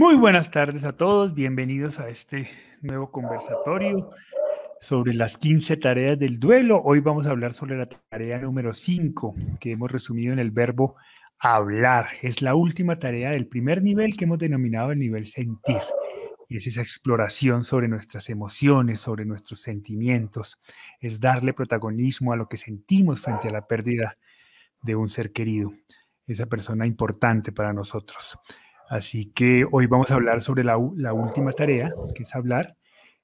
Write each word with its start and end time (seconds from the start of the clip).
Muy 0.00 0.16
buenas 0.16 0.50
tardes 0.50 0.84
a 0.84 0.96
todos, 0.96 1.34
bienvenidos 1.34 2.00
a 2.00 2.08
este 2.08 2.48
nuevo 2.80 3.10
conversatorio 3.10 4.08
sobre 4.80 5.12
las 5.12 5.36
15 5.36 5.76
tareas 5.76 6.18
del 6.18 6.40
duelo. 6.40 6.80
Hoy 6.82 7.00
vamos 7.00 7.26
a 7.26 7.32
hablar 7.32 7.52
sobre 7.52 7.76
la 7.76 7.84
tarea 7.84 8.38
número 8.38 8.72
5 8.72 9.34
que 9.60 9.72
hemos 9.72 9.92
resumido 9.92 10.32
en 10.32 10.38
el 10.38 10.52
verbo 10.52 10.96
hablar. 11.38 12.06
Es 12.22 12.40
la 12.40 12.54
última 12.54 12.98
tarea 12.98 13.32
del 13.32 13.46
primer 13.46 13.82
nivel 13.82 14.16
que 14.16 14.24
hemos 14.24 14.38
denominado 14.38 14.90
el 14.90 14.98
nivel 14.98 15.26
sentir. 15.26 15.82
Y 16.48 16.56
es 16.56 16.66
esa 16.66 16.80
exploración 16.80 17.62
sobre 17.62 17.86
nuestras 17.86 18.30
emociones, 18.30 19.00
sobre 19.00 19.26
nuestros 19.26 19.60
sentimientos. 19.60 20.58
Es 20.98 21.20
darle 21.20 21.52
protagonismo 21.52 22.32
a 22.32 22.36
lo 22.36 22.48
que 22.48 22.56
sentimos 22.56 23.20
frente 23.20 23.48
a 23.48 23.52
la 23.52 23.66
pérdida 23.66 24.16
de 24.80 24.96
un 24.96 25.10
ser 25.10 25.30
querido, 25.30 25.74
esa 26.26 26.46
persona 26.46 26.86
importante 26.86 27.52
para 27.52 27.74
nosotros. 27.74 28.38
Así 28.90 29.26
que 29.26 29.64
hoy 29.70 29.86
vamos 29.86 30.10
a 30.10 30.14
hablar 30.14 30.42
sobre 30.42 30.64
la, 30.64 30.76
última 30.76 31.52
tarea, 31.52 31.92
que 32.12 32.24
es 32.24 32.34
hablar, 32.34 32.76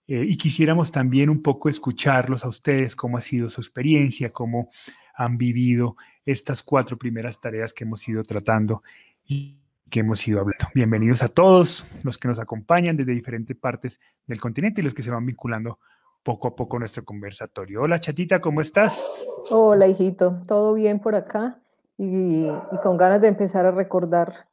eh, 0.06 0.24
y 0.24 0.36
quisiéramos 0.36 0.92
también 0.92 1.28
un 1.28 1.42
poco 1.42 1.68
escucharlos 1.68 2.44
a 2.44 2.48
ustedes, 2.48 2.94
cómo 2.94 3.16
ha 3.16 3.20
sido 3.20 3.48
su 3.48 3.60
experiencia, 3.60 4.30
cómo 4.30 4.70
han 5.16 5.36
vivido 5.36 5.96
estas 6.24 6.62
cuatro 6.62 6.96
primeras 6.96 7.40
tareas 7.40 7.72
que 7.72 7.82
hemos 7.82 8.06
ido 8.06 8.22
tratando 8.22 8.84
y 9.26 9.58
que 9.90 10.00
hemos 10.00 10.26
ido 10.28 10.38
hablando. 10.38 10.66
Bienvenidos 10.72 11.24
a 11.24 11.28
todos 11.28 11.84
los 12.04 12.16
que 12.16 12.28
nos 12.28 12.38
acompañan 12.38 12.96
desde 12.96 13.10
diferentes 13.10 13.56
partes 13.56 13.98
del 14.24 14.40
continente 14.40 14.82
y 14.82 14.84
los 14.84 14.94
que 14.94 15.02
se 15.02 15.10
van 15.10 15.26
vinculando 15.26 15.80
poco 16.22 16.46
a 16.46 16.54
poco 16.54 16.78
nuestro 16.78 17.04
conversatorio. 17.04 17.82
Hola 17.82 17.98
chatita, 17.98 18.40
¿cómo 18.40 18.60
estás? 18.60 19.26
Hola 19.50 19.88
hijito, 19.88 20.42
todo 20.46 20.74
bien 20.74 21.00
por 21.00 21.16
acá 21.16 21.58
y 21.98 22.46
con 22.84 22.96
ganas 22.96 23.20
de 23.20 23.26
empezar 23.26 23.66
a 23.66 23.72
recordar 23.72 24.46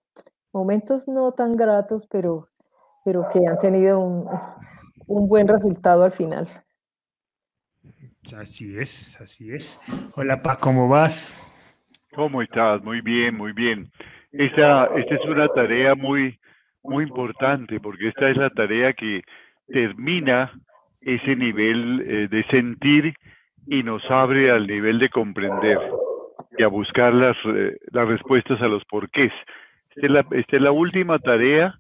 momentos 0.53 1.07
no 1.07 1.31
tan 1.31 1.53
gratos, 1.53 2.07
pero, 2.09 2.48
pero 3.03 3.27
que 3.34 3.39
han 3.48 3.59
tenido 3.59 3.99
un, 3.99 4.30
un 5.07 5.27
buen 5.27 5.48
resultado 5.48 6.04
al 6.04 6.12
final. 6.12 6.48
Así 8.37 8.77
es, 8.77 9.20
así 9.20 9.54
es. 9.54 9.81
Hola, 10.15 10.41
Pa, 10.41 10.55
¿cómo 10.55 10.87
vas? 10.87 11.34
¿Cómo 12.15 12.41
estás? 12.41 12.81
Muy 12.84 13.01
bien, 13.01 13.35
muy 13.35 13.51
bien. 13.51 13.91
Esta, 14.31 14.85
esta 14.96 15.15
es 15.15 15.26
una 15.26 15.48
tarea 15.49 15.96
muy, 15.96 16.40
muy 16.84 17.04
importante 17.04 17.79
porque 17.79 18.09
esta 18.09 18.29
es 18.29 18.37
la 18.37 18.49
tarea 18.49 18.93
que 18.93 19.24
termina 19.68 20.51
ese 21.01 21.35
nivel 21.35 22.01
eh, 22.01 22.27
de 22.29 22.43
sentir 22.46 23.13
y 23.68 23.84
nos 23.84 24.04
abre 24.09 24.51
al 24.51 24.68
nivel 24.68 24.99
de 24.99 25.09
comprender 25.09 25.79
y 26.57 26.63
a 26.63 26.68
buscar 26.68 27.13
las, 27.13 27.35
eh, 27.46 27.77
las 27.91 28.07
respuestas 28.07 28.62
a 28.62 28.68
los 28.68 28.85
porqués. 28.85 29.34
Esta 29.96 30.55
es 30.55 30.62
la, 30.62 30.72
última 30.72 31.20
tarea 31.20 31.76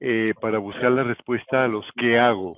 eh, 0.00 0.32
para 0.40 0.58
buscar 0.58 0.92
la 0.92 1.02
respuesta 1.02 1.64
a 1.64 1.68
los 1.68 1.86
que 1.96 2.18
hago. 2.18 2.56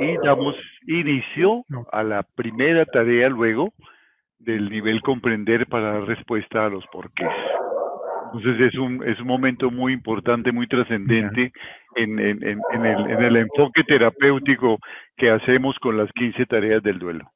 Y 0.00 0.16
damos 0.24 0.54
inicio 0.86 1.64
a 1.90 2.02
la 2.04 2.22
primera 2.22 2.84
tarea 2.86 3.28
luego 3.28 3.72
del 4.38 4.70
nivel 4.70 5.02
comprender 5.02 5.66
para 5.66 5.92
dar 5.92 6.04
respuesta 6.04 6.66
a 6.66 6.68
los 6.68 6.86
porqués. 6.86 7.28
Entonces 8.32 8.68
es 8.68 8.78
un, 8.78 9.02
es 9.08 9.18
un 9.20 9.26
momento 9.26 9.70
muy 9.70 9.92
importante, 9.92 10.52
muy 10.52 10.68
trascendente 10.68 11.52
en, 11.96 12.18
en, 12.18 12.46
en, 12.46 12.60
en, 12.72 12.86
el, 12.86 13.10
en 13.10 13.22
el 13.22 13.36
enfoque 13.38 13.82
terapéutico 13.84 14.78
que 15.16 15.30
hacemos 15.30 15.76
con 15.80 15.96
las 15.96 16.12
15 16.12 16.46
tareas 16.46 16.82
del 16.82 16.98
duelo. 16.98 17.30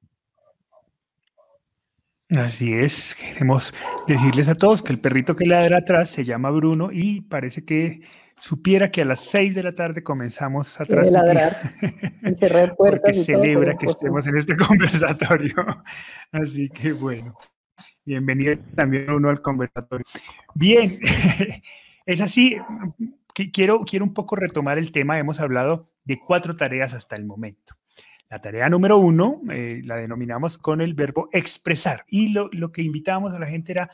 Así 2.36 2.72
es, 2.72 3.14
queremos 3.14 3.75
decirles 4.08 4.48
a 4.48 4.55
todos 4.55 4.83
que 4.83 4.92
el 4.92 5.00
perrito 5.00 5.36
que 5.36 5.44
ladra 5.44 5.78
atrás 5.78 6.08
se 6.08 6.25
llama 6.25 6.50
Bruno 6.50 6.89
y 6.91 7.20
parece 7.20 7.64
que 7.64 8.00
supiera 8.39 8.91
que 8.91 9.02
a 9.02 9.05
las 9.05 9.20
6 9.20 9.55
de 9.55 9.62
la 9.62 9.74
tarde 9.74 10.02
comenzamos 10.02 10.80
a 10.80 10.84
transmitir. 10.84 11.12
ladrar 11.12 11.56
y 12.22 12.34
cerrar 12.34 12.74
puertas. 12.77 13.16
y 13.16 13.24
celebra 13.24 13.77
que 13.77 13.86
estemos 13.86 14.27
en 14.27 14.39
este 14.39 14.56
conversatorio. 14.69 15.55
Así 16.33 16.70
que 16.70 16.92
bueno, 16.92 17.36
bienvenido 18.05 18.57
también 18.74 19.11
uno 19.11 19.28
al 19.28 19.42
conversatorio. 19.42 20.07
Bien, 20.55 20.90
es 22.07 22.20
así, 22.23 22.57
quiero, 23.52 23.80
quiero 23.84 24.07
un 24.07 24.14
poco 24.14 24.36
retomar 24.36 24.78
el 24.78 24.90
tema, 24.90 25.18
hemos 25.18 25.39
hablado 25.39 25.90
de 26.05 26.18
cuatro 26.18 26.57
tareas 26.57 26.95
hasta 26.95 27.14
el 27.14 27.27
momento. 27.27 27.74
La 28.33 28.41
tarea 28.41 28.70
número 28.70 28.97
uno 28.97 29.43
eh, 29.51 29.83
la 29.85 29.97
denominamos 29.97 30.57
con 30.57 30.81
el 30.81 30.95
verbo 30.95 31.29
expresar. 31.33 32.07
Y 32.09 32.29
lo, 32.29 32.73
que 32.73 32.81
invitábamos 32.81 33.35
a 33.35 33.39
la 33.39 33.47
gente 33.47 33.73
era 33.73 33.91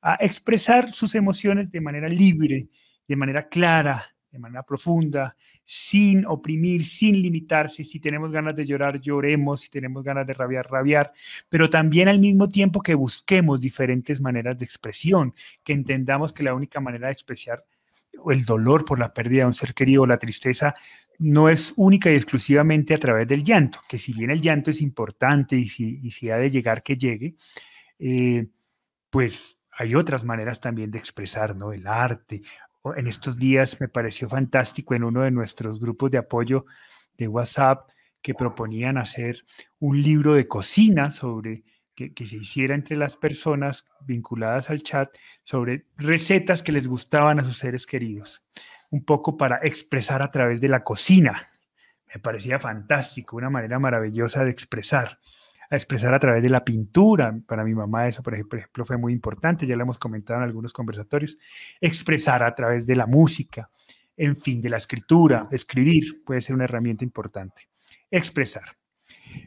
a 0.00 0.14
expresar 0.14 0.94
sus 0.94 1.14
emociones 1.14 1.70
de 1.70 1.82
manera 1.82 2.08
libre, 2.08 2.70
de 3.06 3.16
manera 3.16 3.50
clara, 3.50 4.02
de 4.30 4.38
manera 4.38 4.62
profunda, 4.62 5.36
sin 5.62 6.24
oprimir, 6.24 6.86
sin 6.86 7.20
limitarse. 7.20 7.84
Si 7.84 8.00
tenemos 8.00 8.32
ganas 8.32 8.56
de 8.56 8.64
llorar, 8.64 8.98
lloremos, 8.98 9.60
si 9.60 9.68
tenemos 9.68 10.02
ganas 10.02 10.26
de 10.26 10.32
rabiar, 10.32 10.70
rabiar, 10.70 11.12
pero 11.50 11.68
también 11.68 12.08
al 12.08 12.18
mismo 12.18 12.48
tiempo 12.48 12.80
que 12.80 12.94
busquemos 12.94 13.60
diferentes 13.60 14.22
maneras 14.22 14.56
de 14.56 14.64
expresión, 14.64 15.34
que 15.62 15.74
entendamos 15.74 16.32
que 16.32 16.44
la 16.44 16.54
única 16.54 16.80
manera 16.80 17.08
de 17.08 17.12
expresar 17.12 17.62
el 18.30 18.44
dolor 18.44 18.84
por 18.84 18.98
la 18.98 19.12
pérdida 19.12 19.42
de 19.42 19.48
un 19.48 19.54
ser 19.54 19.74
querido, 19.74 20.06
la 20.06 20.18
tristeza, 20.18 20.74
no 21.18 21.48
es 21.48 21.72
única 21.76 22.10
y 22.10 22.14
exclusivamente 22.14 22.94
a 22.94 22.98
través 22.98 23.26
del 23.26 23.42
llanto, 23.42 23.80
que 23.88 23.98
si 23.98 24.12
bien 24.12 24.30
el 24.30 24.40
llanto 24.40 24.70
es 24.70 24.80
importante 24.80 25.56
y 25.56 25.66
si, 25.66 26.30
ha 26.30 26.36
de 26.36 26.50
llegar 26.50 26.82
que 26.82 26.96
llegue, 26.96 27.34
eh, 27.98 28.46
pues 29.10 29.62
hay 29.72 29.94
otras 29.94 30.24
maneras 30.24 30.60
también 30.60 30.90
de 30.90 30.98
expresar, 30.98 31.56
¿no? 31.56 31.72
El 31.72 31.86
arte. 31.86 32.42
En 32.96 33.06
estos 33.06 33.36
días 33.36 33.80
me 33.80 33.88
pareció 33.88 34.28
fantástico 34.28 34.94
en 34.94 35.04
uno 35.04 35.22
de 35.22 35.30
nuestros 35.30 35.80
grupos 35.80 36.10
de 36.10 36.18
apoyo 36.18 36.66
de 37.16 37.28
WhatsApp 37.28 37.88
que 38.22 38.34
proponían 38.34 38.98
hacer 38.98 39.44
un 39.78 40.02
libro 40.02 40.34
de 40.34 40.46
cocina 40.46 41.10
sobre 41.10 41.64
que, 41.96 42.26
se 42.26 42.36
hiciera 42.36 42.74
entre 42.74 42.96
las 42.96 43.16
personas 43.16 43.88
vinculadas 44.06 44.68
al 44.68 44.82
chat 44.82 45.08
sobre 45.42 45.86
recetas 45.96 46.62
que 46.62 46.72
les 46.72 46.86
gustaban 46.86 47.40
a 47.40 47.44
sus 47.44 47.56
seres 47.56 47.86
queridos, 47.86 48.44
un 48.90 49.04
poco 49.04 49.36
para 49.36 49.58
expresar 49.62 50.22
a 50.22 50.30
través 50.30 50.60
de 50.60 50.68
la 50.68 50.84
cocina. 50.84 51.48
Me 52.14 52.20
parecía 52.20 52.58
fantástico, 52.58 53.36
una 53.36 53.50
manera 53.50 53.78
maravillosa 53.78 54.44
de 54.44 54.50
expresar, 54.50 55.18
a 55.70 55.74
expresar 55.74 56.14
a 56.14 56.20
través 56.20 56.42
de 56.42 56.50
la 56.50 56.64
pintura. 56.64 57.34
Para 57.46 57.64
mi 57.64 57.74
mamá 57.74 58.06
eso, 58.06 58.22
por 58.22 58.34
ejemplo, 58.34 58.84
fue 58.84 58.98
muy 58.98 59.14
importante, 59.14 59.66
ya 59.66 59.74
lo 59.74 59.82
hemos 59.82 59.98
comentado 59.98 60.40
en 60.40 60.44
algunos 60.44 60.74
conversatorios, 60.74 61.38
expresar 61.80 62.44
a 62.44 62.54
través 62.54 62.86
de 62.86 62.94
la 62.94 63.06
música, 63.06 63.70
en 64.18 64.36
fin, 64.36 64.60
de 64.60 64.70
la 64.70 64.76
escritura, 64.76 65.48
escribir 65.50 66.22
puede 66.24 66.42
ser 66.42 66.54
una 66.54 66.64
herramienta 66.64 67.04
importante. 67.04 67.68
Expresar. 68.10 68.76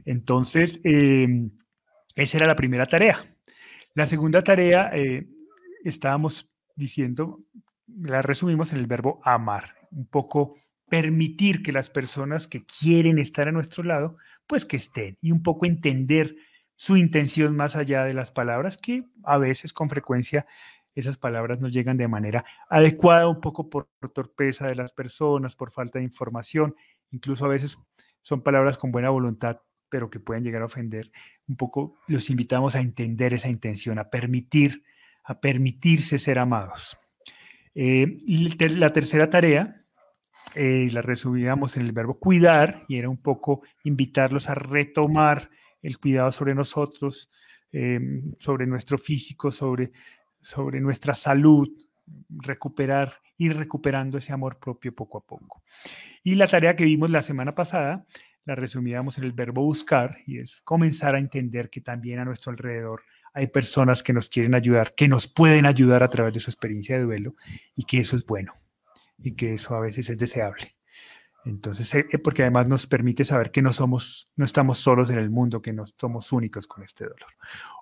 Entonces, 0.06 0.80
eh, 0.84 1.50
esa 2.20 2.38
era 2.38 2.48
la 2.48 2.56
primera 2.56 2.86
tarea. 2.86 3.18
La 3.94 4.06
segunda 4.06 4.44
tarea, 4.44 4.92
eh, 4.94 5.28
estábamos 5.84 6.50
diciendo, 6.76 7.40
la 7.88 8.22
resumimos 8.22 8.72
en 8.74 8.80
el 8.80 8.88
verbo 8.88 9.22
amar, 9.24 9.76
un 9.92 10.06
poco 10.06 10.56
permitir 10.90 11.64
que 11.64 11.72
las 11.72 11.90
personas 11.90 12.48
que 12.48 12.66
quieren 12.66 13.20
estar 13.20 13.48
a 13.48 13.52
nuestro 13.52 13.84
lado, 13.84 14.18
pues 14.48 14.66
que 14.66 14.78
estén 14.78 15.18
y 15.22 15.32
un 15.32 15.44
poco 15.44 15.66
entender 15.66 16.36
su 16.76 16.98
intención 16.98 17.56
más 17.56 17.76
allá 17.76 18.04
de 18.04 18.14
las 18.14 18.32
palabras, 18.32 18.78
que 18.78 19.06
a 19.24 19.38
veces 19.38 19.74
con 19.74 19.90
frecuencia 19.90 20.46
esas 20.96 21.18
palabras 21.18 21.60
nos 21.60 21.72
llegan 21.72 21.98
de 21.98 22.08
manera 22.08 22.44
adecuada, 22.70 23.30
un 23.30 23.40
poco 23.40 23.70
por, 23.70 23.88
por 24.00 24.12
torpeza 24.12 24.68
de 24.68 24.76
las 24.76 24.92
personas, 24.92 25.56
por 25.56 25.72
falta 25.72 26.00
de 26.00 26.06
información, 26.06 26.76
incluso 27.12 27.46
a 27.46 27.50
veces 27.50 27.78
son 28.22 28.42
palabras 28.42 28.78
con 28.78 28.92
buena 28.92 29.10
voluntad, 29.10 29.60
pero 29.90 30.10
que 30.10 30.20
pueden 30.20 30.44
llegar 30.44 30.62
a 30.62 30.66
ofender, 30.66 31.12
un 31.48 31.56
poco 31.56 31.96
los 32.08 32.30
invitamos 32.30 32.76
a 32.76 32.82
entender 32.82 33.34
esa 33.34 33.50
intención, 33.50 34.00
a 34.00 34.10
permitir, 34.10 34.84
a 35.24 35.40
permitirse 35.40 36.20
ser 36.20 36.40
amados. 36.40 36.98
Eh, 37.76 38.18
la 38.26 38.92
tercera 38.92 39.30
tarea 39.30 39.80
eh, 40.56 40.90
la 40.92 41.02
resumíamos 41.02 41.78
en 41.78 41.84
el 41.84 41.92
verbo 41.92 42.20
cuidar 42.20 42.82
y 42.88 42.98
era 42.98 43.10
un 43.10 43.22
poco 43.22 43.62
invitarlos 43.84 44.50
a 44.50 44.56
retomar 44.56 45.50
el 45.82 45.98
cuidado 46.00 46.32
sobre 46.32 46.56
nosotros, 46.56 47.30
em, 47.72 48.34
sobre 48.40 48.66
nuestro 48.66 48.98
físico, 48.98 49.52
sobre, 49.52 49.92
sobre 50.42 50.82
nuestra 50.82 51.14
salud, 51.14 51.70
recuperar, 52.30 53.14
ir 53.38 53.56
recuperando 53.56 54.18
ese 54.18 54.34
amor 54.34 54.58
propio 54.60 54.94
poco 54.94 55.20
a 55.20 55.26
poco. 55.26 55.62
Y 56.24 56.36
la 56.36 56.48
tarea 56.48 56.76
que 56.76 56.84
vimos 56.84 57.10
la 57.10 57.22
semana 57.22 57.54
pasada 57.54 58.06
la 58.50 58.56
resumíamos 58.56 59.20
en 59.20 59.26
el 59.26 59.32
verbo 59.32 59.62
buscar 59.62 60.16
y 60.26 60.40
es 60.40 60.62
comenzar 60.62 61.14
a 61.14 61.20
entender 61.20 61.70
que 61.70 61.82
también 61.82 62.18
a 62.18 62.26
nuestro 62.26 62.52
alrededor 62.52 63.04
hay 63.32 63.46
personas 63.46 64.02
que 64.02 64.12
nos 64.12 64.28
quieren 64.28 64.56
ayudar, 64.56 64.96
que 64.96 65.08
nos 65.08 65.28
pueden 65.28 65.68
ayudar 65.68 66.02
a 66.02 66.10
través 66.10 66.34
de 66.34 66.40
su 66.40 66.50
experiencia 66.50 66.98
de 66.98 67.04
duelo 67.04 67.36
y 67.76 67.84
que 67.84 68.00
eso 68.00 68.16
es 68.16 68.26
bueno 68.26 68.54
y 69.20 69.36
que 69.36 69.54
eso 69.54 69.76
a 69.76 69.82
veces 69.82 70.10
es 70.10 70.18
deseable. 70.18 70.76
Entonces, 71.46 71.94
eh, 71.94 72.06
porque 72.24 72.42
además 72.42 72.68
nos 72.68 72.88
permite 72.88 73.24
saber 73.24 73.52
que 73.52 73.62
no 73.62 73.72
somos, 73.72 74.32
no 74.36 74.46
estamos 74.46 74.80
solos 74.80 75.12
en 75.12 75.20
el 75.20 75.30
mundo, 75.30 75.62
que 75.62 75.72
no 75.72 75.84
somos 75.86 76.32
únicos 76.32 76.66
con 76.66 76.84
este 76.84 77.04
dolor. 77.04 77.30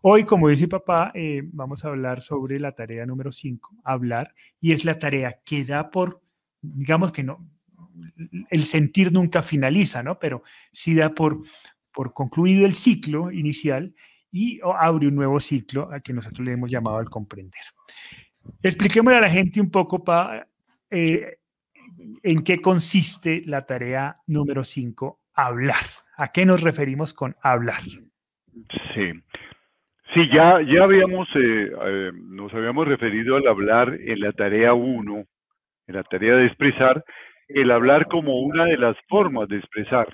Hoy, 0.02 0.26
como 0.26 0.50
dice 0.50 0.68
papá, 0.68 1.12
eh, 1.16 1.44
vamos 1.46 1.86
a 1.86 1.88
hablar 1.88 2.22
sobre 2.22 2.60
la 2.60 2.74
tarea 2.74 3.06
número 3.06 3.32
5, 3.32 3.78
hablar, 3.86 4.34
y 4.60 4.74
es 4.74 4.84
la 4.84 5.00
tarea 5.00 5.40
que 5.46 5.64
da 5.64 5.90
por, 5.90 6.22
digamos 6.62 7.14
que 7.14 7.24
no, 7.24 7.48
el 8.50 8.64
sentir 8.64 9.12
nunca 9.12 9.42
finaliza, 9.42 10.04
¿no? 10.04 10.20
Pero 10.20 10.44
sí 10.72 10.96
da 10.96 11.14
por, 11.14 11.42
por 11.94 12.14
concluido 12.14 12.66
el 12.66 12.74
ciclo 12.74 13.32
inicial 13.32 13.94
y 14.32 14.60
abre 14.62 15.08
un 15.08 15.16
nuevo 15.16 15.40
ciclo 15.40 15.92
a 15.92 16.00
que 16.00 16.14
nosotros 16.14 16.46
le 16.46 16.54
hemos 16.54 16.70
llamado 16.70 16.98
al 16.98 17.10
comprender. 17.10 17.64
Expliquémosle 18.62 19.18
a 19.18 19.22
la 19.22 19.30
gente 19.30 19.60
un 19.62 19.72
poco, 19.72 20.04
eh, 20.90 21.38
en 22.24 22.44
qué 22.44 22.62
consiste 22.62 23.44
la 23.46 23.66
tarea 23.66 24.18
número 24.28 24.64
5, 24.64 25.20
hablar. 25.34 25.86
¿A 26.18 26.32
qué 26.32 26.46
nos 26.46 26.62
referimos 26.62 27.14
con 27.14 27.36
hablar? 27.42 27.82
Sí. 28.94 29.12
Sí, 30.14 30.30
ya, 30.34 30.62
ya 30.62 30.84
habíamos, 30.84 31.28
eh, 31.36 31.72
eh, 31.86 32.12
nos 32.14 32.54
habíamos 32.54 32.88
referido 32.88 33.36
al 33.36 33.48
hablar 33.48 33.94
en 34.00 34.22
la 34.22 34.32
tarea 34.32 34.74
1, 34.74 35.26
en 35.88 35.96
la 35.96 36.04
tarea 36.04 36.36
de 36.36 36.46
expresar, 36.46 37.04
el 37.48 37.72
hablar 37.72 38.08
como 38.08 38.42
una 38.42 38.66
de 38.66 38.78
las 38.78 38.96
formas 39.08 39.48
de 39.48 39.58
expresar 39.58 40.08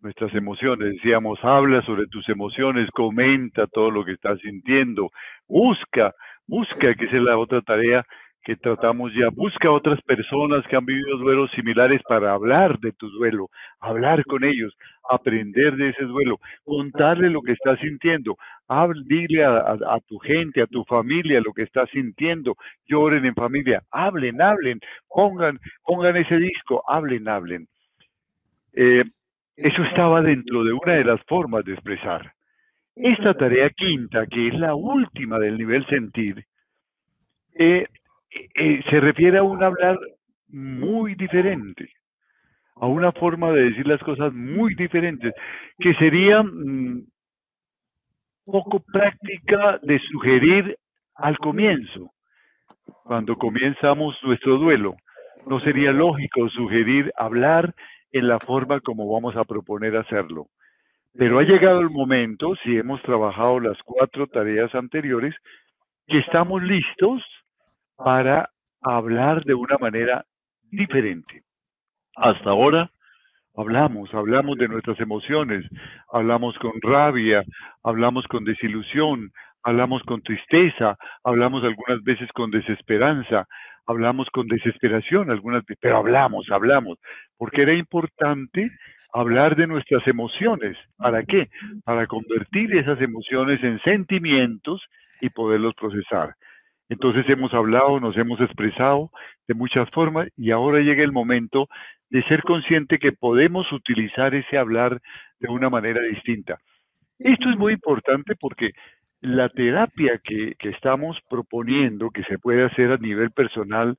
nuestras 0.00 0.34
emociones. 0.34 0.94
Decíamos, 0.94 1.38
habla 1.42 1.82
sobre 1.82 2.06
tus 2.06 2.28
emociones, 2.28 2.90
comenta 2.90 3.66
todo 3.66 3.90
lo 3.90 4.04
que 4.04 4.12
estás 4.12 4.38
sintiendo, 4.40 5.10
busca, 5.48 6.14
busca, 6.46 6.94
que 6.94 7.06
es 7.06 7.12
la 7.12 7.36
otra 7.38 7.62
tarea 7.62 8.04
que 8.48 8.56
tratamos 8.56 9.12
ya. 9.12 9.28
Busca 9.28 9.70
otras 9.70 10.00
personas 10.00 10.66
que 10.68 10.76
han 10.76 10.86
vivido 10.86 11.18
duelos 11.18 11.50
similares 11.50 12.00
para 12.08 12.32
hablar 12.32 12.78
de 12.78 12.92
tu 12.92 13.10
duelo, 13.10 13.50
hablar 13.78 14.24
con 14.24 14.42
ellos, 14.42 14.74
aprender 15.06 15.76
de 15.76 15.90
ese 15.90 16.04
duelo, 16.04 16.40
contarle 16.64 17.28
lo 17.28 17.42
que 17.42 17.52
estás 17.52 17.78
sintiendo, 17.78 18.38
dile 19.04 19.44
a, 19.44 19.98
tu 20.06 20.18
gente, 20.20 20.62
a 20.62 20.66
tu 20.66 20.82
familia 20.84 21.42
lo 21.42 21.52
que 21.52 21.64
estás 21.64 21.90
sintiendo, 21.90 22.56
lloren 22.86 23.26
en 23.26 23.34
familia, 23.34 23.82
hablen, 23.90 24.40
hablen, 24.40 24.80
pongan, 25.06 25.58
pongan 25.84 26.16
ese 26.16 26.38
disco, 26.38 26.82
hablen, 26.88 27.28
hablen. 27.28 27.68
Eh, 28.72 29.04
eso 29.56 29.82
estaba 29.82 30.22
dentro 30.22 30.64
de 30.64 30.72
una 30.72 30.94
de 30.94 31.04
las 31.04 31.20
formas 31.24 31.66
de 31.66 31.74
expresar. 31.74 32.32
Esta 32.96 33.34
tarea 33.34 33.68
quinta, 33.68 34.26
que 34.26 34.48
es 34.48 34.54
la 34.54 34.74
última 34.74 35.38
del 35.38 35.58
nivel 35.58 35.86
sentir, 35.88 36.46
eh, 37.54 37.86
eh, 38.54 38.82
se 38.88 39.00
refiere 39.00 39.38
a 39.38 39.42
un 39.42 39.62
hablar 39.62 39.98
muy 40.48 41.14
diferente, 41.14 41.90
a 42.76 42.86
una 42.86 43.12
forma 43.12 43.50
de 43.52 43.70
decir 43.70 43.86
las 43.86 44.02
cosas 44.02 44.32
muy 44.32 44.74
diferentes, 44.74 45.34
que 45.78 45.94
sería 45.94 46.42
mm, 46.42 47.06
poco 48.44 48.80
práctica 48.80 49.78
de 49.82 49.98
sugerir 49.98 50.78
al 51.14 51.38
comienzo, 51.38 52.12
cuando 53.04 53.36
comenzamos 53.36 54.16
nuestro 54.22 54.56
duelo. 54.58 54.96
No 55.46 55.60
sería 55.60 55.92
lógico 55.92 56.48
sugerir 56.48 57.12
hablar 57.16 57.74
en 58.12 58.28
la 58.28 58.38
forma 58.38 58.80
como 58.80 59.10
vamos 59.12 59.36
a 59.36 59.44
proponer 59.44 59.96
hacerlo. 59.96 60.46
Pero 61.14 61.38
ha 61.38 61.42
llegado 61.42 61.80
el 61.80 61.90
momento, 61.90 62.54
si 62.62 62.76
hemos 62.76 63.02
trabajado 63.02 63.60
las 63.60 63.78
cuatro 63.84 64.26
tareas 64.26 64.74
anteriores, 64.74 65.34
que 66.06 66.18
estamos 66.18 66.62
listos 66.62 67.22
para 67.98 68.48
hablar 68.80 69.44
de 69.44 69.54
una 69.54 69.76
manera 69.78 70.24
diferente. 70.70 71.42
Hasta 72.16 72.50
ahora 72.50 72.90
hablamos, 73.56 74.12
hablamos 74.14 74.56
de 74.56 74.68
nuestras 74.68 74.98
emociones, 75.00 75.64
hablamos 76.12 76.56
con 76.58 76.72
rabia, 76.80 77.42
hablamos 77.82 78.26
con 78.28 78.44
desilusión, 78.44 79.30
hablamos 79.64 80.02
con 80.04 80.22
tristeza, 80.22 80.96
hablamos 81.24 81.64
algunas 81.64 82.02
veces 82.04 82.30
con 82.32 82.50
desesperanza, 82.50 83.46
hablamos 83.86 84.28
con 84.30 84.46
desesperación 84.46 85.30
algunas 85.30 85.64
veces, 85.64 85.78
pero 85.80 85.98
hablamos, 85.98 86.48
hablamos, 86.50 86.98
porque 87.36 87.62
era 87.62 87.74
importante 87.74 88.70
hablar 89.12 89.56
de 89.56 89.66
nuestras 89.66 90.06
emociones. 90.06 90.76
¿Para 90.96 91.24
qué? 91.24 91.48
Para 91.84 92.06
convertir 92.06 92.76
esas 92.76 93.00
emociones 93.00 93.62
en 93.64 93.80
sentimientos 93.80 94.84
y 95.20 95.30
poderlos 95.30 95.74
procesar. 95.74 96.34
Entonces 96.88 97.28
hemos 97.28 97.52
hablado, 97.52 98.00
nos 98.00 98.16
hemos 98.16 98.40
expresado 98.40 99.10
de 99.46 99.54
muchas 99.54 99.88
formas 99.90 100.28
y 100.36 100.50
ahora 100.50 100.80
llega 100.80 101.02
el 101.02 101.12
momento 101.12 101.68
de 102.10 102.22
ser 102.24 102.42
consciente 102.42 102.98
que 102.98 103.12
podemos 103.12 103.70
utilizar 103.72 104.34
ese 104.34 104.56
hablar 104.56 105.00
de 105.38 105.48
una 105.48 105.68
manera 105.68 106.00
distinta. 106.02 106.58
Esto 107.18 107.50
es 107.50 107.58
muy 107.58 107.74
importante 107.74 108.34
porque 108.40 108.70
la 109.20 109.48
terapia 109.48 110.20
que, 110.22 110.54
estamos 110.60 111.18
proponiendo, 111.28 112.10
que 112.10 112.22
se 112.24 112.38
puede 112.38 112.64
hacer 112.64 112.92
a 112.92 112.96
nivel 112.96 113.32
personal, 113.32 113.96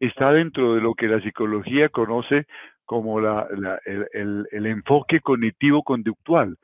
está 0.00 0.32
dentro 0.32 0.74
de 0.74 0.80
lo 0.80 0.94
que 0.94 1.06
la 1.06 1.20
psicología 1.20 1.90
conoce 1.90 2.46
como 2.84 3.20
el, 3.20 4.46
el 4.50 4.66
enfoque 4.66 5.20
cognitivo-conductual. 5.20 6.56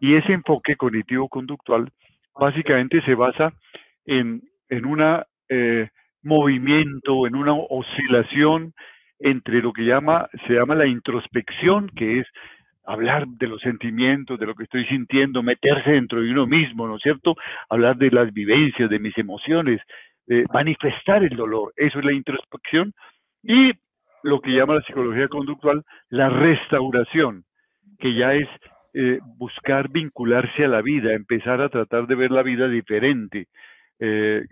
Y 0.00 0.16
ese 0.16 0.32
enfoque 0.32 0.76
cognitivo-conductual 0.76 1.90
básicamente 2.34 3.00
se 3.02 3.14
basa 3.14 3.52
en 4.04 4.42
en 4.76 4.86
un 4.86 5.02
eh, 5.48 5.88
movimiento, 6.22 7.26
en 7.26 7.36
una 7.36 7.52
oscilación 7.54 8.72
entre 9.18 9.62
lo 9.62 9.72
que 9.72 9.84
llama, 9.84 10.28
se 10.46 10.54
llama 10.54 10.74
la 10.74 10.86
introspección, 10.86 11.88
que 11.90 12.20
es 12.20 12.26
hablar 12.84 13.26
de 13.26 13.46
los 13.46 13.60
sentimientos, 13.60 14.38
de 14.38 14.46
lo 14.46 14.54
que 14.54 14.64
estoy 14.64 14.84
sintiendo, 14.86 15.42
meterse 15.42 15.92
dentro 15.92 16.20
de 16.20 16.30
uno 16.30 16.46
mismo, 16.46 16.86
¿no 16.86 16.96
es 16.96 17.02
cierto? 17.02 17.34
Hablar 17.70 17.96
de 17.96 18.10
las 18.10 18.32
vivencias, 18.32 18.90
de 18.90 18.98
mis 18.98 19.16
emociones, 19.16 19.80
manifestar 20.52 21.22
el 21.24 21.34
dolor, 21.36 21.72
eso 21.76 21.98
es 21.98 22.04
la 22.04 22.12
introspección. 22.12 22.92
Y 23.42 23.72
lo 24.22 24.40
que 24.40 24.50
llama 24.50 24.74
la 24.74 24.80
psicología 24.80 25.28
conductual, 25.28 25.84
la 26.08 26.28
restauración, 26.28 27.44
que 27.98 28.14
ya 28.14 28.34
es 28.34 28.48
eh, 28.94 29.18
buscar 29.38 29.90
vincularse 29.90 30.64
a 30.64 30.68
la 30.68 30.80
vida, 30.80 31.12
empezar 31.12 31.60
a 31.60 31.68
tratar 31.68 32.06
de 32.06 32.14
ver 32.14 32.30
la 32.30 32.42
vida 32.42 32.68
diferente, 32.68 33.48
eh, 34.00 34.44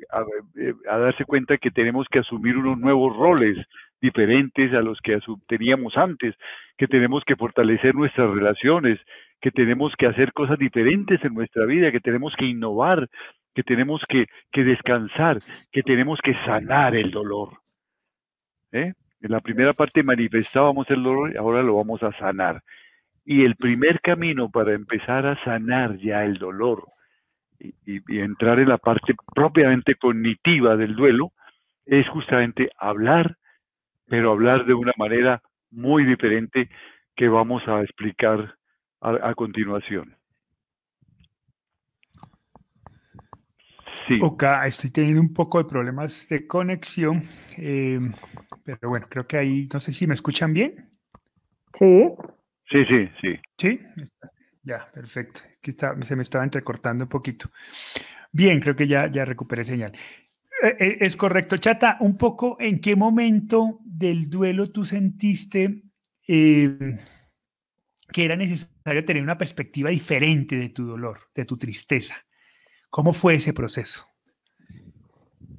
eh, 0.56 0.74
a, 0.88 0.98
darse 0.98 1.24
cuenta 1.24 1.58
que 1.58 1.70
tenemos 1.70 2.06
que 2.08 2.20
asumir 2.20 2.56
unos 2.56 2.78
nuevos 2.78 3.16
roles 3.16 3.58
diferentes 4.00 4.72
a 4.72 4.80
los 4.80 5.00
que 5.00 5.18
teníamos 5.48 5.96
antes, 5.96 6.34
que 6.76 6.86
tenemos 6.86 7.24
que 7.24 7.36
fortalecer 7.36 7.94
nuestras 7.94 8.30
relaciones, 8.30 8.98
que 9.40 9.50
tenemos 9.50 9.94
que 9.96 10.06
hacer 10.06 10.32
cosas 10.32 10.58
diferentes 10.58 11.22
en 11.24 11.34
nuestra 11.34 11.64
vida, 11.66 11.90
que 11.90 12.00
tenemos 12.00 12.34
que 12.36 12.46
innovar, 12.46 13.08
que 13.54 13.62
tenemos 13.62 14.02
que, 14.08 14.26
descansar, 14.62 15.40
que 15.70 15.82
tenemos 15.82 16.20
que 16.22 16.34
sanar 16.44 16.94
el 16.94 17.10
dolor. 17.10 17.58
¿eh? 18.72 18.92
En 19.20 19.30
la 19.30 19.40
primera 19.40 19.72
parte 19.72 20.02
manifestábamos 20.02 20.88
el 20.90 21.02
dolor 21.02 21.32
y 21.32 21.36
ahora 21.36 21.62
lo 21.62 21.76
vamos 21.76 22.02
a 22.02 22.12
sanar. 22.18 22.62
Y 23.24 23.44
el 23.44 23.56
primer 23.56 24.00
camino 24.00 24.50
para 24.50 24.72
empezar 24.72 25.26
a 25.26 25.42
sanar 25.44 25.96
ya 25.98 26.24
el 26.24 26.38
dolor, 26.38 26.86
y, 27.86 28.20
entrar 28.20 28.58
en 28.58 28.68
la 28.68 28.78
parte 28.78 29.14
propiamente 29.34 29.94
cognitiva 29.94 30.76
del 30.76 30.96
duelo 30.96 31.32
es 31.86 32.08
justamente 32.08 32.70
hablar, 32.78 33.36
pero 34.06 34.32
hablar 34.32 34.66
de 34.66 34.74
una 34.74 34.92
manera 34.96 35.42
muy 35.70 36.04
diferente 36.04 36.68
que 37.16 37.28
vamos 37.28 37.62
a 37.66 37.82
explicar 37.82 38.56
a, 39.00 39.34
continuación. 39.34 40.16
Sí. 44.06 44.18
Ok, 44.22 44.44
estoy 44.64 44.90
teniendo 44.90 45.20
un 45.20 45.34
poco 45.34 45.58
de 45.58 45.68
problemas 45.68 46.28
de 46.28 46.46
conexión, 46.46 47.22
eh, 47.58 47.98
pero 48.64 48.90
bueno, 48.90 49.06
creo 49.08 49.26
que 49.26 49.36
ahí, 49.36 49.68
no 49.72 49.80
sé 49.80 49.92
si 49.92 50.06
me 50.06 50.14
escuchan 50.14 50.52
bien. 50.52 50.90
Sí. 51.72 52.08
Sí, 52.70 52.84
sí, 52.86 53.08
sí. 53.20 53.40
Sí, 53.58 53.80
ya, 54.62 54.90
perfecto. 54.92 55.40
Aquí 55.58 55.74
se 56.06 56.16
me 56.16 56.22
estaba 56.22 56.44
entrecortando 56.44 57.04
un 57.04 57.08
poquito. 57.08 57.50
Bien, 58.32 58.60
creo 58.60 58.74
que 58.74 58.86
ya, 58.86 59.10
ya 59.10 59.24
recuperé 59.24 59.64
señal. 59.64 59.92
Eh, 60.62 60.76
eh, 60.78 60.96
es 61.00 61.16
correcto, 61.16 61.56
Chata. 61.56 61.96
Un 62.00 62.16
poco, 62.16 62.56
¿en 62.60 62.80
qué 62.80 62.96
momento 62.96 63.80
del 63.84 64.30
duelo 64.30 64.70
tú 64.70 64.84
sentiste 64.84 65.82
em, 66.26 66.98
que 68.12 68.24
era 68.24 68.36
necesario 68.36 69.04
tener 69.04 69.22
una 69.22 69.36
perspectiva 69.36 69.90
diferente 69.90 70.56
de 70.56 70.68
tu 70.68 70.86
dolor, 70.86 71.18
de 71.34 71.44
tu 71.44 71.56
tristeza? 71.58 72.14
¿Cómo 72.90 73.12
fue 73.12 73.34
ese 73.34 73.52
proceso? 73.52 74.06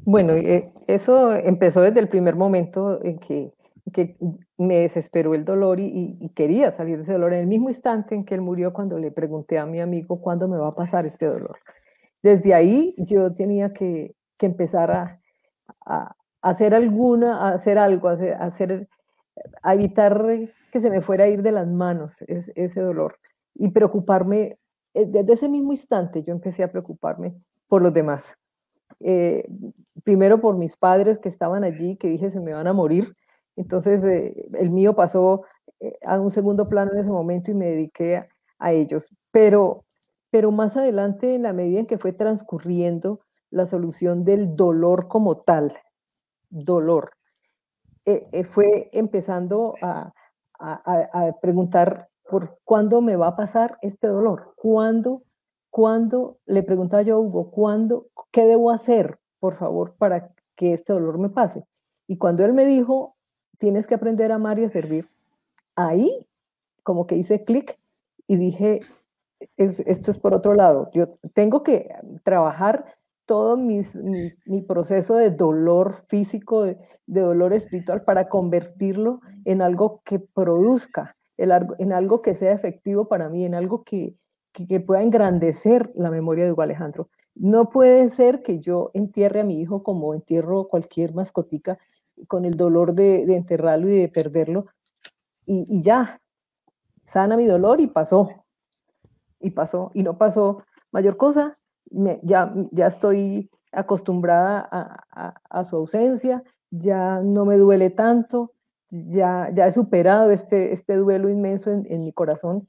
Bueno, 0.06 0.34
eh, 0.34 0.72
eso 0.88 1.34
empezó 1.36 1.82
desde 1.82 2.00
el 2.00 2.10
primer 2.10 2.36
momento 2.36 3.04
en 3.04 3.20
que 3.20 3.54
que 3.92 4.18
me 4.58 4.80
desesperó 4.80 5.36
el 5.36 5.44
dolor 5.44 5.80
y, 5.80 6.32
quería 6.36 6.72
salir 6.72 6.98
de 6.98 7.04
ese 7.04 7.14
dolor 7.14 7.34
en 7.34 7.42
el 7.42 7.48
mismo 7.48 7.70
instante 7.70 8.16
en 8.16 8.24
que 8.24 8.36
él 8.36 8.42
murió 8.42 8.72
cuando 8.72 8.98
le 8.98 9.12
pregunté 9.12 9.60
a 9.60 9.66
mi 9.66 9.82
amigo 9.82 10.22
cuándo 10.22 10.48
me 10.48 10.58
va 10.58 10.70
a 10.70 10.76
pasar 10.76 11.06
este 11.06 11.26
dolor. 11.26 11.58
Desde 12.22 12.54
ahí 12.54 12.96
yo 12.98 13.34
tenía 13.34 13.74
que, 13.74 14.16
empezar 14.40 14.92
a, 15.86 16.16
hacer 16.42 16.76
alguna, 16.76 17.38
a 17.38 17.54
hacer 17.54 17.78
algo, 17.78 18.10
a, 18.10 18.14
hacer, 18.14 18.90
a 19.62 19.74
evitar 19.74 20.22
que 20.70 20.82
se 20.82 20.90
me 20.90 21.02
fuera 21.02 21.24
a 21.24 21.28
ir 21.30 21.42
de 21.42 21.54
las 21.54 21.66
manos 21.66 22.22
ese 22.28 22.82
dolor 22.82 23.18
y 23.56 23.70
preocuparme. 23.70 24.58
Eh, 24.94 25.06
desde 25.08 25.34
ese 25.34 25.50
mismo 25.50 25.72
instante 25.72 26.24
yo 26.24 26.34
empecé 26.34 26.64
a 26.64 26.72
preocuparme 26.72 27.34
por 27.70 27.82
los 27.82 27.94
demás. 27.94 28.36
Eh, 29.00 29.48
primero 30.04 30.42
por 30.42 30.58
mis 30.58 30.76
padres 30.76 31.20
que 31.20 31.30
estaban 31.30 31.64
allí, 31.64 31.96
que 31.96 32.10
dije 32.10 32.30
se 32.30 32.42
me 32.42 32.54
van 32.54 32.68
a 32.68 32.74
morir. 32.74 33.16
Entonces 33.56 34.04
eh, 34.06 34.50
el 34.54 34.70
mío 34.72 34.96
pasó 34.96 35.44
a 36.06 36.20
un 36.20 36.32
segundo 36.32 36.70
plano 36.70 36.92
en 36.94 37.00
ese 37.00 37.12
momento 37.12 37.52
y 37.52 37.56
me 37.56 37.66
dediqué 37.66 38.18
a, 38.18 38.28
a 38.60 38.72
ellos. 38.72 39.10
Pero, 39.32 39.86
pero 40.30 40.52
más 40.52 40.78
adelante, 40.78 41.36
en 41.36 41.44
la 41.44 41.54
medida 41.54 41.80
en 41.80 41.86
que 41.86 41.98
fue 41.98 42.14
transcurriendo 42.14 43.20
la 43.50 43.66
solución 43.66 44.24
del 44.24 44.56
dolor 44.56 45.08
como 45.08 45.42
tal, 45.42 45.78
dolor, 46.50 47.12
eh, 48.06 48.28
eh, 48.32 48.44
fue 48.44 48.90
empezando 48.92 49.76
a, 49.82 50.14
preguntar 51.42 52.08
por 52.30 52.58
cuándo 52.64 53.02
me 53.02 53.18
va 53.18 53.28
a 53.28 53.36
pasar 53.36 53.78
este 53.82 54.08
dolor, 54.08 54.54
cuándo, 54.56 55.24
cuándo, 55.70 56.38
le 56.46 56.64
preguntaba 56.64 57.02
yo 57.04 57.16
a 57.16 57.20
Hugo, 57.20 57.52
cuándo, 57.52 58.08
qué 58.32 58.46
debo 58.46 58.72
hacer, 58.72 59.20
por 59.40 59.56
favor, 59.56 59.96
para 59.98 60.34
que 60.56 60.74
este 60.74 60.94
dolor 60.94 61.18
me 61.18 61.30
pase. 61.30 61.66
Y 62.08 62.18
cuando 62.18 62.46
él 62.46 62.54
me 62.54 62.66
dijo, 62.66 63.18
tienes 63.58 63.88
que 63.88 63.96
aprender 63.96 64.32
a 64.32 64.36
amar 64.36 64.60
y 64.60 64.66
a 64.66 64.70
servir, 64.70 65.08
ahí 65.76 66.26
como 66.84 67.08
que 67.08 67.16
hice 67.16 67.44
clic 67.44 67.80
y 68.28 68.38
dije, 68.38 68.82
esto 69.58 70.12
es 70.12 70.18
por 70.18 70.34
otro 70.34 70.54
lado, 70.54 70.90
yo 70.94 71.18
tengo 71.34 71.64
que 71.64 71.90
trabajar 72.24 72.86
todo 73.26 73.58
mi 73.58 74.62
proceso 74.68 75.16
de 75.16 75.32
dolor 75.32 76.04
físico, 76.08 76.64
de, 76.64 76.78
dolor 77.08 77.54
espiritual, 77.54 78.04
para 78.04 78.28
convertirlo 78.28 79.22
en 79.46 79.62
algo 79.62 80.02
que 80.04 80.20
produzca, 80.20 81.16
en 81.38 81.94
algo 81.94 82.22
que 82.22 82.34
sea 82.34 82.52
efectivo 82.52 83.08
para 83.08 83.30
mí, 83.30 83.46
en 83.46 83.56
algo 83.56 83.84
que, 83.84 84.16
pueda 84.86 85.02
engrandecer 85.02 85.92
la 85.96 86.12
memoria 86.12 86.46
de 86.46 86.52
Hugo 86.52 86.62
Alejandro. 86.62 87.10
No 87.34 87.70
puede 87.70 88.08
ser 88.10 88.44
que 88.44 88.60
yo 88.60 88.92
entierre 88.94 89.40
a 89.40 89.44
mi 89.44 89.60
hijo 89.60 89.82
como 89.82 90.14
entierro 90.14 90.68
cualquier 90.68 91.16
mascotica, 91.16 91.80
con 92.28 92.46
el 92.46 92.56
dolor 92.56 92.94
de, 92.94 93.24
enterrarlo 93.36 93.90
y 93.90 94.00
de 94.00 94.10
perderlo, 94.10 94.68
y, 95.46 95.82
ya, 95.82 96.22
sana 97.04 97.36
mi 97.36 97.46
dolor 97.46 97.82
y 97.82 97.88
pasó, 97.88 98.30
y 99.40 99.52
pasó, 99.52 99.92
y 99.94 100.04
no 100.04 100.18
pasó 100.18 100.64
mayor 100.92 101.18
cosa, 101.18 101.58
ya, 102.24 102.54
ya 102.72 102.88
estoy 102.88 103.50
acostumbrada 103.72 104.68
a, 104.72 105.64
su 105.66 105.76
ausencia, 105.76 106.44
ya 106.70 107.20
no 107.22 107.46
me 107.46 107.58
duele 107.58 107.90
tanto, 107.90 108.54
ya, 108.90 109.52
ya 109.54 109.68
he 109.68 109.72
superado 109.72 110.32
este, 110.32 110.72
este 110.72 110.96
duelo 110.96 111.30
inmenso 111.30 111.72
en, 111.72 112.04
mi 112.04 112.14
corazón, 112.14 112.68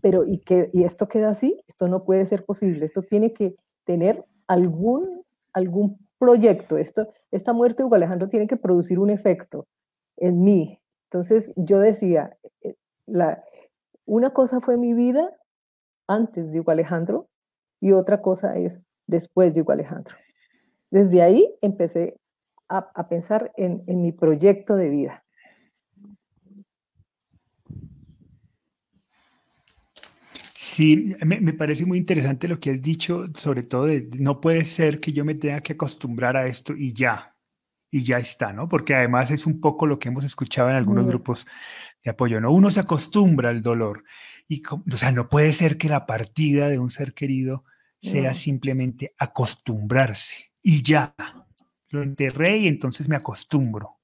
pero 0.00 0.26
¿y, 0.26 0.38
que, 0.38 0.70
¿y 0.72 0.84
esto 0.84 1.08
queda 1.08 1.30
así? 1.30 1.62
Esto 1.66 1.88
no 1.88 2.04
puede 2.04 2.26
ser 2.26 2.44
posible, 2.44 2.84
esto 2.84 3.02
tiene 3.02 3.32
que 3.32 3.56
tener 3.84 4.24
algún, 4.46 5.24
algún 5.52 5.98
proyecto, 6.20 6.76
esto, 6.76 7.08
esta 7.32 7.52
muerte 7.54 7.78
de 7.78 7.86
Hugo 7.86 7.96
Alejandro 7.96 8.28
tiene 8.28 8.46
que 8.46 8.58
producir 8.58 8.98
un 8.98 9.10
efecto 9.10 9.66
en 10.18 10.42
mí. 10.42 10.78
Entonces 11.04 11.52
yo 11.56 11.80
decía, 11.80 12.36
eh, 12.62 12.76
la, 13.06 13.42
una 14.04 14.30
cosa 14.30 14.60
fue 14.60 14.76
mi 14.76 14.92
vida 14.94 15.34
antes 16.06 16.52
de 16.52 16.60
Hugo 16.60 16.72
Alejandro 16.72 17.28
y 17.80 17.92
otra 17.92 18.20
cosa 18.20 18.56
es 18.56 18.84
después 19.06 19.54
de 19.54 19.62
Hugo 19.62 19.72
Alejandro. 19.72 20.14
Desde 20.90 21.22
ahí 21.22 21.56
empecé 21.62 22.20
a, 22.68 23.08
pensar 23.08 23.50
en, 23.56 23.82
mi 23.86 24.12
proyecto 24.12 24.76
de 24.76 24.90
vida. 24.90 25.24
Sí, 30.70 31.16
me, 31.26 31.52
parece 31.52 31.84
muy 31.84 31.98
interesante 31.98 32.46
lo 32.46 32.60
que 32.60 32.70
has 32.70 32.80
dicho, 32.80 33.26
sobre 33.34 33.64
todo 33.64 33.86
de 33.86 34.08
no 34.16 34.40
puede 34.40 34.64
ser 34.64 35.00
que 35.00 35.12
yo 35.12 35.24
me 35.24 35.34
tenga 35.34 35.60
que 35.62 35.72
acostumbrar 35.72 36.36
a 36.36 36.46
esto 36.46 36.76
y 36.76 36.92
ya, 36.92 37.34
y 37.90 38.04
ya 38.04 38.18
está, 38.18 38.52
¿no? 38.52 38.68
Porque 38.68 38.94
además 38.94 39.32
es 39.32 39.46
un 39.46 39.60
poco 39.60 39.88
lo 39.88 39.98
que 39.98 40.10
hemos 40.10 40.22
escuchado 40.22 40.70
en 40.70 40.76
algunos 40.76 41.08
grupos 41.08 41.44
de 42.04 42.12
apoyo, 42.12 42.40
¿no? 42.40 42.52
Uno 42.52 42.70
se 42.70 42.78
acostumbra 42.78 43.50
al 43.50 43.62
dolor 43.62 44.04
y, 44.46 44.62
o 44.70 44.96
sea, 44.96 45.10
no 45.10 45.28
puede 45.28 45.52
ser 45.54 45.76
que 45.76 45.88
la 45.88 46.06
partida 46.06 46.68
de 46.68 46.78
un 46.78 46.90
ser 46.90 47.14
querido 47.14 47.64
sea 48.00 48.32
simplemente 48.32 49.12
acostumbrarse 49.18 50.52
y 50.62 50.84
ya, 50.84 51.16
lo 51.88 52.04
enterré 52.04 52.58
y 52.58 52.68
entonces 52.68 53.08
me 53.08 53.16
acostumbro. 53.16 53.98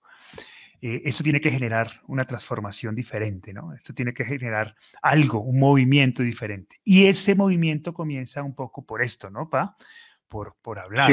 Eh, 0.83 1.03
esto 1.05 1.25
tiene 1.25 1.41
que 1.41 1.51
generar 1.51 1.89
una 2.07 2.25
transformación 2.25 2.95
diferente, 2.95 3.53
¿no? 3.53 3.73
Esto 3.73 3.95
tiene 3.95 4.13
que 4.13 4.25
generar 4.25 4.75
algo, 5.03 5.41
un 5.41 5.59
movimiento 5.59 6.23
diferente. 6.23 6.77
Y 6.85 7.07
ese 7.07 7.35
movimiento 7.35 7.93
comienza 7.93 8.43
un 8.43 8.55
poco 8.55 8.85
por 8.85 9.03
esto, 9.03 9.31
¿no, 9.31 9.49
Pa? 9.49 9.75
Por, 10.29 10.55
por 10.63 10.79
hablar, 10.79 11.11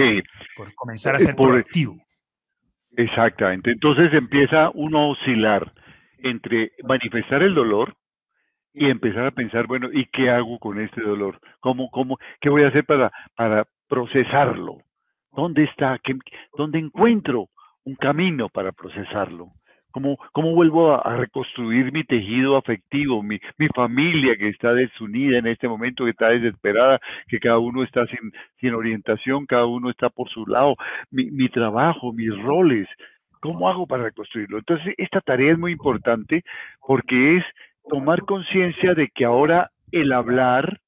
por 0.57 0.73
comenzar 0.73 1.15
a 1.15 1.19
ser 1.19 1.35
proactivo. 1.35 1.97
Exactamente. 2.95 3.71
Entonces 3.71 4.13
empieza 4.13 4.69
uno 4.73 4.99
a 4.99 5.07
oscilar 5.11 5.71
entre 6.19 6.71
manifestar 6.83 7.43
el 7.43 7.53
dolor 7.53 7.95
y 8.73 8.89
empezar 8.89 9.27
a 9.27 9.31
pensar, 9.31 9.67
bueno, 9.67 9.89
¿y 9.91 10.07
qué 10.07 10.29
hago 10.29 10.57
con 10.59 10.79
este 10.79 11.01
dolor? 11.01 11.39
¿Cómo, 11.59 11.89
cómo, 11.91 12.17
qué 12.41 12.49
voy 12.49 12.63
a 12.63 12.69
hacer 12.69 12.85
para, 12.85 13.11
para 13.35 13.67
procesarlo? 13.87 14.77
¿Dónde 15.31 15.63
está? 15.63 15.99
¿Qué, 16.03 16.15
¿Dónde 16.57 16.79
encuentro 16.79 17.49
un 17.85 17.95
camino 17.95 18.49
para 18.49 18.71
procesarlo? 18.71 19.49
¿Cómo, 19.91 20.17
cómo 20.31 20.55
vuelvo 20.55 20.95
a, 20.95 21.17
reconstruir 21.17 21.91
mi 21.93 22.03
tejido 22.03 22.57
afectivo, 22.57 23.21
mi, 23.21 23.39
mi, 23.59 23.67
familia 23.75 24.35
que 24.35 24.49
está 24.49 24.73
desunida 24.73 25.37
en 25.37 25.45
este 25.45 25.67
momento, 25.67 26.05
que 26.05 26.09
está 26.09 26.29
desesperada, 26.29 26.99
que 27.27 27.39
cada 27.39 27.59
uno 27.59 27.83
está 27.83 28.07
sin, 28.07 28.31
sin 28.59 28.73
orientación, 28.73 29.45
cada 29.45 29.67
uno 29.67 29.91
está 29.91 30.09
por 30.09 30.29
su 30.29 30.47
lado, 30.47 30.75
mi, 31.11 31.29
mi 31.29 31.47
trabajo, 31.47 32.11
mis 32.11 32.35
roles? 32.41 32.87
¿Cómo 33.39 33.69
hago 33.69 33.85
para 33.85 34.05
reconstruirlo? 34.05 34.57
Entonces, 34.57 34.95
esta 34.97 35.21
tarea 35.21 35.51
es 35.51 35.59
muy 35.59 35.73
importante 35.73 36.43
porque 36.79 37.37
es 37.37 37.43
tomar 37.87 38.21
conciencia 38.21 38.95
de 38.95 39.09
que 39.09 39.25
ahora 39.25 39.69
el 39.91 40.11
hablar 40.11 40.79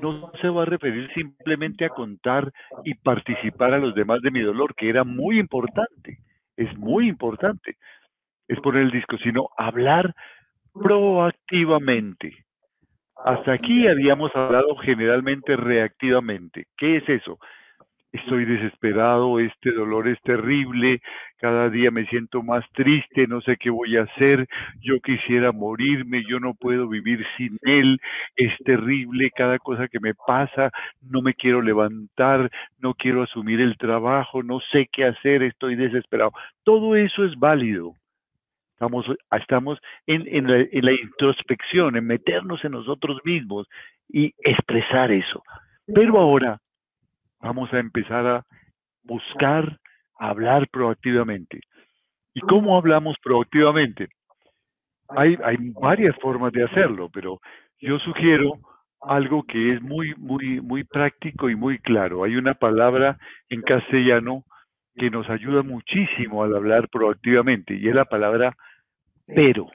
no 0.00 0.32
se 0.40 0.48
va 0.48 0.62
a 0.62 0.66
referir 0.66 1.08
simplemente 1.14 1.84
a 1.84 1.90
contar 1.90 2.50
y 2.84 2.94
participar 2.94 3.74
a 3.74 3.78
los 3.78 3.94
demás 3.94 4.20
de 4.22 4.30
mi 4.30 4.40
dolor, 4.40 4.74
que 4.74 4.88
era 4.88 5.04
muy 5.04 5.38
importante, 5.38 6.18
es 6.60 6.76
muy 6.76 7.08
importante, 7.08 7.76
es 8.46 8.60
poner 8.60 8.82
el 8.82 8.90
disco, 8.90 9.16
sino 9.18 9.48
hablar 9.56 10.14
proactivamente. 10.74 12.44
Hasta 13.24 13.52
aquí 13.52 13.86
habíamos 13.86 14.34
hablado 14.34 14.76
generalmente 14.76 15.56
reactivamente. 15.56 16.66
¿Qué 16.76 16.98
es 16.98 17.08
eso? 17.08 17.38
Estoy 18.12 18.44
desesperado, 18.44 19.38
este 19.38 19.72
dolor 19.72 20.08
es 20.08 20.20
terrible, 20.22 21.00
cada 21.38 21.70
día 21.70 21.90
me 21.90 22.06
siento 22.06 22.42
más 22.42 22.64
triste, 22.72 23.26
no 23.26 23.40
sé 23.40 23.56
qué 23.56 23.70
voy 23.70 23.96
a 23.96 24.02
hacer, 24.02 24.46
yo 24.80 25.00
quisiera 25.00 25.52
morirme, 25.52 26.24
yo 26.28 26.40
no 26.40 26.54
puedo 26.54 26.88
vivir 26.88 27.24
sin 27.36 27.56
él, 27.62 28.00
es 28.36 28.52
terrible 28.64 29.30
cada 29.34 29.58
cosa 29.58 29.88
que 29.88 30.00
me 30.00 30.14
pasa, 30.14 30.70
no 31.00 31.22
me 31.22 31.34
quiero 31.34 31.62
levantar, 31.62 32.50
no 32.78 32.94
quiero 32.94 33.22
asumir 33.22 33.60
el 33.60 33.76
trabajo, 33.76 34.42
no 34.42 34.60
sé 34.72 34.88
qué 34.92 35.04
hacer, 35.04 35.42
estoy 35.42 35.76
desesperado. 35.76 36.32
Todo 36.64 36.96
eso 36.96 37.24
es 37.24 37.36
válido. 37.38 37.94
Estamos, 38.72 39.06
estamos 39.32 39.78
en, 40.06 40.26
en, 40.26 40.46
la, 40.46 40.60
en 40.60 40.84
la 40.84 40.92
introspección, 40.92 41.96
en 41.96 42.06
meternos 42.06 42.64
en 42.64 42.72
nosotros 42.72 43.18
mismos 43.24 43.66
y 44.08 44.32
expresar 44.42 45.12
eso. 45.12 45.42
Pero 45.86 46.18
ahora 46.18 46.58
Vamos 47.40 47.72
a 47.72 47.78
empezar 47.78 48.26
a 48.26 48.44
buscar 49.04 49.78
hablar 50.18 50.68
proactivamente. 50.70 51.60
¿Y 52.34 52.40
cómo 52.40 52.76
hablamos 52.76 53.16
proactivamente? 53.22 54.08
Hay, 55.08 55.36
hay 55.42 55.56
varias 55.80 56.16
formas 56.20 56.52
de 56.52 56.64
hacerlo, 56.64 57.08
pero 57.12 57.40
yo 57.80 57.98
sugiero 57.98 58.58
algo 59.00 59.42
que 59.44 59.74
es 59.74 59.82
muy, 59.82 60.14
muy, 60.16 60.60
muy 60.60 60.84
práctico 60.84 61.48
y 61.48 61.56
muy 61.56 61.78
claro. 61.78 62.24
Hay 62.24 62.36
una 62.36 62.54
palabra 62.54 63.18
en 63.48 63.62
castellano 63.62 64.44
que 64.94 65.10
nos 65.10 65.28
ayuda 65.30 65.62
muchísimo 65.62 66.44
al 66.44 66.54
hablar 66.54 66.88
proactivamente 66.88 67.74
y 67.74 67.88
es 67.88 67.94
la 67.94 68.04
palabra 68.04 68.54
pero. 69.26 69.66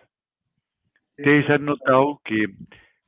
Ustedes 1.18 1.50
han 1.50 1.66
notado 1.66 2.20
que 2.26 2.46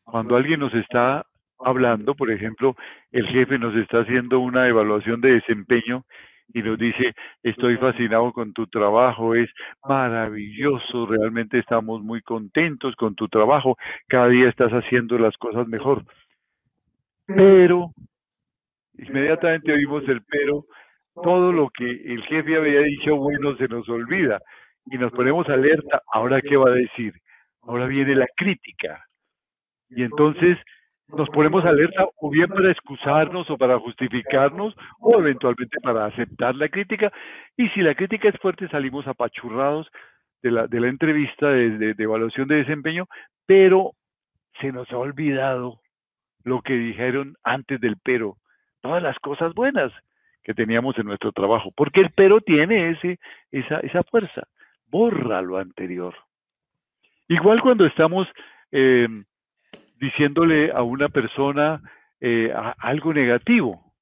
cuando 0.03 0.35
alguien 0.37 0.61
nos 0.61 0.73
está 0.73 1.25
hablando, 1.59 2.15
por 2.15 2.31
ejemplo, 2.31 2.75
el 3.11 3.27
jefe 3.27 3.57
nos 3.57 3.75
está 3.75 3.99
haciendo 4.01 4.39
una 4.39 4.67
evaluación 4.67 5.21
de 5.21 5.33
desempeño 5.33 6.05
y 6.53 6.61
nos 6.61 6.77
dice, 6.77 7.13
estoy 7.43 7.77
fascinado 7.77 8.31
con 8.31 8.53
tu 8.53 8.67
trabajo, 8.67 9.35
es 9.35 9.49
maravilloso, 9.83 11.05
realmente 11.05 11.59
estamos 11.59 12.01
muy 12.01 12.21
contentos 12.21 12.95
con 12.95 13.15
tu 13.15 13.27
trabajo, 13.27 13.77
cada 14.07 14.29
día 14.29 14.47
estás 14.47 14.71
haciendo 14.71 15.17
las 15.17 15.35
cosas 15.37 15.67
mejor. 15.67 16.03
Pero, 17.25 17.91
inmediatamente 18.97 19.73
oímos 19.73 20.07
el 20.07 20.21
pero, 20.23 20.65
todo 21.21 21.51
lo 21.51 21.69
que 21.69 21.89
el 21.89 22.23
jefe 22.23 22.55
había 22.55 22.81
dicho 22.81 23.17
bueno 23.17 23.57
se 23.57 23.67
nos 23.67 23.87
olvida 23.89 24.39
y 24.85 24.97
nos 24.97 25.11
ponemos 25.11 25.49
alerta, 25.49 26.01
ahora 26.13 26.41
qué 26.41 26.55
va 26.55 26.69
a 26.69 26.75
decir, 26.75 27.13
ahora 27.63 27.87
viene 27.87 28.15
la 28.15 28.27
crítica. 28.37 29.03
Y 29.89 30.03
entonces 30.03 30.57
nos 31.09 31.29
ponemos 31.29 31.63
alerta 31.65 32.05
o 32.17 32.29
bien 32.29 32.47
para 32.47 32.71
excusarnos 32.71 33.49
o 33.49 33.57
para 33.57 33.79
justificarnos 33.79 34.75
o 34.99 35.19
eventualmente 35.19 35.79
para 35.81 36.05
aceptar 36.05 36.55
la 36.55 36.69
crítica. 36.69 37.11
Y 37.55 37.69
si 37.69 37.81
la 37.81 37.95
crítica 37.95 38.29
es 38.29 38.37
fuerte, 38.39 38.67
salimos 38.69 39.07
apachurrados 39.07 39.87
de 40.41 40.51
la, 40.51 40.67
de 40.67 40.79
la 40.79 40.87
entrevista 40.89 41.49
de, 41.49 41.93
de 41.93 42.03
evaluación 42.03 42.47
de 42.47 42.57
desempeño, 42.57 43.07
pero 43.45 43.93
se 44.59 44.71
nos 44.71 44.91
ha 44.91 44.97
olvidado 44.97 45.79
lo 46.43 46.61
que 46.61 46.73
dijeron 46.73 47.35
antes 47.43 47.79
del 47.79 47.97
pero, 48.03 48.37
todas 48.81 49.03
las 49.03 49.17
cosas 49.19 49.53
buenas 49.53 49.91
que 50.43 50.53
teníamos 50.53 50.97
en 50.97 51.05
nuestro 51.05 51.31
trabajo, 51.31 51.71
porque 51.75 52.01
el 52.01 52.11
pero 52.11 52.39
tiene 52.39 52.91
ese, 52.91 53.19
esa, 53.51 53.79
esa 53.79 54.03
fuerza, 54.03 54.43
borra 54.87 55.41
lo 55.41 55.57
anterior. 55.57 56.15
Igual 57.27 57.61
cuando 57.61 57.85
estamos 57.85 58.27
eh, 58.71 59.07
diciéndole 59.99 60.71
a 60.71 60.81
una 60.83 61.09
persona 61.09 61.81
eh, 62.19 62.53
algo 62.79 63.13
negativo, 63.13 63.93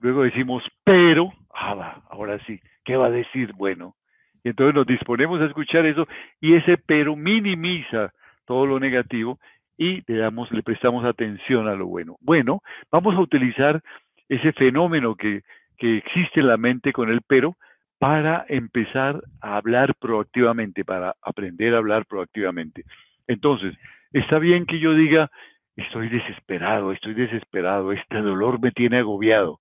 luego 0.00 0.22
decimos, 0.22 0.62
pero, 0.84 1.32
ah, 1.54 2.02
ahora 2.10 2.38
sí, 2.46 2.60
¿qué 2.84 2.96
va 2.96 3.06
a 3.06 3.10
decir? 3.10 3.52
Bueno, 3.54 3.94
y 4.42 4.50
entonces 4.50 4.74
nos 4.74 4.86
disponemos 4.86 5.40
a 5.40 5.46
escuchar 5.46 5.86
eso 5.86 6.06
y 6.40 6.54
ese 6.54 6.78
pero 6.78 7.16
minimiza 7.16 8.12
todo 8.46 8.66
lo 8.66 8.80
negativo 8.80 9.38
y 9.76 10.02
le 10.10 10.18
damos, 10.18 10.50
le 10.52 10.62
prestamos 10.62 11.04
atención 11.04 11.68
a 11.68 11.74
lo 11.74 11.86
bueno. 11.86 12.16
Bueno, 12.20 12.60
vamos 12.90 13.14
a 13.14 13.20
utilizar 13.20 13.80
ese 14.28 14.52
fenómeno 14.52 15.14
que, 15.14 15.42
que 15.76 15.98
existe 15.98 16.40
en 16.40 16.48
la 16.48 16.56
mente 16.56 16.92
con 16.92 17.10
el 17.10 17.20
pero 17.26 17.56
para 17.98 18.44
empezar 18.48 19.22
a 19.40 19.56
hablar 19.56 19.94
proactivamente, 19.96 20.84
para 20.84 21.14
aprender 21.22 21.74
a 21.74 21.78
hablar 21.78 22.06
proactivamente. 22.06 22.84
Entonces, 23.26 23.74
está 24.12 24.38
bien 24.38 24.66
que 24.66 24.78
yo 24.78 24.94
diga, 24.94 25.30
estoy 25.76 26.08
desesperado, 26.08 26.92
estoy 26.92 27.14
desesperado, 27.14 27.92
este 27.92 28.20
dolor 28.20 28.60
me 28.60 28.72
tiene 28.72 28.98
agobiado, 28.98 29.60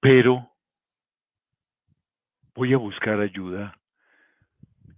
pero 0.00 0.50
voy 2.54 2.74
a 2.74 2.78
buscar 2.78 3.20
ayuda. 3.20 3.76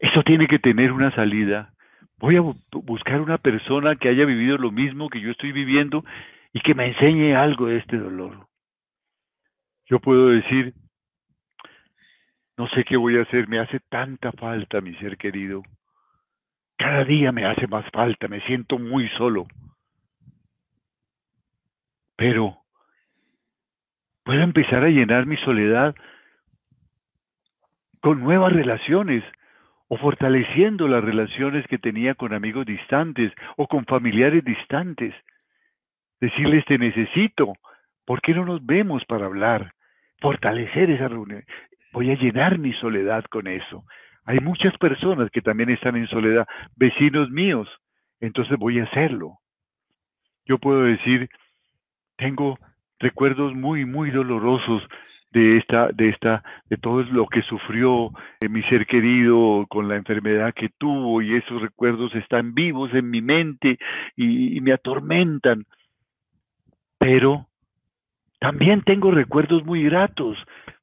Eso 0.00 0.22
tiene 0.22 0.46
que 0.48 0.58
tener 0.58 0.92
una 0.92 1.14
salida 1.14 1.74
Voy 2.18 2.36
a 2.36 2.40
buscar 2.40 3.20
una 3.20 3.38
persona 3.38 3.96
que 3.96 4.08
haya 4.08 4.24
vivido 4.24 4.56
lo 4.56 4.70
mismo 4.70 5.10
que 5.10 5.20
yo 5.20 5.30
estoy 5.30 5.52
viviendo 5.52 6.04
y 6.52 6.60
que 6.60 6.74
me 6.74 6.86
enseñe 6.86 7.34
algo 7.34 7.66
de 7.66 7.78
este 7.78 7.98
dolor. 7.98 8.46
Yo 9.86 10.00
puedo 10.00 10.28
decir, 10.28 10.72
no 12.56 12.68
sé 12.68 12.84
qué 12.84 12.96
voy 12.96 13.18
a 13.18 13.22
hacer, 13.22 13.48
me 13.48 13.58
hace 13.58 13.80
tanta 13.90 14.32
falta 14.32 14.80
mi 14.80 14.94
ser 14.96 15.18
querido. 15.18 15.62
Cada 16.76 17.04
día 17.04 17.32
me 17.32 17.46
hace 17.46 17.66
más 17.66 17.84
falta, 17.92 18.28
me 18.28 18.40
siento 18.42 18.78
muy 18.78 19.08
solo. 19.10 19.46
Pero 22.16 22.58
puedo 24.24 24.40
empezar 24.40 24.84
a 24.84 24.88
llenar 24.88 25.26
mi 25.26 25.36
soledad 25.38 25.94
con 28.00 28.20
nuevas 28.20 28.52
relaciones, 28.52 29.24
o 29.88 29.96
fortaleciendo 29.96 30.88
las 30.88 31.04
relaciones 31.04 31.66
que 31.66 31.78
tenía 31.78 32.14
con 32.14 32.32
amigos 32.32 32.66
distantes 32.66 33.32
o 33.56 33.66
con 33.66 33.84
familiares 33.84 34.44
distantes. 34.44 35.14
Decirles 36.20 36.64
te 36.64 36.78
necesito, 36.78 37.52
¿por 38.04 38.20
qué 38.20 38.34
no 38.34 38.44
nos 38.44 38.64
vemos 38.64 39.04
para 39.04 39.26
hablar? 39.26 39.72
Fortalecer 40.20 40.90
esa 40.90 41.08
reunión. 41.08 41.44
Voy 41.92 42.10
a 42.10 42.16
llenar 42.16 42.58
mi 42.58 42.72
soledad 42.74 43.24
con 43.24 43.46
eso. 43.46 43.84
Hay 44.26 44.38
muchas 44.40 44.76
personas 44.78 45.30
que 45.30 45.42
también 45.42 45.70
están 45.70 45.96
en 45.96 46.06
soledad, 46.08 46.46
vecinos 46.76 47.30
míos, 47.30 47.68
entonces 48.20 48.58
voy 48.58 48.80
a 48.80 48.84
hacerlo. 48.84 49.38
Yo 50.46 50.58
puedo 50.58 50.82
decir, 50.82 51.28
tengo 52.16 52.58
recuerdos 52.98 53.54
muy, 53.54 53.84
muy 53.84 54.10
dolorosos 54.10 54.82
de 55.30 55.58
esta, 55.58 55.88
de 55.88 56.10
esta, 56.10 56.42
de 56.70 56.76
todo 56.76 57.02
lo 57.02 57.26
que 57.26 57.42
sufrió 57.42 58.10
mi 58.48 58.62
ser 58.64 58.86
querido 58.86 59.66
con 59.68 59.88
la 59.88 59.96
enfermedad 59.96 60.54
que 60.54 60.70
tuvo 60.78 61.20
y 61.20 61.34
esos 61.34 61.60
recuerdos 61.60 62.14
están 62.14 62.54
vivos 62.54 62.94
en 62.94 63.10
mi 63.10 63.20
mente 63.20 63.78
y, 64.16 64.56
y 64.56 64.60
me 64.60 64.72
atormentan. 64.72 65.64
Pero 66.98 67.48
también 68.44 68.82
tengo 68.82 69.10
recuerdos 69.10 69.64
muy 69.64 69.84
gratos. 69.84 70.36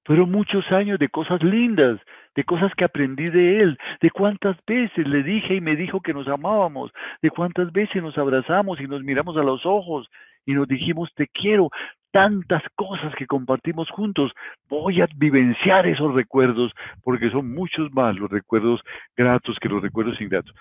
Fueron 0.04 0.32
muchos 0.32 0.65
años 0.71 0.97
de 0.97 1.10
cosas 1.10 1.43
lindas, 1.43 2.00
de 2.36 2.43
cosas 2.43 2.74
que 2.76 2.86
aprendí 2.86 3.30
de 3.30 3.62
él, 3.62 3.78
de 4.02 4.10
cuántas 4.10 4.58
veces 4.65 5.08
le 5.08 5.21
dije 5.21 5.54
y 5.54 5.62
me 5.62 5.76
dijo 5.76 6.02
que 6.02 6.12
nos 6.12 6.28
amábamos, 6.28 6.91
de 7.21 7.30
cuántas 7.30 7.71
veces 7.71 8.02
nos 8.02 8.17
abrazamos 8.17 8.82
y 8.82 8.88
nos 8.88 9.04
miramos 9.04 9.38
a 9.38 9.43
los 9.43 9.63
ojos 9.63 10.10
y 10.43 10.54
nos 10.54 10.67
dijimos 10.67 11.12
te 11.15 11.28
quiero, 11.28 11.69
tantas 12.12 12.63
cosas 12.76 13.13
que 13.13 13.28
compartimos 13.28 13.91
juntos. 13.91 14.32
Voy 14.67 15.00
a 15.02 15.08
vivenciar 15.15 15.86
esos 15.86 16.15
recuerdos 16.15 16.71
porque 17.04 17.30
son 17.30 17.54
muchos 17.54 17.93
más 17.93 18.15
los 18.15 18.32
recuerdos 18.32 18.82
gratos 19.15 19.56
que 19.62 19.69
los 19.69 19.84
recuerdos 19.84 20.19
ingratos, 20.19 20.56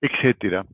etcétera. 0.00 0.64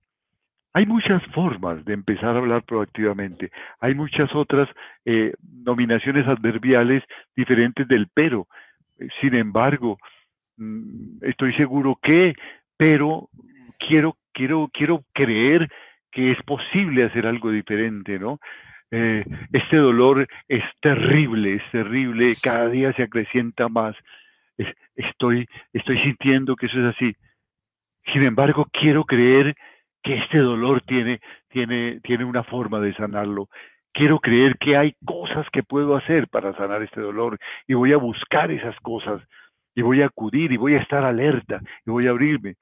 Hay 0.75 0.87
muchas 0.87 1.23
formas 1.35 1.85
de 1.85 1.93
empezar 1.93 2.35
a 2.35 2.39
hablar 2.39 2.63
proactivamente. 2.63 3.51
Hay 3.81 3.95
muchas 3.95 4.35
otras 4.35 4.69
eh, 5.05 5.35
nominaciones 5.65 6.27
adverbiales 6.27 7.03
diferentes 7.37 7.87
del 7.89 8.09
pero. 8.15 8.47
Sin 9.21 9.35
embargo, 9.35 9.99
mm, 10.57 11.19
estoy 11.23 11.53
seguro 11.55 11.99
que, 12.03 12.35
pero 12.77 13.29
quiero, 13.79 14.17
quiero, 14.33 14.71
quiero 14.73 15.05
creer 15.13 15.71
que 16.11 16.33
es 16.33 16.43
posible 16.43 17.05
hacer 17.05 17.27
algo 17.27 17.51
diferente, 17.51 18.19
¿no? 18.19 18.39
Eh, 18.91 19.25
este 19.53 19.77
dolor 19.77 20.27
es 20.49 20.63
terrible, 20.81 21.55
es 21.55 21.71
terrible, 21.71 22.35
cada 22.43 22.69
día 22.69 22.93
se 22.95 23.03
acrecienta 23.03 23.69
más. 23.69 23.97
estoy, 24.95 25.49
estoy 25.73 25.99
sintiendo 26.03 26.57
que 26.57 26.67
eso 26.67 26.79
es 26.81 26.95
así. 26.95 27.17
Sin 28.13 28.23
embargo, 28.23 28.67
quiero 28.73 29.05
creer 29.05 29.55
este 30.05 30.39
dolor 30.39 30.83
tiene, 30.83 31.21
tiene, 31.49 32.01
tiene 32.01 32.25
una 32.25 32.43
forma 32.43 32.81
de 32.81 32.95
sanarlo. 32.95 33.49
Quiero 33.93 34.19
creer 34.19 34.57
que 34.59 34.77
hay 34.77 34.95
cosas 35.05 35.47
que 35.53 35.63
puedo 35.63 35.97
hacer 35.97 36.29
para 36.29 36.55
sanar 36.57 36.83
este 36.83 37.01
dolor 37.01 37.39
y 37.67 37.75
voy 37.75 37.93
a 37.93 37.99
buscar 37.99 38.51
esas 38.51 38.79
cosas 38.81 39.23
y 39.75 39.83
voy 39.83 40.03
a 40.03 40.07
acudir 40.07 40.53
y 40.53 40.57
voy 40.57 40.75
a 40.75 40.81
estar 40.81 41.05
alerta 41.05 41.61
y 41.87 41.91
voy 41.91 42.07
a 42.07 42.11
abrirme. 42.11 42.57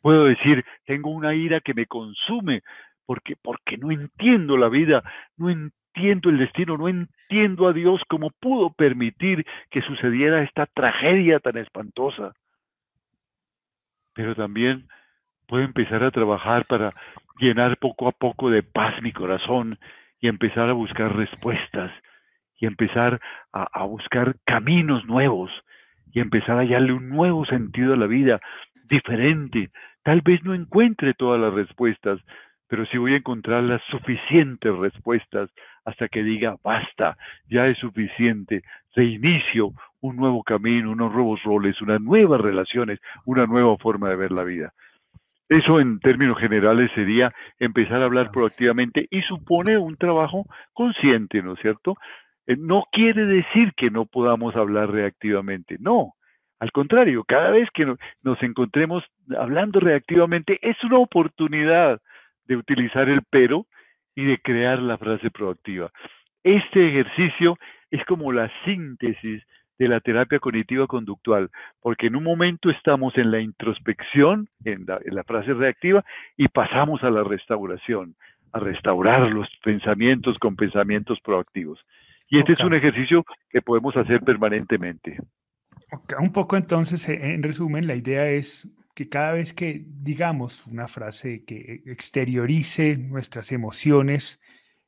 Puedo 0.00 0.24
decir, 0.24 0.64
tengo 0.84 1.10
una 1.10 1.34
ira 1.34 1.60
que 1.60 1.74
me 1.74 1.86
consume, 1.86 2.62
porque, 3.06 3.34
porque 3.40 3.76
no 3.76 3.90
entiendo 3.90 4.56
la 4.56 4.68
vida, 4.68 5.02
no 5.36 5.50
entiendo 5.50 6.30
el 6.30 6.38
destino, 6.38 6.76
no 6.76 6.88
entiendo 6.88 7.68
a 7.68 7.72
Dios 7.72 8.00
cómo 8.08 8.30
pudo 8.40 8.72
permitir 8.72 9.44
que 9.70 9.82
sucediera 9.82 10.42
esta 10.42 10.66
tragedia 10.66 11.38
tan 11.38 11.56
espantosa. 11.56 12.32
Pero 14.14 14.34
también 14.34 14.88
puedo 15.46 15.64
empezar 15.64 16.02
a 16.04 16.10
trabajar 16.10 16.66
para 16.66 16.92
llenar 17.38 17.76
poco 17.78 18.08
a 18.08 18.12
poco 18.12 18.50
de 18.50 18.62
paz 18.62 19.00
mi 19.02 19.12
corazón 19.12 19.78
y 20.20 20.28
empezar 20.28 20.68
a 20.68 20.74
buscar 20.74 21.16
respuestas 21.16 21.90
y 22.58 22.66
empezar 22.66 23.20
a, 23.52 23.68
a 23.72 23.84
buscar 23.84 24.36
caminos 24.44 25.04
nuevos 25.04 25.50
y 26.12 26.20
empezar 26.20 26.58
a 26.58 26.66
darle 26.66 26.92
un 26.92 27.08
nuevo 27.08 27.44
sentido 27.46 27.94
a 27.94 27.96
la 27.96 28.06
vida, 28.06 28.40
diferente. 28.88 29.70
Tal 30.02 30.20
vez 30.20 30.42
no 30.44 30.54
encuentre 30.54 31.14
todas 31.14 31.40
las 31.40 31.54
respuestas, 31.54 32.20
pero 32.68 32.86
sí 32.86 32.98
voy 32.98 33.14
a 33.14 33.18
encontrar 33.18 33.62
las 33.64 33.82
suficientes 33.90 34.74
respuestas 34.74 35.50
hasta 35.84 36.08
que 36.08 36.22
diga, 36.22 36.56
basta, 36.62 37.16
ya 37.48 37.66
es 37.66 37.78
suficiente, 37.78 38.62
reinicio 38.94 39.72
un 40.00 40.16
nuevo 40.16 40.42
camino, 40.42 40.92
unos 40.92 41.12
nuevos 41.12 41.42
roles, 41.42 41.80
unas 41.80 42.00
nuevas 42.00 42.40
relaciones, 42.40 42.98
una 43.24 43.46
nueva 43.46 43.76
forma 43.78 44.08
de 44.08 44.16
ver 44.16 44.32
la 44.32 44.44
vida. 44.44 44.72
Eso 45.52 45.80
en 45.80 46.00
términos 46.00 46.38
generales 46.38 46.90
sería 46.94 47.30
empezar 47.58 48.00
a 48.00 48.06
hablar 48.06 48.30
proactivamente 48.30 49.06
y 49.10 49.20
supone 49.20 49.76
un 49.76 49.98
trabajo 49.98 50.46
consciente, 50.72 51.42
¿no 51.42 51.52
es 51.52 51.60
cierto? 51.60 51.98
Eh, 52.46 52.56
no 52.58 52.84
quiere 52.90 53.26
decir 53.26 53.74
que 53.76 53.90
no 53.90 54.06
podamos 54.06 54.56
hablar 54.56 54.90
reactivamente, 54.90 55.76
no. 55.78 56.14
Al 56.58 56.72
contrario, 56.72 57.22
cada 57.24 57.50
vez 57.50 57.68
que 57.74 57.84
nos 57.84 58.42
encontremos 58.42 59.04
hablando 59.36 59.78
reactivamente 59.78 60.58
es 60.62 60.82
una 60.84 60.96
oportunidad 60.96 62.00
de 62.46 62.56
utilizar 62.56 63.10
el 63.10 63.20
pero 63.28 63.66
y 64.14 64.24
de 64.24 64.38
crear 64.38 64.78
la 64.78 64.96
frase 64.96 65.30
proactiva. 65.30 65.90
Este 66.44 66.88
ejercicio 66.88 67.58
es 67.90 68.02
como 68.06 68.32
la 68.32 68.50
síntesis 68.64 69.42
de 69.82 69.88
la 69.88 70.00
terapia 70.00 70.38
cognitiva 70.38 70.86
conductual, 70.86 71.50
porque 71.80 72.06
en 72.06 72.14
un 72.14 72.22
momento 72.22 72.70
estamos 72.70 73.16
en 73.18 73.32
la 73.32 73.40
introspección, 73.40 74.48
en 74.64 74.86
la, 74.86 75.24
frase 75.24 75.54
reactiva, 75.54 76.04
y 76.36 76.46
pasamos 76.48 77.02
a 77.02 77.10
la 77.10 77.24
restauración, 77.24 78.14
a 78.52 78.60
restaurar 78.60 79.28
los 79.30 79.48
pensamientos 79.64 80.38
con 80.38 80.54
pensamientos 80.54 81.18
proactivos. 81.20 81.84
Y 82.28 82.38
este 82.38 82.52
es 82.52 82.60
un 82.60 82.74
ejercicio 82.74 83.24
que 83.50 83.60
podemos 83.60 83.96
hacer 83.96 84.20
permanentemente. 84.20 85.18
Un 86.18 86.32
poco 86.32 86.56
entonces, 86.56 87.08
en 87.08 87.42
resumen, 87.42 87.86
la 87.86 87.96
idea 87.96 88.28
es 88.28 88.70
que 88.94 89.08
cada 89.08 89.32
vez 89.32 89.52
que 89.52 89.84
digamos 89.84 90.64
una 90.66 90.86
frase 90.86 91.44
que 91.44 91.82
exteriorice 91.86 92.96
nuestras 92.98 93.50
emociones 93.50 94.40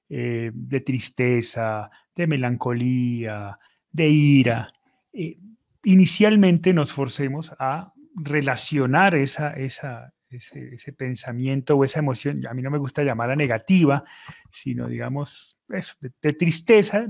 eh, 0.08 0.50
de 0.54 0.80
tristeza, 0.80 1.90
de 2.14 2.26
melancolía, 2.26 3.58
de 3.90 4.08
ira, 4.08 4.72
eh, 5.14 5.38
inicialmente 5.84 6.72
nos 6.72 6.92
forcemos 6.92 7.52
a 7.58 7.92
relacionar 8.14 9.14
esa, 9.14 9.52
esa, 9.52 10.12
ese, 10.28 10.92
pensamiento 10.92 11.76
o 11.76 11.84
esa 11.84 12.00
emoción, 12.00 12.46
a 12.46 12.54
mí 12.54 12.62
no 12.62 12.70
me 12.70 12.78
gusta 12.78 13.02
llamarla 13.02 13.36
negativa, 13.36 14.04
sino 14.50 14.88
digamos 14.88 15.56
de, 15.68 16.32
tristeza, 16.32 17.06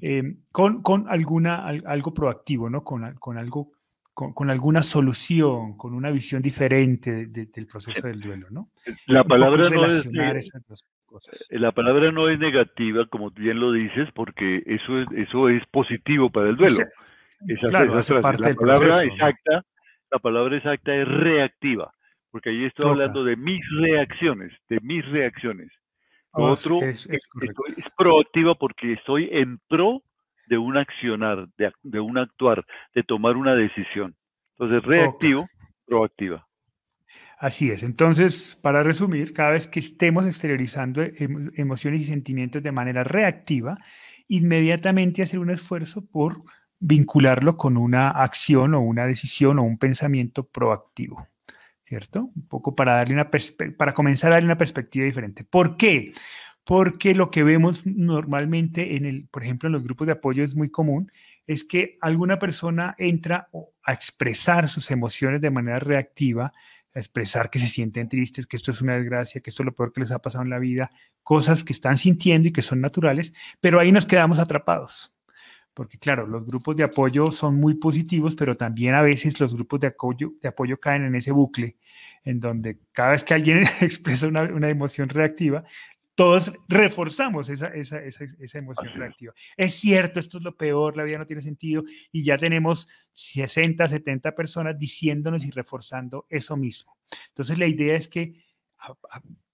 eh, 0.00 0.36
con, 0.50 0.82
con, 0.82 1.08
alguna, 1.08 1.66
algo 1.66 2.14
proactivo, 2.14 2.70
¿no? 2.70 2.84
con, 2.84 3.14
con 3.16 3.38
algo 3.38 3.72
con, 4.14 4.50
alguna 4.50 4.82
solución, 4.82 5.76
con 5.76 5.94
una 5.94 6.10
visión 6.10 6.42
diferente 6.42 7.26
del 7.26 7.66
proceso 7.66 8.06
del 8.06 8.20
duelo, 8.20 8.48
¿no? 8.50 8.70
La 9.06 9.24
palabra 9.24 9.70
no 9.70 9.86
es 9.86 10.06
La 11.50 11.72
palabra 11.72 12.10
no 12.10 12.28
es 12.28 12.38
negativa, 12.38 13.06
como 13.06 13.30
bien 13.30 13.60
lo 13.60 13.72
dices, 13.72 14.08
porque 14.14 14.62
eso 14.66 15.00
es, 15.00 15.08
eso 15.16 15.48
es 15.48 15.62
positivo 15.70 16.30
para 16.30 16.50
el 16.50 16.56
duelo. 16.56 16.78
Esa, 17.46 17.66
la 17.68 18.56
palabra 18.56 19.02
exacta, 19.02 19.64
la 20.10 20.18
palabra 20.18 20.56
exacta 20.56 20.94
es 20.94 21.08
reactiva, 21.08 21.92
porque 22.30 22.50
ahí 22.50 22.64
estoy 22.64 22.90
hablando 22.90 23.24
de 23.24 23.36
mis 23.36 23.60
reacciones, 23.80 24.52
de 24.68 24.78
mis 24.82 25.04
reacciones. 25.06 25.70
Lo 26.34 26.44
oh, 26.44 26.52
otro 26.52 26.80
es, 26.82 27.08
es, 27.10 27.28
es 27.76 27.84
proactiva 27.96 28.54
porque 28.54 28.92
estoy 28.94 29.28
en 29.32 29.58
pro 29.68 30.02
de 30.46 30.58
un 30.58 30.76
accionar, 30.76 31.46
de, 31.56 32.00
un 32.00 32.18
actuar, 32.18 32.64
de 32.94 33.02
tomar 33.02 33.36
una 33.36 33.54
decisión. 33.54 34.14
Entonces, 34.56 34.82
reactivo, 34.82 35.46
proactiva. 35.86 36.46
Así 37.42 37.72
es. 37.72 37.82
Entonces, 37.82 38.56
para 38.62 38.84
resumir, 38.84 39.32
cada 39.34 39.50
vez 39.50 39.66
que 39.66 39.80
estemos 39.80 40.24
exteriorizando 40.28 41.02
emociones 41.02 42.02
y 42.02 42.04
sentimientos 42.04 42.62
de 42.62 42.70
manera 42.70 43.02
reactiva, 43.02 43.78
inmediatamente 44.28 45.22
hacer 45.22 45.40
un 45.40 45.50
esfuerzo 45.50 46.06
por 46.06 46.44
vincularlo 46.78 47.56
con 47.56 47.76
una 47.76 48.10
acción 48.10 48.74
o 48.74 48.80
una 48.80 49.06
decisión 49.06 49.58
o 49.58 49.64
un 49.64 49.76
pensamiento 49.76 50.46
proactivo. 50.46 51.26
¿Cierto? 51.82 52.30
Un 52.32 52.46
poco 52.46 52.76
para 52.76 52.94
darle 52.94 53.14
una 53.14 53.28
para 53.76 53.92
comenzar 53.92 54.30
a 54.30 54.34
darle 54.36 54.46
una 54.46 54.56
perspectiva 54.56 55.04
diferente. 55.04 55.42
¿Por 55.42 55.76
qué? 55.76 56.12
porque 56.64 57.14
lo 57.14 57.30
que 57.30 57.42
vemos 57.42 57.84
normalmente 57.84 58.96
en 58.96 59.04
el, 59.04 59.28
por 59.28 59.42
ejemplo, 59.42 59.66
en 59.66 59.72
los 59.72 59.82
grupos 59.82 60.06
de 60.06 60.12
apoyo 60.12 60.44
es 60.44 60.54
muy 60.54 60.70
común, 60.70 61.10
es 61.46 61.64
que 61.64 61.98
alguna 62.00 62.38
persona 62.38 62.94
entra 62.98 63.48
a 63.82 63.92
expresar 63.92 64.68
sus 64.68 64.90
emociones 64.90 65.40
de 65.40 65.50
manera 65.50 65.80
reactiva, 65.80 66.52
expresar 66.94 67.50
que 67.50 67.58
se 67.58 67.66
sienten 67.66 68.08
tristes, 68.08 68.46
que 68.46 68.56
esto 68.56 68.70
es 68.70 68.82
una 68.82 68.96
desgracia, 68.96 69.40
que 69.40 69.50
esto 69.50 69.62
es 69.62 69.66
lo 69.66 69.74
peor 69.74 69.92
que 69.92 70.00
les 70.00 70.12
ha 70.12 70.18
pasado 70.18 70.44
en 70.44 70.50
la 70.50 70.58
vida, 70.58 70.90
cosas 71.22 71.64
que 71.64 71.72
están 71.72 71.96
sintiendo 71.96 72.48
y 72.48 72.52
que 72.52 72.62
son 72.62 72.80
naturales, 72.80 73.34
pero 73.60 73.80
ahí 73.80 73.92
nos 73.92 74.06
quedamos 74.06 74.38
atrapados. 74.38 75.14
Porque 75.74 75.98
claro, 75.98 76.26
los 76.26 76.46
grupos 76.46 76.76
de 76.76 76.84
apoyo 76.84 77.30
son 77.30 77.54
muy 77.54 77.74
positivos, 77.74 78.34
pero 78.34 78.58
también 78.58 78.94
a 78.94 79.00
veces 79.00 79.40
los 79.40 79.54
grupos 79.54 79.80
de 79.80 79.86
apoyo, 79.86 80.34
de 80.42 80.48
apoyo 80.48 80.78
caen 80.78 81.04
en 81.04 81.14
ese 81.14 81.32
bucle, 81.32 81.76
en 82.24 82.40
donde 82.40 82.78
cada 82.92 83.12
vez 83.12 83.24
que 83.24 83.32
alguien 83.32 83.62
expresa 83.80 84.26
una, 84.26 84.42
una 84.42 84.68
emoción 84.68 85.08
reactiva, 85.08 85.64
todos 86.22 86.52
reforzamos 86.68 87.48
esa, 87.48 87.66
esa, 87.74 87.98
esa, 87.98 88.58
emoción 88.58 88.92
reactiva. 88.94 89.32
Es 89.56 89.74
cierto, 89.74 90.20
esto 90.20 90.38
es 90.38 90.44
lo 90.44 90.56
peor, 90.56 90.96
la 90.96 91.02
vida 91.02 91.18
no 91.18 91.26
tiene 91.26 91.42
sentido 91.42 91.82
y 92.12 92.22
ya 92.22 92.38
tenemos 92.38 92.88
60, 93.10 93.88
70 93.88 94.32
personas 94.32 94.78
diciéndonos 94.78 95.44
y 95.44 95.50
reforzando 95.50 96.26
eso 96.28 96.56
mismo. 96.56 96.96
Entonces 97.30 97.58
la 97.58 97.66
idea 97.66 97.96
es 97.96 98.06
que, 98.06 98.34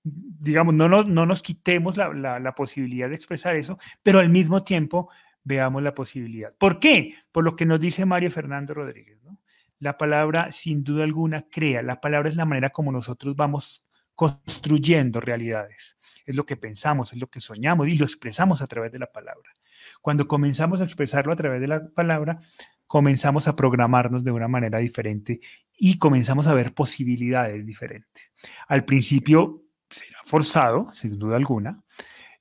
digamos, 0.04 0.74
no 0.74 0.90
nos, 0.90 1.08
no 1.08 1.24
nos 1.24 1.40
quitemos 1.40 1.96
la, 1.96 2.12
la, 2.38 2.54
posibilidad 2.54 3.08
de 3.08 3.14
expresar 3.14 3.56
eso, 3.56 3.78
pero 4.02 4.18
al 4.18 4.28
mismo 4.28 4.62
tiempo 4.62 5.08
veamos 5.44 5.82
la 5.82 5.94
posibilidad. 5.94 6.52
¿Por 6.58 6.80
qué? 6.80 7.14
Por 7.32 7.44
lo 7.44 7.56
que 7.56 7.64
nos 7.64 7.80
dice 7.80 8.04
Mario 8.04 8.30
Fernando 8.30 8.74
Rodríguez. 8.74 9.22
¿no? 9.22 9.40
La 9.78 9.96
palabra, 9.96 10.52
sin 10.52 10.84
duda 10.84 11.04
alguna, 11.04 11.46
crea. 11.48 11.80
La 11.80 12.02
palabra 12.02 12.28
es 12.28 12.36
la 12.36 12.44
manera 12.44 12.68
como 12.68 12.92
nosotros 12.92 13.34
vamos 13.36 13.87
construyendo 14.18 15.20
realidades 15.20 15.96
es 16.26 16.34
lo 16.34 16.44
que 16.44 16.56
pensamos, 16.56 17.12
es 17.12 17.20
lo 17.20 17.30
que 17.30 17.38
soñamos 17.38 17.86
y 17.86 17.96
lo 17.96 18.04
expresamos 18.04 18.60
a 18.62 18.66
través 18.66 18.90
de 18.90 18.98
la 18.98 19.12
palabra. 19.12 19.48
Cuando 20.02 20.26
comenzamos 20.26 20.80
a 20.80 20.84
expresarlo 20.84 21.32
a 21.32 21.36
través 21.36 21.60
de 21.60 21.68
la 21.68 21.88
palabra, 21.90 22.40
comenzamos 22.88 23.46
a 23.46 23.54
programarnos 23.54 24.24
de 24.24 24.32
una 24.32 24.48
manera 24.48 24.80
diferente 24.80 25.38
y 25.72 25.98
comenzamos 25.98 26.48
a 26.48 26.54
ver 26.54 26.74
posibilidades 26.74 27.64
diferentes. 27.64 28.32
Al 28.66 28.84
principio 28.84 29.62
será 29.88 30.18
forzado, 30.26 30.92
sin 30.92 31.16
duda 31.16 31.36
alguna, 31.36 31.84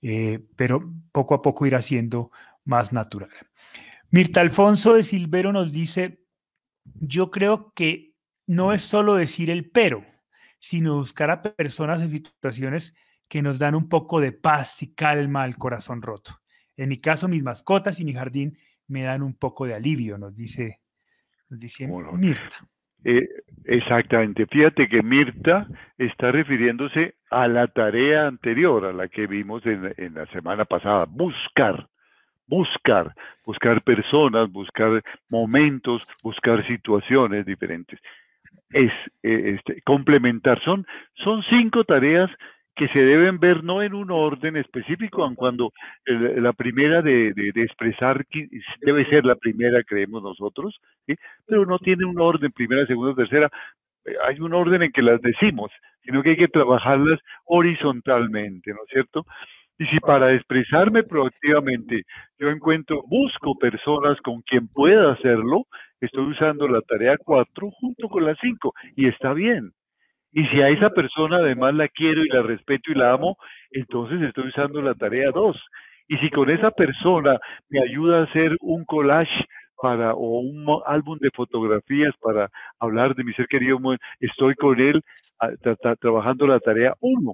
eh, 0.01 0.39
pero 0.55 0.81
poco 1.11 1.35
a 1.35 1.43
poco 1.43 1.67
irá 1.67 1.83
siendo 1.83 2.31
más 2.65 2.91
natural. 2.91 3.29
Mirta 4.09 4.41
Alfonso 4.41 4.95
de 4.95 5.03
Silvero 5.03 5.53
nos 5.53 5.71
dice, 5.71 6.23
yo 6.83 7.29
creo 7.29 7.71
que 7.75 8.15
no 8.47 8.73
es 8.73 8.81
solo 8.81 9.13
decir 9.13 9.51
el 9.51 9.69
pero, 9.69 10.03
sino 10.59 10.95
buscar 10.95 11.29
a 11.31 11.41
personas 11.41 12.01
en 12.01 12.09
situaciones 12.09 12.95
que 13.27 13.41
nos 13.41 13.59
dan 13.59 13.75
un 13.75 13.89
poco 13.89 14.21
de 14.21 14.31
paz 14.31 14.81
y 14.81 14.93
calma 14.93 15.43
al 15.43 15.57
corazón 15.57 16.01
roto. 16.01 16.39
En 16.75 16.89
mi 16.89 16.97
caso, 16.97 17.27
mis 17.27 17.43
mascotas 17.43 17.99
y 17.99 18.05
mi 18.05 18.13
jardín 18.13 18.57
me 18.87 19.03
dan 19.03 19.21
un 19.21 19.33
poco 19.33 19.65
de 19.65 19.73
alivio, 19.73 20.17
nos 20.17 20.35
dice, 20.35 20.79
Mirta. 21.49 22.67
Eh, 23.03 23.27
exactamente. 23.65 24.45
Fíjate 24.47 24.87
que 24.87 25.01
Mirta 25.01 25.67
está 25.97 26.31
refiriéndose 26.31 27.15
a 27.29 27.47
la 27.47 27.67
tarea 27.67 28.27
anterior, 28.27 28.85
a 28.85 28.93
la 28.93 29.07
que 29.07 29.27
vimos 29.27 29.65
en, 29.65 30.13
la 30.13 30.25
semana 30.27 30.65
pasada, 30.65 31.05
buscar, 31.05 31.87
buscar, 32.47 33.13
buscar 33.45 33.81
personas, 33.83 34.51
buscar 34.51 35.03
momentos, 35.29 36.01
buscar 36.23 36.65
situaciones 36.67 37.45
diferentes. 37.45 37.99
Es 38.71 38.91
eh, 39.23 39.55
este, 39.55 39.81
complementar. 39.83 40.61
Son, 40.63 40.85
son 41.15 41.43
cinco 41.49 41.83
tareas 41.83 42.29
que 42.77 42.87
se 42.89 42.99
deben 42.99 43.39
ver 43.39 43.63
no 43.63 43.81
en 43.81 43.95
un 43.95 44.11
orden 44.11 44.55
específico, 44.55 45.23
aun 45.23 45.33
cuando 45.33 45.71
la 46.05 46.53
primera 46.53 47.01
de, 47.01 47.33
expresar 47.55 48.23
debe 48.81 49.09
ser 49.09 49.25
la 49.25 49.35
primera, 49.35 49.81
creemos 49.83 50.21
nosotros, 50.21 50.79
pero 51.47 51.65
no 51.65 51.79
tiene 51.79 52.05
un 52.05 52.21
orden, 52.21 52.51
primera, 52.51 52.85
segunda, 52.85 53.15
tercera, 53.15 53.49
hay 54.25 54.39
un 54.39 54.53
orden 54.53 54.83
en 54.83 54.91
que 54.91 55.01
las 55.01 55.19
decimos, 55.21 55.71
sino 56.03 56.21
que 56.21 56.31
hay 56.31 56.37
que 56.37 56.47
trabajarlas 56.47 57.19
horizontalmente, 57.45 58.71
¿no 58.71 58.83
es 58.85 58.89
cierto? 58.91 59.25
Y 59.79 59.85
si 59.87 59.99
para 59.99 60.33
expresarme 60.33 61.03
proactivamente 61.03 62.03
yo 62.39 62.49
encuentro, 62.49 63.03
busco 63.07 63.57
personas 63.57 64.19
con 64.21 64.41
quien 64.43 64.67
pueda 64.67 65.13
hacerlo, 65.13 65.65
estoy 66.01 66.25
usando 66.25 66.67
la 66.67 66.81
tarea 66.81 67.17
4 67.17 67.69
junto 67.71 68.09
con 68.09 68.25
la 68.25 68.35
5 68.35 68.73
y 68.95 69.07
está 69.07 69.33
bien. 69.33 69.71
Y 70.31 70.45
si 70.47 70.61
a 70.61 70.69
esa 70.69 70.89
persona 70.91 71.37
además 71.37 71.73
la 71.73 71.87
quiero 71.87 72.23
y 72.23 72.29
la 72.29 72.43
respeto 72.43 72.91
y 72.91 72.95
la 72.95 73.13
amo, 73.13 73.37
entonces 73.71 74.21
estoy 74.21 74.49
usando 74.49 74.81
la 74.81 74.93
tarea 74.93 75.31
2. 75.31 75.57
Y 76.09 76.17
si 76.17 76.29
con 76.29 76.49
esa 76.49 76.71
persona 76.71 77.39
me 77.69 77.81
ayuda 77.81 78.19
a 78.19 78.23
hacer 78.23 78.55
un 78.61 78.85
collage 78.85 79.45
para 79.81 80.13
o 80.13 80.39
un 80.39 80.65
álbum 80.85 81.17
de 81.19 81.29
fotografías 81.31 82.13
para 82.21 82.49
hablar 82.79 83.15
de 83.15 83.23
mi 83.23 83.33
ser 83.33 83.47
querido, 83.47 83.77
estoy 84.19 84.55
con 84.55 84.79
él 84.79 85.01
trabajando 85.99 86.47
la 86.47 86.59
tarea 86.59 86.93
1. 86.99 87.33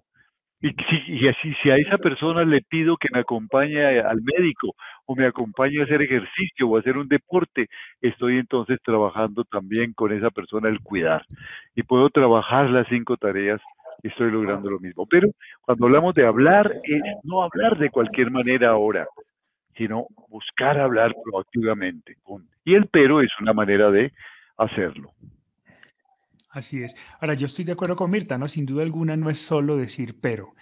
Y, 0.64 0.70
si, 0.90 1.28
así, 1.28 1.54
si 1.62 1.70
a 1.72 1.76
esa 1.76 1.98
persona 1.98 2.46
le 2.46 2.62
pido 2.62 2.96
que 2.96 3.10
me 3.12 3.20
acompañe 3.20 4.00
al 4.00 4.22
médico 4.22 4.74
o 5.06 5.14
me 5.14 5.26
acompañe 5.26 5.82
a 5.82 5.84
hacer 5.84 6.02
ejercicio 6.02 6.70
o 6.70 6.78
a 6.78 6.80
hacer 6.80 6.98
un 6.98 7.10
deporte, 7.10 7.68
estoy 8.00 8.38
entonces 8.38 8.80
trabajando 8.82 9.44
también 9.44 9.92
con 9.92 10.14
esa 10.14 10.30
persona 10.30 10.70
el 10.70 10.80
cuidar. 10.80 11.26
Y 11.76 11.84
puedo 11.84 12.10
trabajar 12.10 12.70
las 12.70 12.88
cinco 12.88 13.18
tareas 13.18 13.60
y 14.02 14.08
estoy 14.08 14.32
logrando 14.32 14.70
lo 14.70 14.80
mismo. 14.80 15.06
Pero 15.06 15.28
cuando 15.64 15.86
hablamos 15.86 16.16
de 16.16 16.26
hablar, 16.26 16.74
es 16.84 17.02
no 17.24 17.44
hablar 17.44 17.78
de 17.78 17.90
cualquier 17.90 18.32
manera 18.32 18.70
ahora, 18.70 19.06
sino 19.76 20.08
buscar 20.30 20.80
hablar 20.80 21.14
proactivamente. 21.26 22.16
Y 22.64 22.76
el 22.76 22.88
pero 22.88 23.20
es 23.20 23.32
una 23.42 23.52
manera 23.52 23.92
de 23.92 24.14
hacerlo. 24.56 25.12
Así 26.54 26.84
es. 26.84 26.96
Ahora, 27.20 27.34
yo 27.34 27.48
estoy 27.48 27.66
de 27.66 27.72
acuerdo 27.72 27.96
con 27.96 28.12
Mirta, 28.12 28.38
¿no? 28.38 28.48
Sin 28.48 28.68
duda 28.68 28.84
alguna 28.84 29.18
no 29.18 29.32
es 29.32 29.40
solo 29.40 29.76
decir 29.76 30.20
pero. 30.22 30.54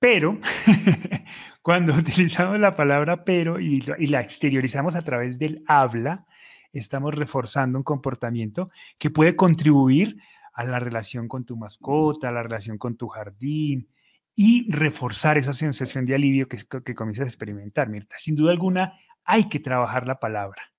Pero 0.00 0.40
cuando 1.62 1.94
utilizamos 1.96 2.58
la 2.58 2.74
palabra 2.74 3.24
pero 3.24 3.60
y, 3.60 3.80
la 3.82 4.20
exteriorizamos 4.20 4.96
a 4.96 5.02
través 5.02 5.38
del 5.38 5.62
habla, 5.68 6.26
estamos 6.72 7.14
reforzando 7.14 7.78
un 7.78 7.84
comportamiento 7.84 8.70
que 8.98 9.10
puede 9.10 9.36
contribuir 9.36 10.16
a 10.54 10.64
la 10.64 10.80
relación 10.80 11.28
con 11.28 11.44
tu 11.44 11.56
mascota, 11.56 12.28
a 12.28 12.32
la 12.32 12.42
relación 12.42 12.76
con 12.76 12.96
tu 12.96 13.06
jardín 13.06 13.88
y 14.34 14.68
reforzar 14.72 15.38
esa 15.38 15.52
sensación 15.52 16.04
de 16.04 16.16
alivio 16.16 16.48
que, 16.48 16.58
que 16.84 16.94
comienzas 16.94 17.24
a 17.24 17.28
experimentar, 17.28 17.88
Mirta. 17.88 18.16
Sin 18.18 18.34
duda 18.34 18.50
alguna 18.50 18.94
hay 19.24 19.48
que 19.48 19.60
trabajar 19.60 20.08
la 20.08 20.18
palabra. 20.18 20.71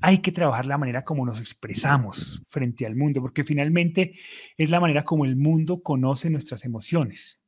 Hay 0.00 0.18
que 0.18 0.32
trabajar 0.32 0.66
la 0.66 0.78
manera 0.78 1.04
como 1.04 1.24
nos 1.24 1.40
expresamos 1.40 2.42
frente 2.48 2.86
al 2.86 2.96
mundo, 2.96 3.20
porque 3.20 3.44
finalmente 3.44 4.14
es 4.56 4.70
la 4.70 4.80
manera 4.80 5.04
como 5.04 5.24
el 5.24 5.36
mundo 5.36 5.82
conoce 5.82 6.30
nuestras 6.30 6.64
emociones. 6.64 7.42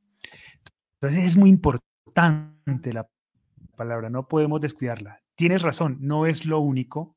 Entonces 1.01 1.25
es 1.25 1.37
muy 1.37 1.51
importante 1.51 2.93
la 2.93 3.09
palabra, 3.77 4.09
no 4.11 4.29
podemos 4.29 4.61
descuidarla. 4.61 5.21
Tienes 5.35 5.63
razón, 5.63 5.99
no 6.01 6.27
es 6.27 6.47
lo 6.47 6.61
único, 6.61 7.17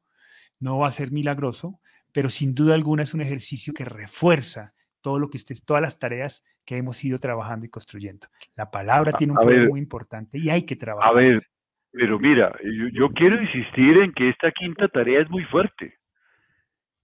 no 0.60 0.80
va 0.80 0.88
a 0.88 0.92
ser 0.92 1.12
milagroso, 1.12 1.80
pero 2.12 2.30
sin 2.30 2.56
duda 2.56 2.74
alguna 2.74 3.04
es 3.04 3.14
un 3.14 3.22
ejercicio 3.22 3.74
que 3.74 3.86
refuerza 3.86 4.74
todo 5.02 5.20
lo 5.20 5.30
que 5.30 5.38
estés, 5.38 5.64
todas 5.64 5.82
las 5.82 6.00
tareas 6.00 6.44
que 6.66 6.78
hemos 6.78 7.04
ido 7.04 7.20
trabajando 7.20 7.66
y 7.66 7.70
construyendo. 7.70 8.28
La 8.56 8.72
palabra 8.72 9.14
tiene 9.14 9.34
un 9.34 9.40
poder 9.40 9.70
muy 9.70 9.80
importante 9.80 10.38
y 10.38 10.50
hay 10.50 10.64
que 10.64 10.76
trabajar. 10.76 11.12
A 11.12 11.14
ver, 11.14 11.48
pero 11.92 12.20
mira, 12.20 12.56
yo, 12.94 13.10
quiero 13.10 13.42
insistir 13.42 13.98
en 13.98 14.12
que 14.12 14.30
esta 14.30 14.52
quinta 14.52 14.88
tarea 14.88 15.22
es 15.22 15.30
muy 15.30 15.44
fuerte. 15.46 15.96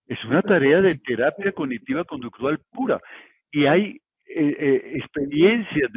Es 0.08 0.24
una 0.26 0.42
tarea 0.42 0.82
de 0.82 0.98
terapia 0.98 1.52
cognitiva 1.52 2.04
conductual 2.04 2.60
pura. 2.72 3.00
Y 3.52 3.66
hay 3.66 4.02
eh, 4.26 4.56
eh, 4.60 4.92
experiencias 4.96 5.90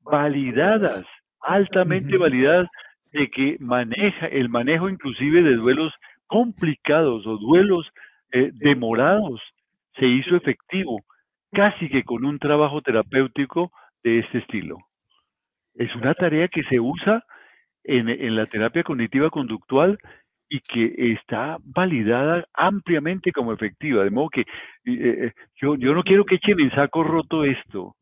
validadas, 0.00 1.04
altamente 1.40 2.16
validadas, 2.16 2.68
de 3.12 3.28
que 3.28 3.56
maneja 3.60 4.26
el 4.26 4.48
manejo 4.48 4.88
inclusive 4.88 5.42
de 5.42 5.56
duelos 5.56 5.92
complicados 6.26 7.26
o 7.26 7.38
duelos 7.38 7.88
eh, 8.32 8.50
demorados 8.52 9.40
se 9.98 10.06
hizo 10.06 10.36
efectivo, 10.36 11.00
casi 11.52 11.88
que 11.88 12.04
con 12.04 12.24
un 12.24 12.38
trabajo 12.38 12.82
terapéutico 12.82 13.72
de 14.04 14.20
este 14.20 14.38
estilo. 14.38 14.78
Es 15.74 15.94
una 15.96 16.14
tarea 16.14 16.48
que 16.48 16.62
se 16.64 16.78
usa 16.78 17.24
en, 17.84 18.36
la 18.36 18.46
terapia 18.46 18.82
cognitiva 18.82 19.30
conductual 19.30 19.98
y 20.48 20.60
que 20.60 21.12
está 21.12 21.58
validada 21.62 22.46
ampliamente 22.54 23.32
como 23.32 23.52
efectiva. 23.52 24.04
De 24.04 24.10
modo 24.10 24.30
que 24.30 24.40
eh, 24.40 24.46
eh, 24.86 25.32
yo, 25.60 25.74
yo 25.76 25.94
no 25.94 26.02
quiero 26.02 26.24
que 26.24 26.36
echen 26.36 26.60
en 26.60 26.70
saco 26.70 27.02
roto 27.02 27.44
esto. 27.44 27.94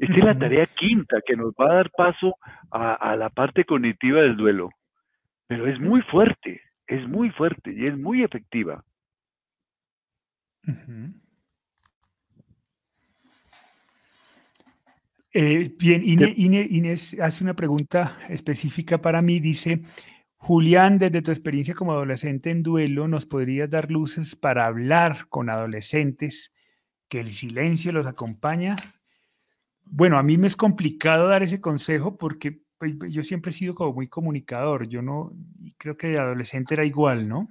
Esta 0.00 0.14
es 0.14 0.24
la 0.24 0.38
tarea 0.38 0.66
quinta 0.66 1.20
que 1.24 1.36
nos 1.36 1.52
va 1.52 1.72
a 1.72 1.74
dar 1.74 1.90
paso 1.90 2.34
a, 2.70 3.16
la 3.16 3.28
parte 3.28 3.64
cognitiva 3.64 4.22
del 4.22 4.36
duelo. 4.36 4.70
Pero 5.46 5.66
es 5.66 5.78
muy 5.78 6.00
fuerte, 6.02 6.62
es 6.86 7.06
muy 7.06 7.28
fuerte 7.30 7.72
y 7.72 7.86
es 7.86 7.98
muy 7.98 8.22
efectiva. 8.22 8.82
Eh, 15.32 15.72
bien, 15.78 16.02
Inés 16.04 17.16
hace 17.20 17.44
una 17.44 17.54
pregunta 17.54 18.18
específica 18.28 19.00
para 19.00 19.22
mí. 19.22 19.38
Dice, 19.38 19.82
Julián, 20.36 20.98
desde 20.98 21.22
tu 21.22 21.30
experiencia 21.30 21.74
como 21.74 21.92
adolescente 21.92 22.50
en 22.50 22.62
duelo, 22.62 23.06
¿nos 23.06 23.26
podrías 23.26 23.70
dar 23.70 23.90
luces 23.90 24.34
para 24.34 24.66
hablar 24.66 25.28
con 25.28 25.48
adolescentes 25.48 26.52
que 27.08 27.20
el 27.20 27.32
silencio 27.34 27.92
los 27.92 28.06
acompaña? 28.06 28.74
Bueno, 29.84 30.18
a 30.18 30.22
mí 30.22 30.36
me 30.36 30.48
es 30.48 30.56
complicado 30.56 31.28
dar 31.28 31.42
ese 31.42 31.60
consejo 31.60 32.16
porque 32.16 32.62
pues, 32.78 32.94
yo 33.10 33.22
siempre 33.22 33.50
he 33.50 33.54
sido 33.54 33.74
como 33.74 33.92
muy 33.92 34.08
comunicador. 34.08 34.88
Yo 34.88 35.00
no, 35.00 35.32
creo 35.78 35.96
que 35.96 36.08
de 36.08 36.18
adolescente 36.18 36.74
era 36.74 36.84
igual, 36.84 37.28
¿no? 37.28 37.48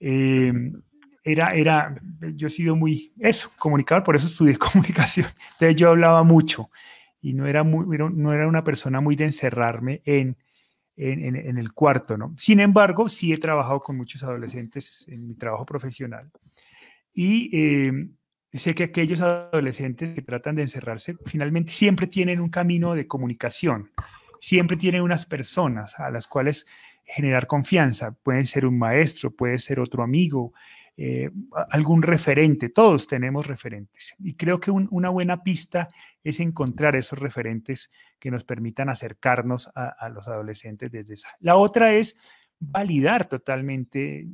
Em, 0.00 0.82
era, 1.24 1.48
era, 1.50 1.94
yo 2.34 2.48
he 2.48 2.50
sido 2.50 2.76
muy, 2.76 3.12
eso, 3.18 3.50
comunicador, 3.58 4.04
por 4.04 4.16
eso 4.16 4.26
estudié 4.26 4.58
comunicación. 4.58 5.28
Entonces 5.52 5.76
yo 5.76 5.90
hablaba 5.90 6.22
mucho 6.22 6.70
y 7.20 7.34
no 7.34 7.46
era, 7.46 7.64
muy, 7.64 7.98
no 7.98 8.32
era 8.32 8.46
una 8.46 8.64
persona 8.64 9.00
muy 9.00 9.16
de 9.16 9.24
encerrarme 9.24 10.02
en, 10.04 10.36
en, 10.96 11.58
el 11.58 11.72
cuarto, 11.72 12.16
¿no? 12.16 12.34
Sin 12.38 12.60
embargo, 12.60 13.08
sí 13.08 13.32
he 13.32 13.38
trabajado 13.38 13.80
con 13.80 13.96
muchos 13.96 14.22
adolescentes 14.22 15.06
en 15.08 15.26
mi 15.26 15.34
trabajo 15.34 15.66
profesional 15.66 16.30
y 17.12 17.50
eh, 17.56 18.08
sé 18.52 18.74
que 18.74 18.84
aquellos 18.84 19.20
adolescentes 19.20 20.14
que 20.14 20.22
tratan 20.22 20.56
de 20.56 20.62
encerrarse 20.62 21.16
finalmente 21.26 21.72
siempre 21.72 22.06
tienen 22.06 22.40
un 22.40 22.48
camino 22.48 22.94
de 22.94 23.06
comunicación, 23.06 23.90
siempre 24.40 24.76
tienen 24.76 25.02
unas 25.02 25.26
personas 25.26 25.98
a 25.98 26.10
las 26.10 26.26
cuales 26.26 26.66
generar 27.04 27.46
confianza. 27.46 28.12
Pueden 28.12 28.46
ser 28.46 28.66
un 28.66 28.78
maestro, 28.78 29.30
puede 29.30 29.58
ser 29.58 29.80
otro 29.80 30.02
amigo, 30.02 30.52
eh, 30.98 31.30
algún 31.70 32.00
referente, 32.02 32.70
todos 32.70 33.06
tenemos 33.06 33.46
referentes. 33.46 34.14
Y 34.18 34.34
creo 34.34 34.60
que 34.60 34.70
una 34.70 35.10
buena 35.10 35.42
pista 35.42 35.88
es 36.24 36.40
encontrar 36.40 36.96
esos 36.96 37.18
referentes 37.18 37.90
que 38.18 38.30
nos 38.30 38.44
permitan 38.44 38.88
acercarnos 38.88 39.70
a, 39.74 40.08
los 40.08 40.26
adolescentes 40.26 40.90
desde 40.90 41.14
esa. 41.14 41.28
La 41.40 41.56
otra 41.56 41.92
es 41.92 42.16
validar 42.58 43.26
totalmente 43.26 44.26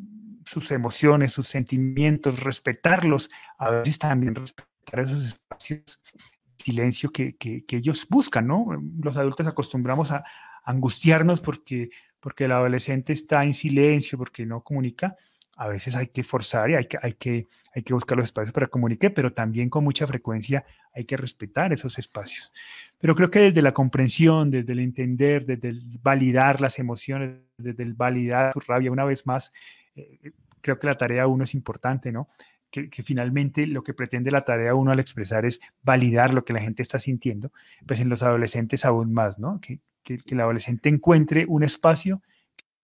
sus 0.44 0.70
emociones, 0.70 1.33
sus 1.33 1.48
sentimientos, 1.48 2.44
respetarlos, 2.44 3.29
a 3.59 3.70
veces 3.70 3.98
también 3.98 4.37
respetar 4.37 5.01
esos 5.01 5.27
espacios 5.27 6.01
de 6.05 6.64
silencio 6.64 7.11
que, 7.11 7.37
que, 7.37 7.64
ellos 7.70 8.07
buscan, 8.09 8.46
¿no? 8.46 8.68
Los 9.01 9.16
adultos 9.16 9.48
acostumbramos 9.48 10.12
a 10.12 10.22
angustiarnos 10.64 11.40
porque, 11.40 11.90
porque 12.20 12.44
el 12.44 12.53
adolescente 12.53 13.12
está 13.12 13.42
en 13.42 13.53
silencio, 13.53 14.16
porque 14.16 14.46
no 14.46 14.62
comunica, 14.62 15.16
a 15.57 15.69
veces 15.69 15.95
hay 15.97 16.09
que 16.09 16.23
forzar 16.23 16.71
y 16.71 16.75
hay 16.75 16.87
que, 16.87 16.99
hay 17.03 17.12
que, 17.12 17.47
hay 17.75 17.83
que 17.83 17.95
buscar 17.95 18.17
los 18.17 18.25
espacios 18.25 18.53
para 18.53 18.69
comunicar, 18.69 19.12
pero 19.15 19.33
también 19.33 19.69
con 19.69 19.85
mucha 19.85 20.07
frecuencia 20.07 20.65
hay 20.95 21.05
que 21.05 21.17
respetar 21.17 21.73
esos 21.73 21.99
espacios. 21.99 22.53
Pero 22.99 23.15
creo 23.15 23.31
que 23.31 23.41
desde 23.41 23.62
la 23.62 23.75
comprensión, 23.75 24.51
desde 24.51 24.73
el 24.73 24.81
entender, 24.81 25.45
desde 25.45 25.69
el 25.69 25.83
validar 26.01 26.61
las 26.61 26.79
emociones, 26.79 27.41
desde 27.59 27.83
el 27.83 27.95
validar 27.95 28.53
su 28.55 28.61
rabia, 28.61 28.91
una 28.91 29.05
vez 29.05 29.27
más, 29.27 29.53
eh, 29.95 30.33
creo 30.61 30.79
que 30.79 30.87
la 30.87 30.97
tarea 30.97 31.27
uno 31.27 31.45
es 31.45 31.55
importante, 31.55 32.12
¿no? 32.12 32.29
Que, 32.71 32.88
finalmente 33.03 33.67
lo 33.67 33.83
que 33.85 33.93
pretende 33.93 34.31
la 34.31 34.47
tarea 34.47 34.75
uno 34.75 34.93
al 34.93 35.01
expresar 35.01 35.45
es 35.45 35.61
validar 35.83 36.33
lo 36.33 36.47
que 36.47 36.55
la 36.55 36.62
gente 36.62 36.81
está 36.81 36.99
sintiendo, 36.99 37.53
pues 37.87 38.01
en 38.01 38.09
los 38.09 38.23
adolescentes 38.23 38.87
aún 38.87 39.12
más, 39.12 39.38
¿no? 39.38 39.61
Que, 39.61 39.81
que 40.03 40.19
el 40.27 40.41
adolescente 40.41 40.88
encuentre 40.88 41.45
un 41.47 41.65
espacio 41.65 42.23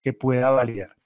que 0.02 0.12
pueda 0.12 0.50
validar. 0.50 0.97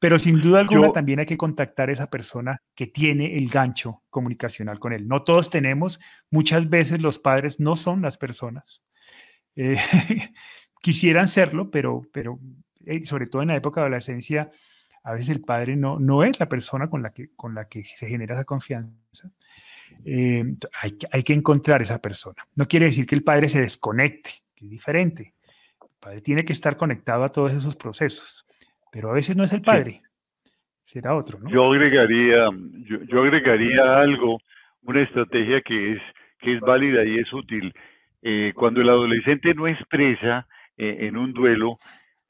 Pero 0.00 0.18
sin 0.18 0.40
duda 0.40 0.60
alguna 0.60 0.92
también 0.92 1.20
hay 1.20 1.26
que 1.26 1.36
contactar 1.36 1.90
a 1.90 1.92
esa 1.92 2.08
persona 2.08 2.62
que 2.74 2.86
tiene 2.86 3.36
el 3.36 3.48
gancho 3.48 4.02
comunicacional 4.08 4.78
con 4.78 4.94
él. 4.94 5.06
No 5.06 5.22
todos 5.22 5.50
tenemos, 5.50 6.00
muchas 6.30 6.70
veces 6.70 7.02
los 7.02 7.18
padres 7.18 7.60
no 7.60 7.76
son 7.76 8.00
las 8.00 8.16
personas. 8.16 8.82
Eh, 9.54 9.76
quisieran 10.80 11.28
serlo, 11.28 11.70
pero, 11.70 12.00
pero 12.12 12.40
eh, 12.86 13.04
sobre 13.04 13.26
todo 13.26 13.42
en 13.42 13.48
la 13.48 13.56
época 13.56 13.82
de 13.82 13.88
adolescencia, 13.88 14.50
a 15.04 15.12
veces 15.12 15.28
el 15.28 15.42
padre 15.42 15.76
no, 15.76 16.00
no 16.00 16.24
es 16.24 16.40
la 16.40 16.48
persona 16.48 16.88
con 16.88 17.02
la 17.02 17.12
que, 17.12 17.34
con 17.36 17.54
la 17.54 17.68
que 17.68 17.84
se 17.84 18.08
genera 18.08 18.34
esa 18.34 18.44
confianza. 18.44 19.30
Eh, 20.06 20.44
hay, 20.80 20.96
hay 21.12 21.22
que 21.22 21.34
encontrar 21.34 21.82
esa 21.82 21.98
persona. 21.98 22.48
No 22.54 22.66
quiere 22.66 22.86
decir 22.86 23.04
que 23.04 23.16
el 23.16 23.22
padre 23.22 23.50
se 23.50 23.60
desconecte, 23.60 24.30
que 24.54 24.64
es 24.64 24.70
diferente. 24.70 25.34
El 25.82 25.98
padre 26.00 26.22
tiene 26.22 26.46
que 26.46 26.54
estar 26.54 26.78
conectado 26.78 27.22
a 27.22 27.32
todos 27.32 27.52
esos 27.52 27.76
procesos 27.76 28.46
pero 28.90 29.10
a 29.10 29.14
veces 29.14 29.36
no 29.36 29.44
es 29.44 29.52
el 29.52 29.62
padre, 29.62 30.02
será 30.84 31.14
otro, 31.14 31.38
¿no? 31.38 31.48
Yo 31.50 31.70
agregaría, 31.70 32.48
yo, 33.08 33.22
agregaría 33.22 33.98
algo, 33.98 34.40
una 34.82 35.02
estrategia 35.02 35.60
que 35.60 35.92
es, 35.92 36.02
que 36.38 36.54
es 36.54 36.60
válida 36.60 37.04
y 37.04 37.18
es 37.18 37.32
útil. 37.32 37.72
Eh, 38.22 38.52
cuando 38.54 38.80
el 38.80 38.88
adolescente 38.88 39.54
no 39.54 39.66
expresa 39.66 40.46
eh, 40.76 40.98
en 41.00 41.16
un 41.16 41.32
duelo, 41.32 41.78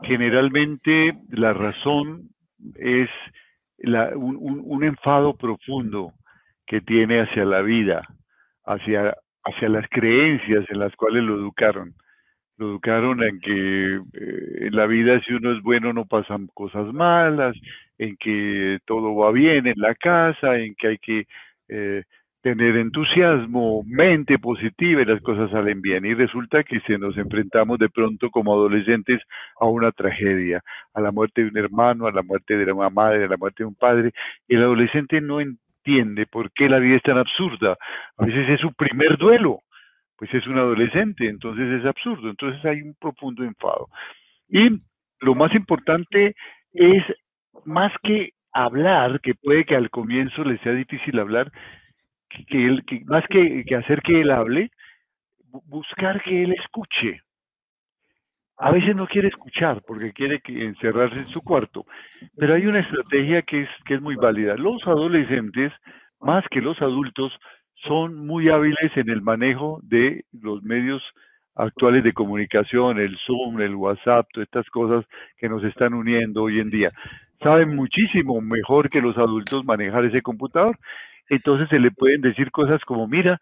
generalmente 0.02 1.14
la 1.30 1.52
razón 1.52 2.28
es 2.76 3.08
un, 4.14 4.60
un, 4.64 4.84
enfado 4.84 5.34
profundo 5.36 6.12
que 6.66 6.80
tiene 6.80 7.20
hacia 7.20 7.44
la 7.44 7.62
vida, 7.62 8.06
hacia, 8.64 9.16
hacia 9.44 9.68
las 9.68 9.88
creencias 9.88 10.66
en 10.68 10.78
las 10.78 10.94
cuales 10.96 11.22
lo 11.24 11.36
educaron 11.36 11.94
educaron 12.64 13.22
en 13.22 13.40
que 13.40 13.96
eh, 13.96 14.66
en 14.66 14.76
la 14.76 14.86
vida 14.86 15.20
si 15.20 15.34
uno 15.34 15.52
es 15.52 15.62
bueno 15.62 15.92
no 15.92 16.06
pasan 16.06 16.48
cosas 16.54 16.92
malas, 16.92 17.56
en 17.98 18.16
que 18.16 18.78
todo 18.86 19.14
va 19.14 19.30
bien 19.32 19.66
en 19.66 19.74
la 19.76 19.94
casa, 19.94 20.56
en 20.56 20.74
que 20.74 20.88
hay 20.88 20.98
que 20.98 21.26
eh, 21.68 22.04
tener 22.42 22.76
entusiasmo, 22.76 23.82
mente 23.86 24.38
positiva 24.38 25.02
y 25.02 25.04
las 25.04 25.20
cosas 25.20 25.50
salen 25.50 25.82
bien. 25.82 26.04
Y 26.06 26.14
resulta 26.14 26.64
que 26.64 26.80
si 26.80 26.96
nos 26.96 27.16
enfrentamos 27.18 27.78
de 27.78 27.90
pronto 27.90 28.30
como 28.30 28.54
adolescentes 28.54 29.20
a 29.60 29.66
una 29.66 29.92
tragedia, 29.92 30.62
a 30.94 31.00
la 31.00 31.12
muerte 31.12 31.42
de 31.42 31.48
un 31.48 31.58
hermano, 31.58 32.06
a 32.06 32.12
la 32.12 32.22
muerte 32.22 32.56
de 32.56 32.72
una 32.72 32.90
madre, 32.90 33.24
a 33.24 33.28
la 33.28 33.36
muerte 33.36 33.62
de 33.62 33.68
un 33.68 33.74
padre, 33.74 34.12
el 34.48 34.62
adolescente 34.62 35.20
no 35.20 35.40
entiende 35.40 36.26
por 36.26 36.50
qué 36.52 36.68
la 36.68 36.78
vida 36.78 36.96
es 36.96 37.02
tan 37.02 37.18
absurda. 37.18 37.76
A 38.16 38.24
veces 38.24 38.48
es 38.48 38.60
su 38.60 38.72
primer 38.72 39.18
duelo 39.18 39.60
pues 40.20 40.34
es 40.34 40.46
un 40.46 40.58
adolescente, 40.58 41.26
entonces 41.26 41.80
es 41.80 41.86
absurdo, 41.86 42.28
entonces 42.28 42.62
hay 42.66 42.82
un 42.82 42.94
profundo 43.00 43.42
enfado. 43.42 43.88
Y 44.50 44.68
lo 45.20 45.34
más 45.34 45.54
importante 45.54 46.36
es, 46.74 47.02
más 47.64 47.90
que 48.02 48.34
hablar, 48.52 49.22
que 49.22 49.34
puede 49.34 49.64
que 49.64 49.76
al 49.76 49.88
comienzo 49.88 50.44
le 50.44 50.58
sea 50.58 50.72
difícil 50.72 51.18
hablar, 51.18 51.50
que, 52.28 52.66
él, 52.66 52.84
más 53.06 53.24
que, 53.28 53.64
hacer 53.74 54.02
que 54.02 54.20
él 54.20 54.30
hable, 54.30 54.70
buscar 55.64 56.22
que 56.22 56.42
él 56.42 56.52
escuche. 56.52 57.22
a 58.58 58.72
veces 58.72 58.94
no 58.94 59.06
quiere 59.06 59.28
escuchar 59.28 59.80
porque 59.86 60.12
quiere 60.12 60.42
encerrarse 60.44 61.16
en 61.16 61.28
su 61.28 61.40
cuarto, 61.40 61.86
pero 62.36 62.52
hay 62.52 62.66
una 62.66 62.80
estrategia 62.80 63.40
que 63.40 63.62
es, 63.62 63.70
que 63.86 63.94
es 63.94 64.02
muy 64.02 64.16
válida. 64.16 64.54
Los 64.58 64.86
adolescentes, 64.86 65.72
más 66.20 66.44
que 66.50 66.60
los 66.60 66.78
adultos, 66.82 67.32
son 67.86 68.26
muy 68.26 68.48
hábiles 68.48 68.96
en 68.96 69.10
el 69.10 69.22
manejo 69.22 69.80
de 69.82 70.24
los 70.32 70.62
medios 70.62 71.02
actuales 71.54 72.04
de 72.04 72.12
comunicación, 72.12 72.98
el 72.98 73.16
Zoom, 73.26 73.60
el 73.60 73.74
WhatsApp, 73.74 74.26
todas 74.32 74.46
estas 74.46 74.68
cosas 74.70 75.04
que 75.38 75.48
nos 75.48 75.62
están 75.64 75.94
uniendo 75.94 76.44
hoy 76.44 76.60
en 76.60 76.70
día. 76.70 76.92
Saben 77.42 77.74
muchísimo 77.74 78.40
mejor 78.40 78.90
que 78.90 79.00
los 79.00 79.16
adultos 79.16 79.64
manejar 79.64 80.04
ese 80.04 80.22
computador. 80.22 80.76
Entonces 81.28 81.68
se 81.68 81.78
le 81.78 81.90
pueden 81.90 82.20
decir 82.20 82.50
cosas 82.50 82.82
como, 82.84 83.06
mira, 83.06 83.38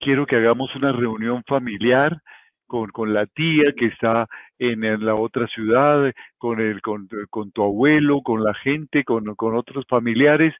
quiero 0.00 0.26
que 0.26 0.36
hagamos 0.36 0.74
una 0.74 0.92
reunión 0.92 1.42
familiar 1.46 2.16
con, 2.66 2.90
con 2.90 3.14
la 3.14 3.26
tía 3.26 3.72
que 3.76 3.86
está 3.86 4.26
en, 4.58 5.04
la 5.04 5.14
otra 5.14 5.46
ciudad, 5.46 6.12
con, 6.38 6.60
el, 6.60 6.80
con, 6.80 7.08
con, 7.30 7.52
tu 7.52 7.62
abuelo, 7.62 8.22
con 8.22 8.42
la 8.42 8.54
gente, 8.54 9.04
con, 9.04 9.34
con 9.36 9.54
otros 9.54 9.84
familiares. 9.88 10.54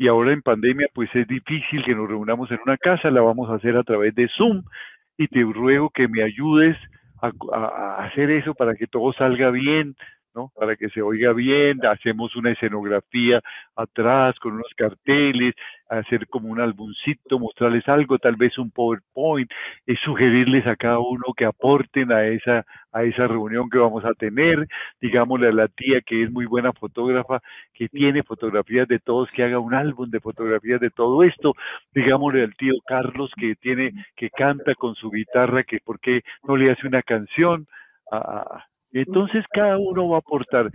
Y 0.00 0.08
ahora 0.08 0.32
en 0.32 0.40
pandemia, 0.40 0.86
pues 0.94 1.14
es 1.14 1.28
difícil 1.28 1.84
que 1.84 1.94
nos 1.94 2.08
reunamos 2.08 2.50
en 2.50 2.58
una 2.64 2.78
casa, 2.78 3.10
la 3.10 3.20
vamos 3.20 3.50
a 3.50 3.56
hacer 3.56 3.76
a 3.76 3.82
través 3.82 4.14
de 4.14 4.30
Zoom. 4.34 4.62
Y 5.18 5.28
te 5.28 5.42
ruego 5.42 5.90
que 5.90 6.08
me 6.08 6.22
ayudes 6.22 6.74
a, 7.20 8.06
hacer 8.06 8.30
eso 8.30 8.54
para 8.54 8.76
que 8.76 8.86
todo 8.86 9.12
salga 9.12 9.50
bien, 9.50 9.94
¿no? 10.34 10.50
Para 10.56 10.76
que 10.76 10.88
se 10.90 11.02
oiga 11.02 11.32
bien, 11.32 11.84
hacemos 11.86 12.34
una 12.36 12.52
escenografía 12.52 13.40
atrás 13.74 14.38
con 14.38 14.52
unos 14.52 14.72
carteles, 14.76 15.54
hacer 15.88 16.28
como 16.28 16.48
un 16.48 16.60
álbumcito, 16.60 17.38
mostrarles 17.38 17.86
algo, 17.88 18.18
tal 18.18 18.36
vez 18.36 18.56
un 18.58 18.70
PowerPoint, 18.70 19.50
es 19.86 19.98
sugerirles 20.00 20.66
a 20.66 20.76
cada 20.76 21.00
uno 21.00 21.34
que 21.36 21.44
aporten 21.44 22.12
a 22.12 22.26
esa, 22.26 22.64
a 22.92 23.02
esa 23.02 23.26
reunión 23.26 23.68
que 23.70 23.78
vamos 23.78 24.04
a 24.04 24.14
tener, 24.14 24.66
digámosle 25.00 25.48
a 25.48 25.52
la 25.52 25.68
tía 25.68 26.00
que 26.00 26.22
es 26.22 26.30
muy 26.30 26.46
buena 26.46 26.72
fotógrafa, 26.72 27.40
que 27.74 27.88
tiene 27.88 28.22
fotografías 28.22 28.86
de 28.86 29.00
todos, 29.00 29.28
que 29.30 29.42
haga 29.42 29.58
un 29.58 29.74
álbum 29.74 30.10
de 30.10 30.20
fotografías 30.20 30.80
de 30.80 30.90
todo 30.90 31.24
esto, 31.24 31.54
digámosle 31.92 32.44
al 32.44 32.54
tío 32.54 32.74
Carlos 32.86 33.32
que 33.36 33.56
tiene, 33.56 33.92
que 34.16 34.30
canta 34.30 34.74
con 34.76 34.94
su 34.94 35.10
guitarra, 35.10 35.64
que 35.64 35.78
por 35.84 35.98
qué 35.98 36.22
no 36.46 36.56
le 36.56 36.70
hace 36.70 36.86
una 36.86 37.02
canción, 37.02 37.66
a, 38.12 38.66
entonces 38.92 39.44
cada 39.52 39.78
uno 39.78 40.08
va 40.08 40.16
a 40.16 40.20
aportar. 40.20 40.70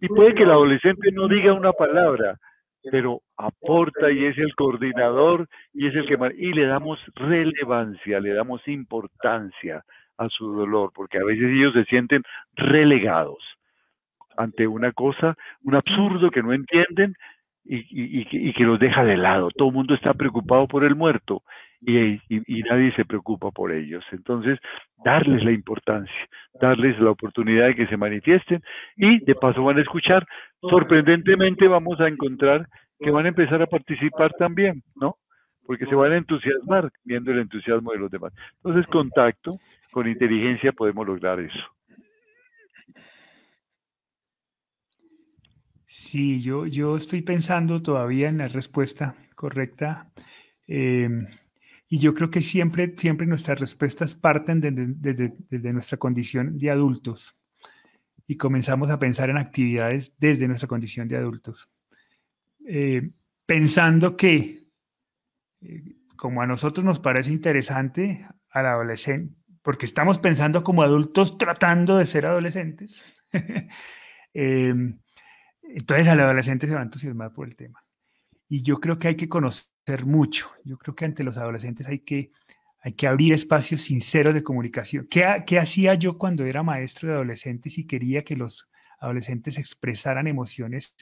Y 0.00 0.08
puede 0.08 0.34
que 0.34 0.42
el 0.42 0.50
adolescente 0.50 1.10
no 1.12 1.28
diga 1.28 1.52
una 1.52 1.72
palabra, 1.72 2.36
pero 2.90 3.22
aporta 3.36 4.10
y 4.10 4.26
es 4.26 4.36
el 4.38 4.54
coordinador 4.54 5.48
y 5.72 5.86
es 5.86 5.94
el 5.94 6.06
que 6.06 6.18
y 6.36 6.52
le 6.52 6.66
damos 6.66 6.98
relevancia, 7.14 8.20
le 8.20 8.34
damos 8.34 8.66
importancia 8.68 9.82
a 10.18 10.28
su 10.28 10.52
dolor, 10.52 10.90
porque 10.94 11.18
a 11.18 11.24
veces 11.24 11.50
ellos 11.50 11.72
se 11.72 11.84
sienten 11.84 12.22
relegados 12.54 13.38
ante 14.36 14.66
una 14.66 14.92
cosa, 14.92 15.36
un 15.62 15.74
absurdo 15.74 16.30
que 16.30 16.42
no 16.42 16.52
entienden 16.52 17.14
y, 17.64 18.52
que 18.52 18.64
los 18.64 18.78
deja 18.78 19.04
de 19.04 19.16
lado. 19.16 19.48
Todo 19.56 19.68
el 19.68 19.74
mundo 19.74 19.94
está 19.94 20.12
preocupado 20.12 20.68
por 20.68 20.84
el 20.84 20.94
muerto 20.94 21.42
y, 21.86 22.62
nadie 22.62 22.92
se 22.94 23.04
preocupa 23.04 23.50
por 23.50 23.72
ellos. 23.72 24.04
Entonces, 24.12 24.58
darles 25.04 25.44
la 25.44 25.52
importancia, 25.52 26.28
darles 26.60 26.98
la 26.98 27.10
oportunidad 27.10 27.66
de 27.66 27.76
que 27.76 27.86
se 27.86 27.96
manifiesten 27.96 28.62
y 28.96 29.24
de 29.24 29.34
paso 29.34 29.62
van 29.62 29.78
a 29.78 29.82
escuchar. 29.82 30.26
Sorprendentemente 30.60 31.68
vamos 31.68 32.00
a 32.00 32.08
encontrar 32.08 32.66
que 32.98 33.10
van 33.10 33.26
a 33.26 33.28
empezar 33.28 33.60
a 33.60 33.66
participar 33.66 34.32
también, 34.38 34.82
¿no? 34.94 35.16
Porque 35.66 35.86
se 35.86 35.94
van 35.94 36.12
a 36.12 36.16
entusiasmar 36.16 36.90
viendo 37.04 37.32
el 37.32 37.40
entusiasmo 37.40 37.92
de 37.92 37.98
los 37.98 38.10
demás. 38.10 38.32
Entonces, 38.56 38.86
contacto, 38.86 39.52
con 39.90 40.08
inteligencia 40.08 40.72
podemos 40.72 41.06
lograr 41.06 41.40
eso. 41.40 41.74
Sí, 45.86 46.42
yo, 46.42 46.66
yo 46.66 46.96
estoy 46.96 47.22
pensando 47.22 47.80
todavía 47.80 48.28
en 48.28 48.38
la 48.38 48.48
respuesta 48.48 49.14
correcta. 49.36 50.10
Eh, 50.66 51.08
y 51.88 51.98
yo 51.98 52.14
creo 52.14 52.30
que 52.30 52.42
siempre, 52.42 52.94
siempre 52.96 53.26
nuestras 53.26 53.60
respuestas 53.60 54.14
parten 54.14 54.60
desde, 54.60 55.72
nuestra 55.72 55.98
condición 55.98 56.58
de 56.58 56.70
adultos 56.70 57.36
y 58.26 58.36
comenzamos 58.36 58.90
a 58.90 58.98
pensar 58.98 59.28
en 59.28 59.36
actividades 59.36 60.18
desde 60.18 60.48
nuestra 60.48 60.68
condición 60.68 61.08
de 61.08 61.18
adultos. 61.18 61.70
Eh, 62.66 63.10
pensando 63.44 64.16
que, 64.16 64.66
eh, 65.60 65.96
como 66.16 66.40
a 66.40 66.46
nosotros 66.46 66.84
nos 66.84 67.00
parece 67.00 67.30
interesante, 67.30 68.26
al 68.48 68.66
adolescente, 68.66 69.34
porque 69.60 69.84
estamos 69.84 70.18
pensando 70.18 70.62
como 70.62 70.82
adultos 70.82 71.36
tratando 71.36 71.98
de 71.98 72.06
ser 72.06 72.24
adolescentes, 72.24 73.04
em, 74.32 74.98
entonces 75.62 76.08
al 76.08 76.20
adolescente 76.20 76.66
se 76.66 77.12
va 77.12 77.26
a 77.26 77.32
por 77.32 77.46
el 77.46 77.56
tema. 77.56 77.84
Y 78.48 78.62
yo 78.62 78.78
creo 78.78 78.98
que 78.98 79.08
hay 79.08 79.16
que 79.16 79.28
conocer 79.28 79.73
mucho. 80.04 80.50
Yo 80.64 80.78
creo 80.78 80.94
que 80.94 81.04
ante 81.04 81.24
los 81.24 81.36
adolescentes 81.36 81.86
hay 81.88 82.00
que, 82.00 82.32
hay 82.80 82.94
que 82.94 83.06
abrir 83.06 83.32
espacios 83.32 83.82
sinceros 83.82 84.34
de 84.34 84.42
comunicación. 84.42 85.06
¿Qué, 85.10 85.44
¿Qué 85.46 85.58
hacía 85.58 85.94
yo 85.94 86.18
cuando 86.18 86.44
era 86.44 86.62
maestro 86.62 87.08
de 87.08 87.14
adolescentes 87.14 87.78
y 87.78 87.86
quería 87.86 88.24
que 88.24 88.36
los 88.36 88.68
adolescentes 89.00 89.58
expresaran 89.58 90.26
emociones 90.26 90.96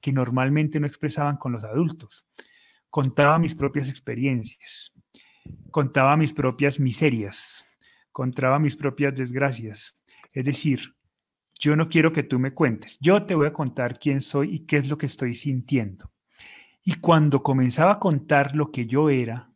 que 0.00 0.12
normalmente 0.12 0.80
no 0.80 0.86
expresaban 0.86 1.36
con 1.36 1.52
los 1.52 1.64
adultos? 1.64 2.26
Contaba 2.90 3.38
mis 3.38 3.54
propias 3.54 3.88
experiencias, 3.88 4.92
contaba 5.70 6.16
mis 6.16 6.32
propias 6.32 6.78
miserias, 6.78 7.66
contaba 8.12 8.58
mis 8.58 8.76
propias 8.76 9.14
desgracias. 9.14 9.96
Es 10.32 10.44
decir, 10.44 10.94
yo 11.58 11.76
no 11.76 11.88
quiero 11.88 12.12
que 12.12 12.24
tú 12.24 12.38
me 12.38 12.52
cuentes, 12.52 12.98
yo 13.00 13.24
te 13.24 13.34
voy 13.34 13.46
a 13.46 13.52
contar 13.52 13.98
quién 13.98 14.20
soy 14.20 14.54
y 14.54 14.58
qué 14.66 14.78
es 14.78 14.88
lo 14.88 14.98
que 14.98 15.06
estoy 15.06 15.34
sintiendo. 15.34 16.10
Y 16.84 16.94
cuando 16.96 17.42
comenzaba 17.42 17.92
a 17.92 17.98
contar 17.98 18.54
lo 18.54 18.70
que 18.70 18.86
yo 18.86 19.08
era, 19.08 19.50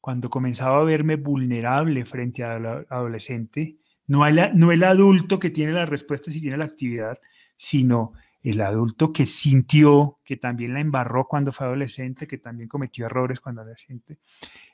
cuando 0.00 0.30
comenzaba 0.30 0.80
a 0.80 0.84
verme 0.84 1.16
vulnerable 1.16 2.04
frente 2.04 2.44
al 2.44 2.86
adolescente, 2.88 3.78
no 4.06 4.26
el, 4.26 4.38
el 4.38 4.84
adulto 4.84 5.38
que 5.38 5.50
tiene 5.50 5.72
las 5.72 5.88
respuestas 5.88 6.36
y 6.36 6.40
tiene 6.40 6.56
la 6.56 6.64
actividad, 6.64 7.18
sino 7.56 8.12
el 8.42 8.60
adulto 8.60 9.12
que 9.12 9.26
sintió, 9.26 10.20
que 10.24 10.36
también 10.36 10.72
la 10.72 10.80
embarró 10.80 11.26
cuando 11.26 11.52
fue 11.52 11.66
adolescente, 11.66 12.26
que 12.26 12.38
también 12.38 12.68
cometió 12.68 13.06
errores 13.06 13.40
cuando 13.40 13.62
adolescente. 13.62 14.18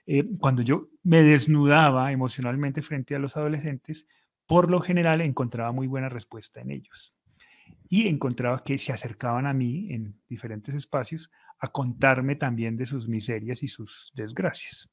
Eh, 0.06 0.24
cuando 0.38 0.62
yo 0.62 0.88
me 1.02 1.22
desnudaba 1.22 2.12
emocionalmente 2.12 2.82
frente 2.82 3.14
a 3.14 3.18
los 3.18 3.36
adolescentes, 3.36 4.06
por 4.46 4.70
lo 4.70 4.80
general 4.80 5.22
encontraba 5.22 5.72
muy 5.72 5.86
buena 5.86 6.10
respuesta 6.10 6.60
en 6.60 6.70
ellos. 6.70 7.14
Y 7.88 8.08
encontraba 8.08 8.62
que 8.62 8.76
se 8.76 8.92
acercaban 8.92 9.46
a 9.46 9.54
mí 9.54 9.92
en 9.92 10.20
diferentes 10.28 10.74
espacios 10.74 11.30
a 11.64 11.68
contarme 11.68 12.36
también 12.36 12.76
de 12.76 12.86
sus 12.86 13.08
miserias 13.08 13.62
y 13.62 13.68
sus 13.68 14.12
desgracias. 14.14 14.90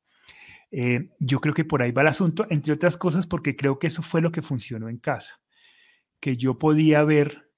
Eh, 0.71 1.09
yo 1.19 1.41
creo 1.41 1.53
que 1.53 1.65
por 1.65 1.81
ahí 1.81 1.91
va 1.91 2.01
el 2.01 2.07
asunto, 2.07 2.47
entre 2.49 2.73
otras 2.73 2.97
cosas 2.97 3.27
porque 3.27 3.55
creo 3.55 3.77
que 3.77 3.87
eso 3.87 4.01
fue 4.01 4.21
lo 4.21 4.31
que 4.31 4.41
funcionó 4.41 4.87
en 4.87 4.97
casa, 4.97 5.41
que 6.19 6.37
yo 6.37 6.57
podía 6.57 7.03
ver 7.03 7.51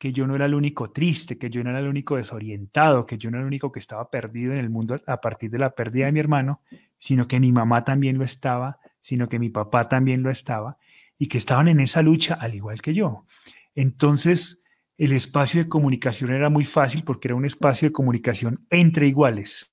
que 0.00 0.12
yo 0.14 0.26
no 0.26 0.34
era 0.34 0.46
el 0.46 0.54
único 0.54 0.92
triste, 0.92 1.36
que 1.36 1.50
yo 1.50 1.62
no 1.62 1.70
era 1.70 1.80
el 1.80 1.86
único 1.86 2.16
desorientado, 2.16 3.04
que 3.04 3.18
yo 3.18 3.30
no 3.30 3.36
era 3.36 3.42
el 3.42 3.48
único 3.48 3.70
que 3.70 3.80
estaba 3.80 4.10
perdido 4.10 4.52
en 4.52 4.58
el 4.58 4.70
mundo 4.70 4.98
a 5.06 5.20
partir 5.20 5.50
de 5.50 5.58
la 5.58 5.74
pérdida 5.74 6.06
de 6.06 6.12
mi 6.12 6.20
hermano, 6.20 6.62
sino 6.98 7.28
que 7.28 7.38
mi 7.38 7.52
mamá 7.52 7.84
también 7.84 8.16
lo 8.16 8.24
estaba, 8.24 8.78
sino 9.02 9.28
que 9.28 9.38
mi 9.38 9.50
papá 9.50 9.88
también 9.88 10.22
lo 10.22 10.30
estaba, 10.30 10.78
y 11.18 11.28
que 11.28 11.36
estaban 11.36 11.68
en 11.68 11.80
esa 11.80 12.00
lucha 12.00 12.34
al 12.34 12.54
igual 12.54 12.80
que 12.80 12.94
yo. 12.94 13.26
Entonces, 13.74 14.59
el 15.00 15.12
espacio 15.12 15.62
de 15.62 15.68
comunicación 15.70 16.30
era 16.30 16.50
muy 16.50 16.66
fácil 16.66 17.04
porque 17.04 17.28
era 17.28 17.34
un 17.34 17.46
espacio 17.46 17.88
de 17.88 17.92
comunicación 17.94 18.56
entre 18.68 19.06
iguales, 19.06 19.72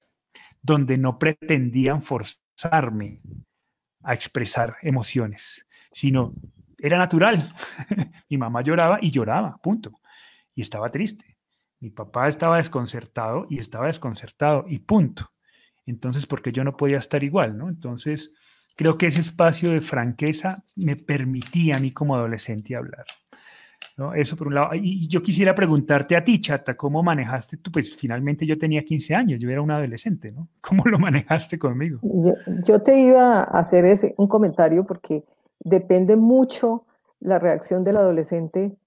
donde 0.62 0.98
no 0.98 1.20
pretendían 1.20 2.02
forzarme 2.02 3.20
a 4.04 4.14
expresar 4.14 4.78
emociones, 4.84 5.66
sino 5.92 6.34
era 6.78 6.98
natural. 6.98 7.54
Mi 8.30 8.38
mamá 8.38 8.62
lloraba 8.62 9.00
y 9.02 9.12
lloraba, 9.12 9.58
punto. 9.58 10.00
Y 10.56 10.62
estaba 10.62 10.90
triste. 10.92 11.38
Mi 11.82 11.90
papá 11.90 12.30
estaba 12.30 12.56
desconcertado 12.56 13.48
y 13.50 13.60
estaba 13.60 13.88
desconcertado 13.88 14.64
y 14.70 14.80
punto. 14.80 15.34
Entonces, 15.86 16.26
porque 16.26 16.54
yo 16.54 16.64
no 16.64 16.78
podía 16.78 17.00
estar 17.00 17.22
igual, 17.26 17.58
¿no? 17.58 17.68
Entonces, 17.68 18.34
creo 18.78 18.98
que 18.98 19.08
ese 19.08 19.20
espacio 19.20 19.72
de 19.72 19.82
franqueza 19.82 20.64
me 20.78 20.96
permitía 20.96 21.76
a 21.76 21.80
mí 21.82 21.92
como 21.92 22.16
adolescente 22.16 22.78
hablar. 22.78 23.06
Eso 24.16 24.36
por 24.36 24.48
un 24.48 24.56
lado. 24.56 24.70
Y 24.76 25.08
yo 25.08 25.24
quisiera 25.24 25.56
preguntarte 25.56 26.16
a 26.16 26.24
ti, 26.24 26.40
Chata, 26.40 26.78
¿cómo 26.78 27.02
manejaste 27.02 27.58
tú? 27.58 27.72
Pues 27.72 27.96
finalmente 27.96 28.46
yo 28.46 28.58
tenía 28.58 28.84
15 28.86 29.16
años, 29.16 29.40
yo 29.40 29.50
era 29.50 29.62
un 29.62 29.72
adolescente, 29.72 30.32
¿no? 30.32 30.48
¿Cómo 30.62 30.84
lo 30.86 31.00
manejaste 31.00 31.58
conmigo? 31.58 32.00
Yo, 32.64 32.82
te 32.82 33.00
iba 33.00 33.40
a 33.40 33.44
hacer 33.44 33.86
ese, 33.86 34.14
un 34.18 34.28
comentario 34.28 34.86
porque 34.86 35.24
depende 35.60 36.16
mucho 36.16 36.86
la 37.20 37.40
reacción 37.40 37.84
del 37.84 37.98
adolescente, 37.98 38.78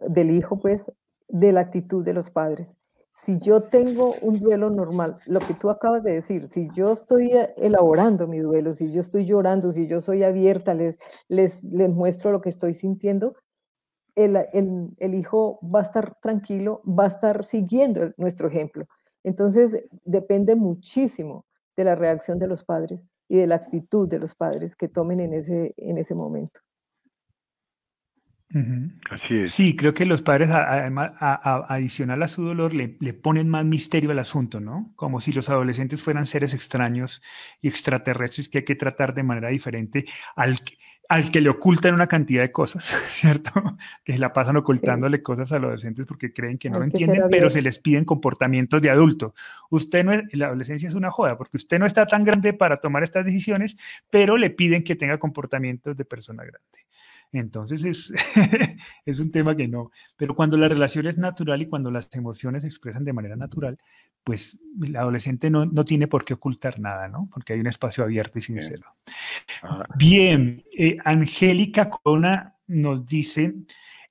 del 0.00 0.32
hijo, 0.32 0.58
pues, 0.58 0.90
de 1.28 1.52
la 1.52 1.60
actitud 1.60 2.04
de 2.04 2.14
los 2.14 2.30
padres. 2.30 2.76
Si 3.12 3.38
yo 3.38 3.62
tengo 3.62 4.14
un 4.20 4.40
duelo 4.40 4.68
normal, 4.68 5.18
lo 5.26 5.40
que 5.40 5.54
tú 5.54 5.70
acabas 5.70 6.02
de 6.02 6.12
decir, 6.12 6.48
si 6.48 6.68
yo 6.74 6.92
estoy 6.92 7.32
elaborando 7.56 8.26
mi 8.26 8.40
duelo, 8.40 8.72
si 8.72 8.92
yo 8.92 9.00
estoy 9.00 9.24
llorando, 9.24 9.72
si 9.72 9.86
yo 9.86 10.00
soy 10.00 10.22
abierta, 10.22 10.74
les, 10.74 10.98
les, 11.28 11.62
les 11.64 11.88
muestro 11.88 12.30
lo 12.30 12.42
que 12.42 12.50
estoy 12.50 12.74
sintiendo, 12.74 13.34
el, 14.16 15.14
hijo 15.14 15.60
va 15.62 15.80
a 15.80 15.82
estar 15.82 16.16
tranquilo, 16.20 16.82
va 16.86 17.04
a 17.04 17.08
estar 17.08 17.44
siguiendo 17.44 18.12
nuestro 18.16 18.48
ejemplo. 18.48 18.86
Entonces, 19.22 19.84
depende 20.04 20.56
muchísimo 20.56 21.44
de 21.76 21.84
la 21.84 21.94
reacción 21.94 22.38
de 22.38 22.46
los 22.46 22.64
padres 22.64 23.06
y 23.28 23.36
de 23.36 23.46
la 23.46 23.56
actitud 23.56 24.08
de 24.08 24.18
los 24.18 24.34
padres 24.34 24.74
que 24.74 24.88
tomen 24.88 25.20
en 25.20 25.34
ese, 25.34 25.74
en 25.76 25.98
ese 25.98 26.14
momento. 26.14 26.60
Así 29.10 29.40
es. 29.40 29.52
Sí, 29.52 29.76
creo 29.76 29.92
que 29.92 30.06
los 30.06 30.22
padres, 30.22 30.50
además, 30.50 31.12
adicional 31.20 32.22
a 32.22 32.28
su 32.28 32.44
dolor, 32.44 32.74
le, 32.74 32.96
le, 33.00 33.12
ponen 33.12 33.48
más 33.48 33.64
misterio 33.64 34.12
al 34.12 34.18
asunto, 34.18 34.60
¿no? 34.60 34.92
Como 34.96 35.20
si 35.20 35.32
los 35.32 35.50
adolescentes 35.50 36.02
fueran 36.02 36.26
seres 36.26 36.54
extraños 36.54 37.22
y 37.60 37.68
extraterrestres 37.68 38.48
que 38.48 38.58
hay 38.58 38.64
que 38.64 38.76
tratar 38.76 39.14
de 39.14 39.24
manera 39.24 39.48
diferente 39.48 40.06
al, 40.36 40.60
al 41.08 41.30
que 41.30 41.40
le 41.40 41.50
ocultan 41.50 41.94
una 41.94 42.06
cantidad 42.06 42.42
de 42.42 42.52
cosas, 42.52 42.84
¿cierto? 43.10 43.50
Que 44.04 44.14
se 44.14 44.18
la 44.18 44.32
pasan 44.32 44.56
ocultándole 44.56 45.22
cosas 45.22 45.50
a 45.52 45.56
los 45.56 45.64
adolescentes 45.64 46.06
porque 46.06 46.32
creen 46.32 46.56
que 46.56 46.70
no 46.70 46.78
lo 46.78 46.84
entienden, 46.84 47.24
pero 47.30 47.50
se 47.50 47.62
les 47.62 47.78
piden 47.78 48.04
comportamientos 48.04 48.80
de 48.80 48.90
adulto. 48.90 49.34
Usted 49.70 50.04
no 50.04 50.12
es, 50.12 50.22
la 50.32 50.46
adolescencia 50.46 50.88
es 50.88 50.94
una 50.94 51.10
joda, 51.10 51.36
porque 51.36 51.56
usted 51.56 51.78
no 51.78 51.86
está 51.86 52.06
tan 52.06 52.24
grande 52.24 52.52
para 52.52 52.80
tomar 52.80 53.02
estas 53.02 53.24
decisiones, 53.24 53.76
pero 54.08 54.36
le 54.36 54.50
piden 54.50 54.84
que 54.84 54.96
tenga 54.96 55.18
comportamientos 55.18 55.96
de 55.96 56.04
persona 56.04 56.44
grande. 56.44 56.86
Entonces 57.32 57.84
es, 57.84 58.12
es 59.04 59.20
un 59.20 59.30
tema 59.30 59.56
que 59.56 59.68
no, 59.68 59.90
pero 60.16 60.34
cuando 60.34 60.56
la 60.56 60.68
relación 60.68 61.06
es 61.06 61.18
natural 61.18 61.60
y 61.62 61.66
cuando 61.66 61.90
las 61.90 62.08
emociones 62.14 62.62
se 62.62 62.68
expresan 62.68 63.04
de 63.04 63.12
manera 63.12 63.36
natural, 63.36 63.78
pues 64.24 64.60
el 64.82 64.96
adolescente 64.96 65.50
no, 65.50 65.66
no 65.66 65.84
tiene 65.84 66.08
por 66.08 66.24
qué 66.24 66.34
ocultar 66.34 66.80
nada, 66.80 67.08
¿no? 67.08 67.28
Porque 67.32 67.52
hay 67.52 67.60
un 67.60 67.66
espacio 67.66 68.04
abierto 68.04 68.38
y 68.38 68.42
sincero. 68.42 68.96
Bien, 69.96 70.64
eh, 70.76 70.96
Angélica 71.04 71.90
Corona 71.90 72.56
nos 72.66 73.06
dice, 73.06 73.54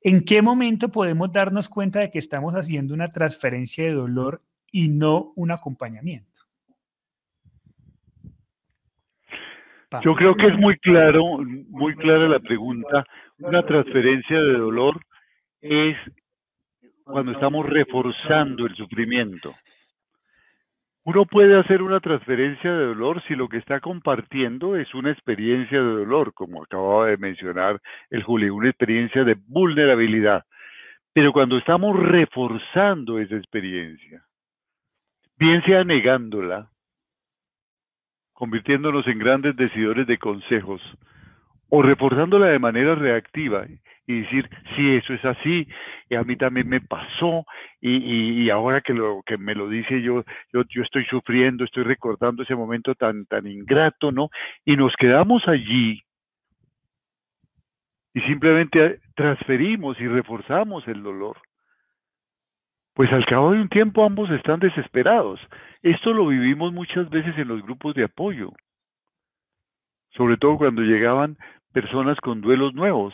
¿en 0.02 0.24
qué 0.24 0.42
momento 0.42 0.90
podemos 0.90 1.32
darnos 1.32 1.68
cuenta 1.68 2.00
de 2.00 2.12
que 2.12 2.20
estamos 2.20 2.54
haciendo 2.54 2.94
una 2.94 3.12
transferencia 3.12 3.84
de 3.84 3.94
dolor 3.94 4.42
y 4.72 4.88
no 4.88 5.34
un 5.36 5.52
acompañamiento? 5.52 6.35
Yo 10.04 10.16
creo 10.16 10.36
que 10.36 10.48
es 10.48 10.58
muy 10.58 10.78
claro, 10.78 11.40
muy 11.70 11.96
clara 11.96 12.28
la 12.28 12.40
pregunta. 12.40 13.06
Una 13.40 13.64
transferencia 13.64 14.40
de 14.40 14.58
dolor 14.58 15.00
es 15.62 15.98
cuando 17.04 17.32
estamos 17.32 17.66
reforzando 17.66 18.66
el 18.66 18.76
sufrimiento. 18.76 19.54
Uno 21.04 21.26
puede 21.26 21.60
hacer 21.60 21.84
una 21.84 22.00
transferencia 22.00 22.74
de 22.74 22.86
dolor 22.86 23.22
si 23.28 23.36
lo 23.36 23.48
que 23.48 23.58
está 23.58 23.80
compartiendo 23.80 24.76
es 24.76 24.92
una 24.96 25.12
experiencia 25.12 25.78
de 25.78 25.92
dolor, 25.98 26.34
como 26.34 26.64
acababa 26.64 27.08
de 27.08 27.18
mencionar 27.18 27.80
el 28.10 28.24
Julio, 28.24 28.56
una 28.56 28.70
experiencia 28.70 29.24
de 29.24 29.38
vulnerabilidad. 29.48 30.46
Pero 31.14 31.32
cuando 31.32 31.58
estamos 31.58 31.96
reforzando 31.98 33.20
esa 33.20 33.36
experiencia, 33.36 34.24
bien 35.38 35.64
sea 35.64 35.84
negándola, 35.84 36.72
convirtiéndonos 38.36 39.08
en 39.08 39.18
grandes 39.18 39.56
decidores 39.56 40.06
de 40.06 40.20
consejos, 40.20 40.82
o 41.70 41.82
reforzándola 41.82 42.48
de 42.48 42.60
manera 42.60 42.94
reactiva 42.94 43.66
y 44.08 44.22
decir, 44.22 44.48
sí, 44.76 44.96
eso 44.96 45.14
es 45.14 45.26
así, 45.26 45.68
y 46.10 46.16
a 46.16 46.24
mí 46.24 46.36
también 46.36 46.70
me 46.70 46.80
pasó, 46.80 47.44
y, 47.82 48.44
y, 48.44 48.50
ahora 48.52 48.82
que, 48.82 48.94
lo, 48.94 49.24
que 49.26 49.38
me 49.38 49.56
lo 49.56 49.68
dice 49.68 50.00
yo, 50.02 50.24
yo, 50.54 50.62
yo 50.70 50.84
estoy 50.84 51.06
sufriendo, 51.06 51.64
estoy 51.64 51.84
recordando 51.84 52.44
ese 52.44 52.56
momento 52.56 52.94
tan, 52.94 53.26
tan 53.26 53.48
ingrato, 53.48 54.12
¿no? 54.12 54.30
Y 54.64 54.76
nos 54.76 54.94
quedamos 54.96 55.48
allí 55.48 56.04
y 58.14 58.22
simplemente 58.22 59.00
transferimos 59.16 60.00
y 60.00 60.08
reforzamos 60.08 60.88
el 60.88 61.02
dolor 61.02 61.38
pues 62.96 63.12
al 63.12 63.26
cabo 63.26 63.52
de 63.52 63.62
un 63.62 63.68
tiempo 63.68 64.06
ambos 64.06 64.32
están 64.32 64.62
desesperados. 64.62 65.40
Esto 65.84 66.14
lo 66.14 66.28
vivimos 66.28 66.74
muchas 66.74 67.10
veces 67.10 67.38
en 67.38 67.50
los 67.50 67.62
grupos 67.62 67.94
de 67.94 68.06
apoyo, 68.06 68.54
sobre 70.12 70.38
todo 70.38 70.58
cuando 70.58 70.82
llegaban 70.82 71.38
personas 71.74 72.18
con 72.22 72.40
duelos 72.40 72.74
nuevos 72.74 73.14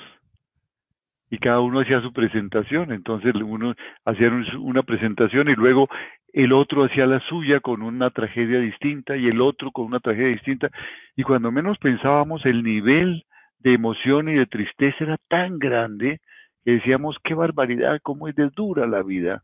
y 1.31 1.39
cada 1.39 1.61
uno 1.61 1.79
hacía 1.79 1.99
su 2.01 2.13
presentación, 2.13 2.91
entonces 2.91 3.33
uno 3.33 3.73
hacía 4.05 4.29
una 4.59 4.83
presentación 4.83 5.49
y 5.49 5.55
luego 5.55 5.89
el 6.31 6.53
otro 6.53 6.83
hacía 6.83 7.07
la 7.07 7.19
suya 7.21 7.59
con 7.59 7.81
una 7.81 8.11
tragedia 8.11 8.59
distinta 8.59 9.17
y 9.17 9.27
el 9.27 9.41
otro 9.41 9.71
con 9.71 9.85
una 9.85 9.99
tragedia 9.99 10.27
distinta 10.27 10.69
y 11.15 11.23
cuando 11.23 11.51
menos 11.51 11.79
pensábamos 11.79 12.45
el 12.45 12.61
nivel 12.61 13.23
de 13.57 13.73
emoción 13.73 14.29
y 14.29 14.35
de 14.35 14.45
tristeza 14.45 14.97
era 15.05 15.17
tan 15.27 15.57
grande 15.57 16.19
que 16.63 16.73
decíamos 16.73 17.17
qué 17.23 17.33
barbaridad, 17.33 17.99
cómo 18.03 18.27
es 18.27 18.35
de 18.35 18.49
dura 18.49 18.85
la 18.85 19.01
vida. 19.01 19.41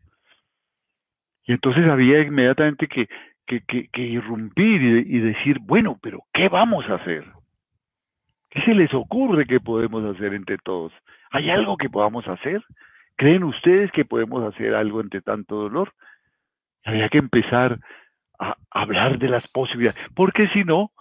Y 1.47 1.53
entonces 1.53 1.87
había 1.87 2.21
inmediatamente 2.21 2.87
que, 2.87 3.07
que, 3.47 4.01
irrumpir 4.01 4.81
y, 4.81 5.19
decir, 5.19 5.59
bueno, 5.61 5.97
pero 6.01 6.23
¿qué 6.33 6.49
vamos 6.49 6.85
a 6.89 6.95
hacer? 6.95 7.23
¿Qué 8.49 8.61
se 8.63 8.73
les 8.73 8.93
ocurre 8.93 9.45
que 9.45 9.61
podemos 9.61 10.03
hacer 10.03 10.33
entre 10.33 10.57
todos? 10.57 10.91
¿Hay 11.31 11.49
algo 11.49 11.77
que 11.77 11.89
podamos 11.89 12.27
hacer? 12.27 12.61
¿Creen 13.15 13.45
ustedes 13.45 13.91
que 13.91 14.03
podemos 14.03 14.43
hacer 14.43 14.75
algo 14.75 14.99
entre 14.99 15.21
tanto 15.21 15.55
dolor? 15.55 15.93
Había 16.83 17.07
que 17.07 17.17
empezar 17.17 17.79
a 18.39 18.55
hablar 18.69 19.17
de 19.17 19.29
las 19.29 19.47
posibilidades, 19.47 19.99
porque 20.15 20.47
si 20.49 20.65
no, 20.65 20.91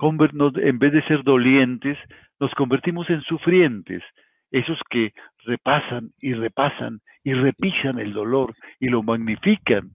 en 0.00 0.78
vez 0.78 0.92
de 0.92 1.02
ser 1.02 1.24
dolientes, 1.24 1.98
nos 2.38 2.54
convertimos 2.54 3.10
en 3.10 3.22
sufrientes, 3.22 4.02
esos 4.50 4.78
que 4.88 5.12
repasan 5.44 6.10
y 6.20 6.34
repasan 6.34 7.00
y 7.24 7.34
repisan 7.34 7.98
el 7.98 8.12
dolor 8.12 8.54
y 8.78 8.88
lo 8.88 9.02
magnifican. 9.02 9.90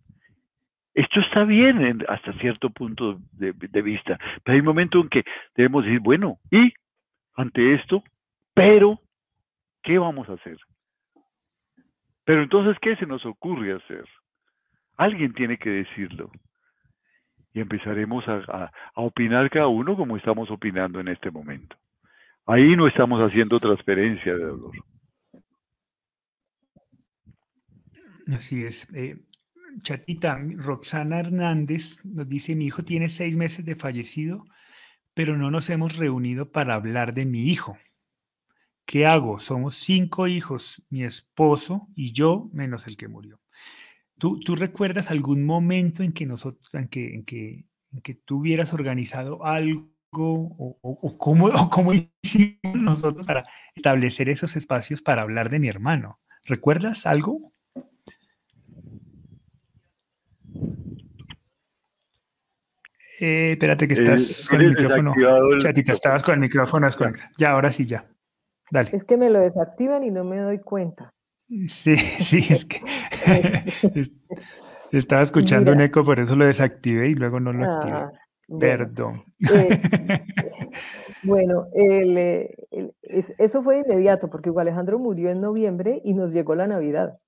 Esto 0.93 1.19
está 1.21 1.45
bien 1.45 2.03
hasta 2.09 2.33
cierto 2.39 2.69
punto 2.69 3.19
de, 3.31 3.81
vista, 3.81 4.19
pero 4.43 4.55
hay 4.55 4.59
un 4.59 4.65
momento 4.65 4.99
en 4.99 5.09
que 5.09 5.23
debemos 5.55 5.85
decir, 5.85 5.99
bueno, 6.01 6.39
y 6.51 6.73
ante 7.35 7.75
esto, 7.75 8.03
pero, 8.53 8.99
¿qué 9.83 9.97
vamos 9.97 10.27
a 10.29 10.33
hacer? 10.33 10.57
Pero 12.25 12.43
entonces, 12.43 12.77
¿qué 12.81 12.95
se 12.97 13.05
nos 13.05 13.25
ocurre 13.25 13.73
hacer? 13.73 14.05
Alguien 14.97 15.33
tiene 15.33 15.57
que 15.57 15.69
decirlo. 15.69 16.29
Y 17.53 17.61
empezaremos 17.61 18.25
a 18.27 18.71
opinar 18.95 19.49
cada 19.49 19.67
uno 19.67 19.95
como 19.95 20.17
estamos 20.17 20.51
opinando 20.51 20.99
en 20.99 21.07
este 21.07 21.31
momento. 21.31 21.75
Ahí 22.45 22.75
no 22.75 22.87
estamos 22.87 23.19
haciendo 23.21 23.59
transferencia 23.59 24.33
de 24.33 24.43
dolor. 24.45 24.73
Así 28.27 28.63
es. 28.63 28.91
Eh, 28.93 29.17
chatita, 29.81 30.39
Roxana 30.57 31.19
Hernández 31.19 32.03
nos 32.03 32.27
dice, 32.27 32.55
mi 32.55 32.65
hijo 32.65 32.83
tiene 32.83 33.09
seis 33.09 33.35
meses 33.35 33.65
de 33.65 33.75
fallecido, 33.75 34.45
pero 35.13 35.37
no 35.37 35.51
nos 35.51 35.69
hemos 35.69 35.97
reunido 35.97 36.51
para 36.51 36.75
hablar 36.75 37.13
de 37.13 37.25
mi 37.25 37.49
hijo. 37.49 37.77
¿Qué 38.85 39.05
hago? 39.05 39.39
Somos 39.39 39.75
cinco 39.75 40.27
hijos, 40.27 40.83
mi 40.89 41.03
esposo 41.03 41.87
y 41.95 42.11
yo, 42.11 42.49
menos 42.51 42.87
el 42.87 42.97
que 42.97 43.07
murió. 43.07 43.39
¿Tú, 44.17 44.39
tú 44.39 44.55
recuerdas 44.55 45.11
algún 45.11 45.45
momento 45.45 46.03
en 46.03 46.11
que, 46.11 46.25
nosotros, 46.25 46.73
en 46.73 46.87
que, 46.87 47.15
en 47.15 47.25
que, 47.25 47.65
en 47.91 48.01
que 48.01 48.15
tú 48.15 48.39
hubieras 48.39 48.73
organizado 48.73 49.45
algo 49.45 49.91
o, 50.11 50.77
o, 50.81 51.17
cómo, 51.17 51.49
cómo 51.69 51.93
hicimos 51.93 52.75
nosotros 52.75 53.25
para 53.25 53.45
establecer 53.75 54.29
esos 54.29 54.55
espacios 54.55 55.01
para 55.01 55.21
hablar 55.21 55.49
de 55.49 55.59
mi 55.59 55.69
hermano? 55.69 56.19
¿Recuerdas 56.43 57.05
algo? 57.05 57.50
Eh, 63.23 63.51
espérate 63.51 63.87
que 63.87 63.93
estás 63.93 64.47
con 64.49 64.61
el 64.61 64.69
micrófono. 64.69 65.13
Chatita, 65.59 65.93
estabas 65.93 66.23
con 66.23 66.33
el 66.33 66.39
micrófono. 66.39 66.89
Ya, 67.37 67.51
ahora 67.51 67.71
sí, 67.71 67.85
ya. 67.85 68.09
Dale. 68.71 68.89
Es 68.93 69.03
que 69.03 69.15
me 69.15 69.29
lo 69.29 69.39
desactivan 69.39 70.03
y 70.03 70.09
no 70.09 70.23
me 70.23 70.37
doy 70.37 70.57
cuenta. 70.57 71.11
Sí, 71.67 71.95
sí, 71.97 72.47
es 72.49 72.65
que 72.65 72.79
estaba 74.91 75.21
escuchando 75.21 75.71
un 75.71 75.81
eco, 75.81 76.03
por 76.03 76.19
eso 76.19 76.35
lo 76.35 76.45
desactivé 76.45 77.09
y 77.09 77.13
luego 77.13 77.39
no 77.39 77.53
lo 77.53 77.63
activé. 77.63 77.93
Ah, 77.93 78.11
Perdón. 78.59 79.23
Eh, 79.39 79.79
bueno, 81.23 81.67
eh, 81.73 82.49
eso 83.37 83.61
fue 83.61 83.79
inmediato, 83.79 84.29
porque 84.29 84.51
Alejandro 84.57 84.97
murió 84.97 85.29
en 85.29 85.41
noviembre 85.41 86.01
y 86.03 86.13
nos 86.13 86.33
llegó 86.33 86.55
la 86.55 86.65
Navidad. 86.65 87.19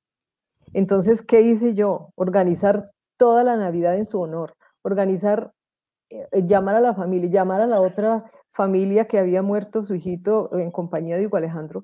Entonces, 0.74 1.22
¿qué 1.22 1.42
hice 1.42 1.76
yo? 1.76 2.10
Organizar 2.16 2.90
toda 3.18 3.44
la 3.44 3.58
Navidad 3.58 3.96
en 3.96 4.06
su 4.06 4.20
honor, 4.20 4.56
organizar, 4.82 5.52
eh, 5.52 5.63
llamar 6.32 6.76
a 6.76 6.82
la 6.82 6.94
familia, 6.94 7.30
llamar 7.30 7.62
a 7.62 7.68
la 7.68 7.82
otra 7.82 8.32
familia 8.52 9.06
que 9.06 9.20
había 9.20 9.42
muerto 9.42 9.84
su 9.84 9.96
hijito 9.96 10.56
en 10.58 10.72
compañía 10.72 11.18
de 11.18 11.28
Hugo 11.28 11.38
Alejandro 11.38 11.84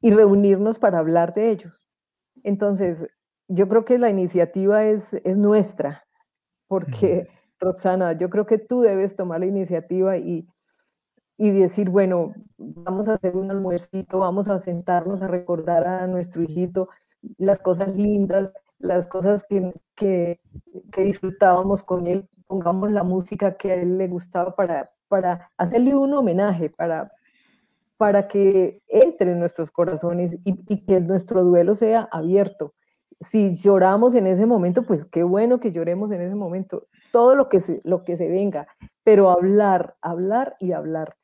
y 0.00 0.10
reunirnos 0.12 0.78
para 0.78 0.98
hablar 0.98 1.34
de 1.34 1.50
ellos. 1.50 1.88
Entonces, 2.42 3.06
yo 3.48 3.68
creo 3.68 3.84
que 3.84 3.98
la 3.98 4.10
iniciativa 4.10 4.84
es, 4.84 5.14
es 5.24 5.36
nuestra, 5.36 6.04
porque... 6.68 7.28
Roxana, 7.60 8.14
yo 8.14 8.30
creo 8.30 8.46
que 8.46 8.58
tú 8.58 8.80
debes 8.80 9.14
tomar 9.14 9.40
la 9.40 9.46
iniciativa 9.46 10.16
y, 10.16 10.48
y 11.36 11.50
decir, 11.50 11.90
bueno, 11.90 12.34
vamos 12.56 13.06
a 13.08 13.14
hacer 13.14 13.36
un 13.36 13.50
almuercito, 13.50 14.18
vamos 14.18 14.48
a 14.48 14.58
sentarnos 14.58 15.22
a 15.22 15.28
recordar 15.28 15.86
a 15.86 16.06
nuestro 16.06 16.42
hijito 16.42 16.88
las 17.36 17.58
cosas 17.58 17.94
lindas, 17.94 18.50
las 18.80 19.06
cosas 19.06 19.44
que, 19.48 19.72
que, 19.94 20.40
que 20.92 21.04
disfrutábamos 21.04 21.84
con 21.84 22.06
él, 22.06 22.28
pongamos 22.46 22.90
la 22.90 23.04
música 23.04 23.56
que 23.56 23.70
a 23.70 23.74
él 23.76 23.98
le 23.98 24.08
gustaba 24.08 24.54
para, 24.56 24.90
para 25.08 25.50
hacerle 25.56 25.94
un 25.94 26.12
homenaje, 26.14 26.70
para, 26.70 27.12
para 27.96 28.26
que 28.26 28.82
entre 28.88 29.32
en 29.32 29.38
nuestros 29.38 29.70
corazones 29.70 30.36
y, 30.44 30.58
y, 30.68 30.84
que 30.84 31.00
nuestro 31.00 31.44
duelo 31.44 31.74
sea 31.74 32.08
abierto. 32.10 32.74
Si 33.20 33.54
lloramos 33.54 34.14
en 34.14 34.26
ese 34.26 34.46
momento, 34.46 34.82
pues 34.82 35.04
qué 35.04 35.22
bueno 35.22 35.60
que 35.60 35.72
lloremos 35.72 36.10
en 36.10 36.22
ese 36.22 36.34
momento, 36.34 36.88
todo 37.12 37.36
lo 37.36 37.48
que 37.48 37.60
se, 37.60 37.80
lo 37.84 38.02
que 38.04 38.16
se 38.16 38.28
venga, 38.28 38.66
pero 39.04 39.30
hablar, 39.30 39.96
hablar 40.00 40.56
y 40.58 40.72
hablar 40.72 41.16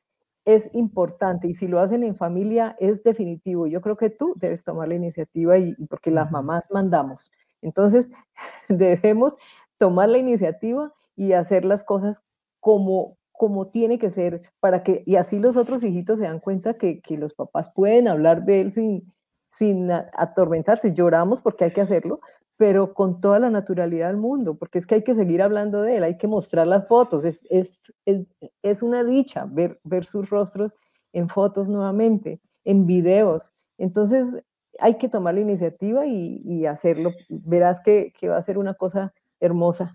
es 0.47 0.69
importante 0.73 1.49
y 1.49 1.53
si 1.53 1.67
lo 1.67 1.81
hacen 1.81 2.03
en 2.03 2.15
familia 2.15 2.77
es 2.79 3.03
definitivo. 3.03 3.67
Yo 3.67 3.81
creo 3.81 3.97
que 3.97 4.09
tú 4.09 4.33
debes 4.37 4.63
tomar 4.63 4.87
la 4.87 4.95
iniciativa 4.95 5.57
y, 5.57 5.75
porque 5.89 6.09
las 6.09 6.31
mamás 6.31 6.69
mandamos. 6.71 7.31
Entonces, 7.61 8.09
debemos 8.69 9.37
tomar 9.77 10.09
la 10.09 10.17
iniciativa 10.17 10.93
y 11.15 11.33
hacer 11.33 11.65
las 11.65 11.83
cosas 11.83 12.21
como, 12.59 13.17
como 13.31 13.67
tiene 13.67 13.99
que 13.99 14.09
ser 14.09 14.41
para 14.59 14.83
que, 14.83 15.03
y 15.05 15.15
así 15.15 15.39
los 15.39 15.57
otros 15.57 15.83
hijitos 15.83 16.19
se 16.19 16.25
dan 16.25 16.39
cuenta 16.39 16.75
que, 16.75 17.01
que 17.01 17.17
los 17.17 17.33
papás 17.33 17.69
pueden 17.73 18.07
hablar 18.07 18.45
de 18.45 18.61
él 18.61 18.71
sin, 18.71 19.13
sin 19.49 19.91
atormentarse. 19.91 20.93
Lloramos 20.93 21.41
porque 21.41 21.65
hay 21.65 21.71
que 21.71 21.81
hacerlo, 21.81 22.19
pero 22.57 22.93
con 22.93 23.21
toda 23.21 23.39
la 23.39 23.49
naturalidad 23.49 24.07
del 24.07 24.17
mundo, 24.17 24.57
porque 24.57 24.79
es 24.79 24.87
que 24.87 24.95
hay 24.95 25.03
que 25.03 25.13
seguir 25.13 25.41
hablando 25.41 25.81
de 25.83 25.97
él, 25.97 26.03
hay 26.03 26.17
que 26.17 26.27
mostrar 26.27 26.67
las 26.67 26.87
fotos, 26.87 27.23
es, 27.23 27.45
es, 27.49 27.79
es, 28.05 28.25
es 28.63 28.81
una 28.81 29.03
dicha 29.03 29.45
ver, 29.45 29.79
ver 29.83 30.05
sus 30.05 30.29
rostros 30.29 30.75
en 31.13 31.29
fotos 31.29 31.69
nuevamente, 31.69 32.41
en 32.65 32.85
videos. 32.87 33.53
Entonces 33.77 34.43
hay 34.79 34.97
que 34.97 35.09
tomar 35.09 35.35
la 35.35 35.41
iniciativa 35.41 36.05
y, 36.05 36.41
y 36.43 36.65
hacerlo. 36.65 37.11
Verás 37.29 37.81
que, 37.81 38.13
que, 38.17 38.29
va 38.29 38.37
a 38.37 38.41
ser 38.41 38.57
una 38.57 38.73
cosa 38.73 39.13
hermosa. 39.39 39.93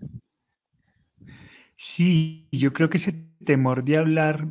Sí, 1.75 2.47
yo 2.51 2.71
creo 2.73 2.89
que 2.89 2.97
ese 2.97 3.13
temor 3.43 3.83
de 3.83 3.97
hablar 3.97 4.47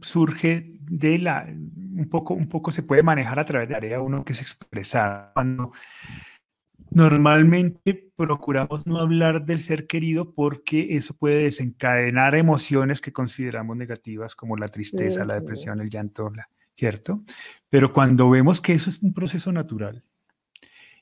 surge 0.00 0.78
de 0.80 1.18
la, 1.18 1.46
un 1.46 2.08
poco, 2.10 2.34
un 2.34 2.48
poco 2.48 2.70
se 2.70 2.82
puede 2.82 3.02
manejar 3.02 3.38
a 3.38 3.44
través 3.44 3.68
de 3.68 3.72
la 3.72 3.78
área 3.78 4.00
uno 4.00 4.24
que 4.24 4.32
es 4.32 4.40
expresar. 4.40 5.32
Cuando, 5.34 5.72
Normalmente 6.94 8.12
procuramos 8.14 8.86
no 8.86 8.98
hablar 8.98 9.44
del 9.44 9.58
ser 9.58 9.88
querido 9.88 10.32
porque 10.32 10.96
eso 10.96 11.12
puede 11.14 11.42
desencadenar 11.42 12.36
emociones 12.36 13.00
que 13.00 13.12
consideramos 13.12 13.76
negativas 13.76 14.36
como 14.36 14.56
la 14.56 14.68
tristeza, 14.68 15.24
la 15.24 15.34
depresión, 15.34 15.80
el 15.80 15.90
llanto, 15.90 16.30
¿cierto? 16.76 17.22
Pero 17.68 17.92
cuando 17.92 18.30
vemos 18.30 18.60
que 18.60 18.72
eso 18.72 18.90
es 18.90 19.02
un 19.02 19.14
proceso 19.14 19.52
natural 19.52 20.04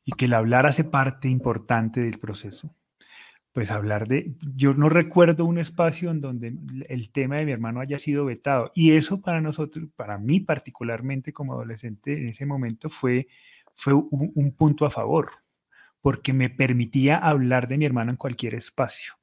y 0.04 0.12
que 0.12 0.26
el 0.26 0.34
hablar 0.34 0.66
hace 0.66 0.84
parte 0.84 1.28
importante 1.28 2.00
del 2.00 2.18
proceso, 2.18 2.74
pues 3.52 3.70
hablar 3.70 4.08
de, 4.08 4.34
yo 4.54 4.72
no 4.74 4.88
recuerdo 4.88 5.44
un 5.44 5.58
espacio 5.58 6.10
en 6.10 6.20
donde 6.20 6.54
el 6.88 7.12
tema 7.12 7.36
de 7.36 7.44
mi 7.44 7.52
hermano 7.52 7.80
haya 7.80 7.98
sido 7.98 8.24
vetado 8.24 8.70
y 8.74 8.92
eso 8.92 9.20
para 9.20 9.40
nosotros, 9.40 9.88
para 9.94 10.18
mí 10.18 10.40
particularmente 10.40 11.32
como 11.32 11.52
adolescente 11.52 12.18
en 12.18 12.28
ese 12.28 12.46
momento 12.46 12.88
fue, 12.88 13.28
fue 13.74 13.92
un, 13.92 14.32
un 14.34 14.52
punto 14.56 14.86
a 14.86 14.90
favor 14.90 15.32
porque 16.00 16.32
me 16.32 16.50
permitía 16.50 17.16
hablar 17.18 17.68
de 17.68 17.78
mi 17.78 17.84
hermano 17.84 18.10
en 18.10 18.16
cualquier 18.16 18.54
espacio. 18.54 19.14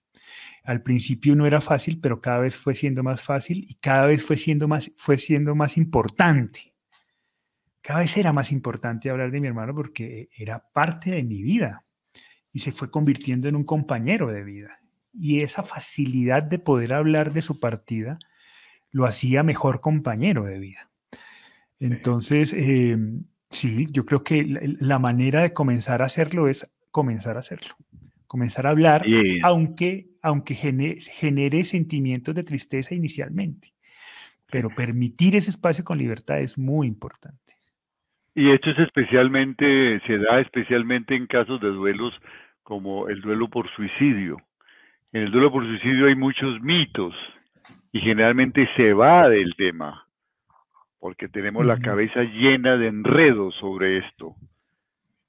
Al 0.64 0.82
principio 0.82 1.36
no 1.36 1.46
era 1.46 1.62
fácil, 1.62 2.00
pero 2.00 2.22
cada 2.22 2.40
vez 2.40 2.56
fue 2.56 2.76
siendo 2.76 3.04
más 3.04 3.22
fácil 3.22 3.66
y 3.68 3.76
cada 3.76 4.06
vez 4.06 4.24
fue 4.24 4.38
siendo 4.38 4.68
más, 4.68 4.92
fue 4.98 5.18
siendo 5.18 5.56
más 5.56 5.78
importante. 5.78 6.74
Cada 7.82 8.00
vez 8.00 8.18
era 8.18 8.34
más 8.34 8.52
importante 8.52 9.10
hablar 9.10 9.32
de 9.32 9.40
mi 9.40 9.48
hermano 9.48 9.74
porque 9.74 10.30
era 10.36 10.60
parte 10.74 11.12
de 11.12 11.24
mi 11.24 11.42
vida 11.42 11.86
y 12.52 12.60
se 12.60 12.72
fue 12.72 12.92
convirtiendo 12.92 13.48
en 13.48 13.56
un 13.56 13.64
compañero 13.64 14.28
de 14.28 14.44
vida. 14.44 14.80
Y 15.14 15.42
esa 15.42 15.64
facilidad 15.64 16.44
de 16.44 16.60
poder 16.60 16.94
hablar 16.94 17.34
de 17.34 17.42
su 17.42 17.60
partida 17.60 18.20
lo 18.92 19.06
hacía 19.06 19.44
mejor 19.44 19.82
compañero 19.82 20.46
de 20.46 20.60
vida. 20.60 20.92
Entonces, 21.80 22.54
eh, 22.54 22.98
Sí, 23.50 23.88
yo 23.92 24.06
creo 24.06 24.24
que 24.24 24.46
la, 24.80 25.00
manera 25.00 25.42
de 25.42 25.54
comenzar 25.54 26.04
a 26.04 26.06
hacerlo 26.06 26.48
es 26.48 26.70
comenzar 26.92 27.36
a 27.36 27.40
hacerlo, 27.40 27.76
comenzar 28.28 28.68
a 28.68 28.70
hablar, 28.70 29.04
aunque, 29.44 30.09
aunque 30.22 30.56
genere, 30.56 31.64
sentimientos 31.64 32.36
de 32.36 32.44
tristeza 32.44 32.96
inicialmente, 32.96 33.74
pero 34.52 34.70
permitir 34.70 35.36
ese 35.36 35.50
espacio 35.50 35.84
con 35.84 35.98
libertad 35.98 36.40
es 36.40 36.58
muy 36.58 36.88
importante. 36.88 37.56
Y 38.36 38.52
esto 38.52 38.70
es 38.72 38.80
especialmente, 38.80 40.02
se 40.06 40.18
da 40.18 40.40
especialmente 40.40 41.16
en 41.16 41.28
casos 41.28 41.60
de 41.62 41.70
duelos 41.70 42.14
como 42.64 43.10
el 43.10 43.22
duelo 43.22 43.50
por 43.50 43.70
suicidio. 43.76 44.38
En 45.12 45.24
el 45.24 45.32
duelo 45.32 45.52
por 45.52 45.66
suicidio 45.66 46.08
hay 46.08 46.16
muchos 46.16 46.62
mitos 46.62 47.16
y 47.92 48.00
generalmente 48.00 48.70
se 48.76 48.94
va 48.94 49.28
del 49.28 49.56
tema 49.56 50.06
porque 51.00 51.30
tenemos 51.30 51.66
la 51.66 51.80
cabeza 51.80 52.24
llena 52.24 52.78
de 52.78 52.88
enredos 52.88 53.56
sobre 53.56 54.00
esto. 54.00 54.36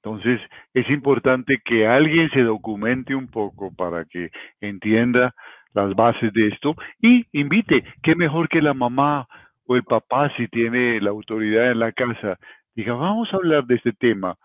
Entonces, 0.03 0.41
es 0.73 0.89
importante 0.89 1.59
que 1.63 1.85
alguien 1.85 2.29
se 2.31 2.41
documente 2.41 3.13
un 3.13 3.27
poco 3.27 3.71
para 3.75 4.05
que 4.05 4.31
entienda 4.59 5.35
las 5.73 5.93
bases 5.95 6.33
de 6.33 6.47
esto 6.47 6.75
y 6.99 7.25
invite, 7.33 7.83
qué 8.01 8.15
mejor 8.15 8.49
que 8.49 8.61
la 8.61 8.73
mamá 8.73 9.27
o 9.67 9.75
el 9.75 9.83
papá, 9.83 10.31
si 10.35 10.47
tiene 10.47 10.99
la 11.01 11.11
autoridad 11.11 11.71
en 11.71 11.79
la 11.79 11.91
casa, 11.91 12.39
diga, 12.75 12.93
vamos 12.93 13.31
a 13.31 13.37
hablar 13.37 13.65
de 13.65 13.75
este 13.75 13.93
tema, 13.93 14.35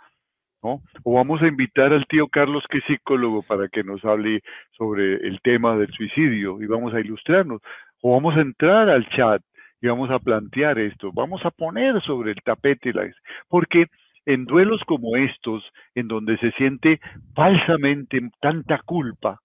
¿no? 0.62 0.82
O 1.04 1.14
vamos 1.14 1.40
a 1.42 1.48
invitar 1.48 1.92
al 1.92 2.06
tío 2.06 2.28
Carlos, 2.28 2.64
que 2.68 2.78
es 2.78 2.84
psicólogo, 2.84 3.42
para 3.42 3.68
que 3.68 3.82
nos 3.82 4.04
hable 4.04 4.42
sobre 4.76 5.14
el 5.26 5.40
tema 5.40 5.76
del 5.76 5.90
suicidio 5.92 6.60
y 6.60 6.66
vamos 6.66 6.92
a 6.92 7.00
ilustrarnos. 7.00 7.62
O 8.02 8.12
vamos 8.12 8.36
a 8.36 8.42
entrar 8.42 8.90
al 8.90 9.08
chat 9.08 9.42
y 9.80 9.88
vamos 9.88 10.10
a 10.10 10.18
plantear 10.18 10.78
esto, 10.78 11.12
vamos 11.12 11.44
a 11.44 11.50
poner 11.50 12.00
sobre 12.02 12.32
el 12.32 12.42
tapete, 12.42 12.92
la, 12.92 13.10
porque 13.48 13.86
en 14.26 14.44
duelos 14.44 14.82
como 14.86 15.16
estos, 15.16 15.64
en 15.94 16.08
donde 16.08 16.36
se 16.38 16.50
siente 16.52 17.00
falsamente 17.34 18.20
tanta 18.40 18.78
culpa 18.84 19.40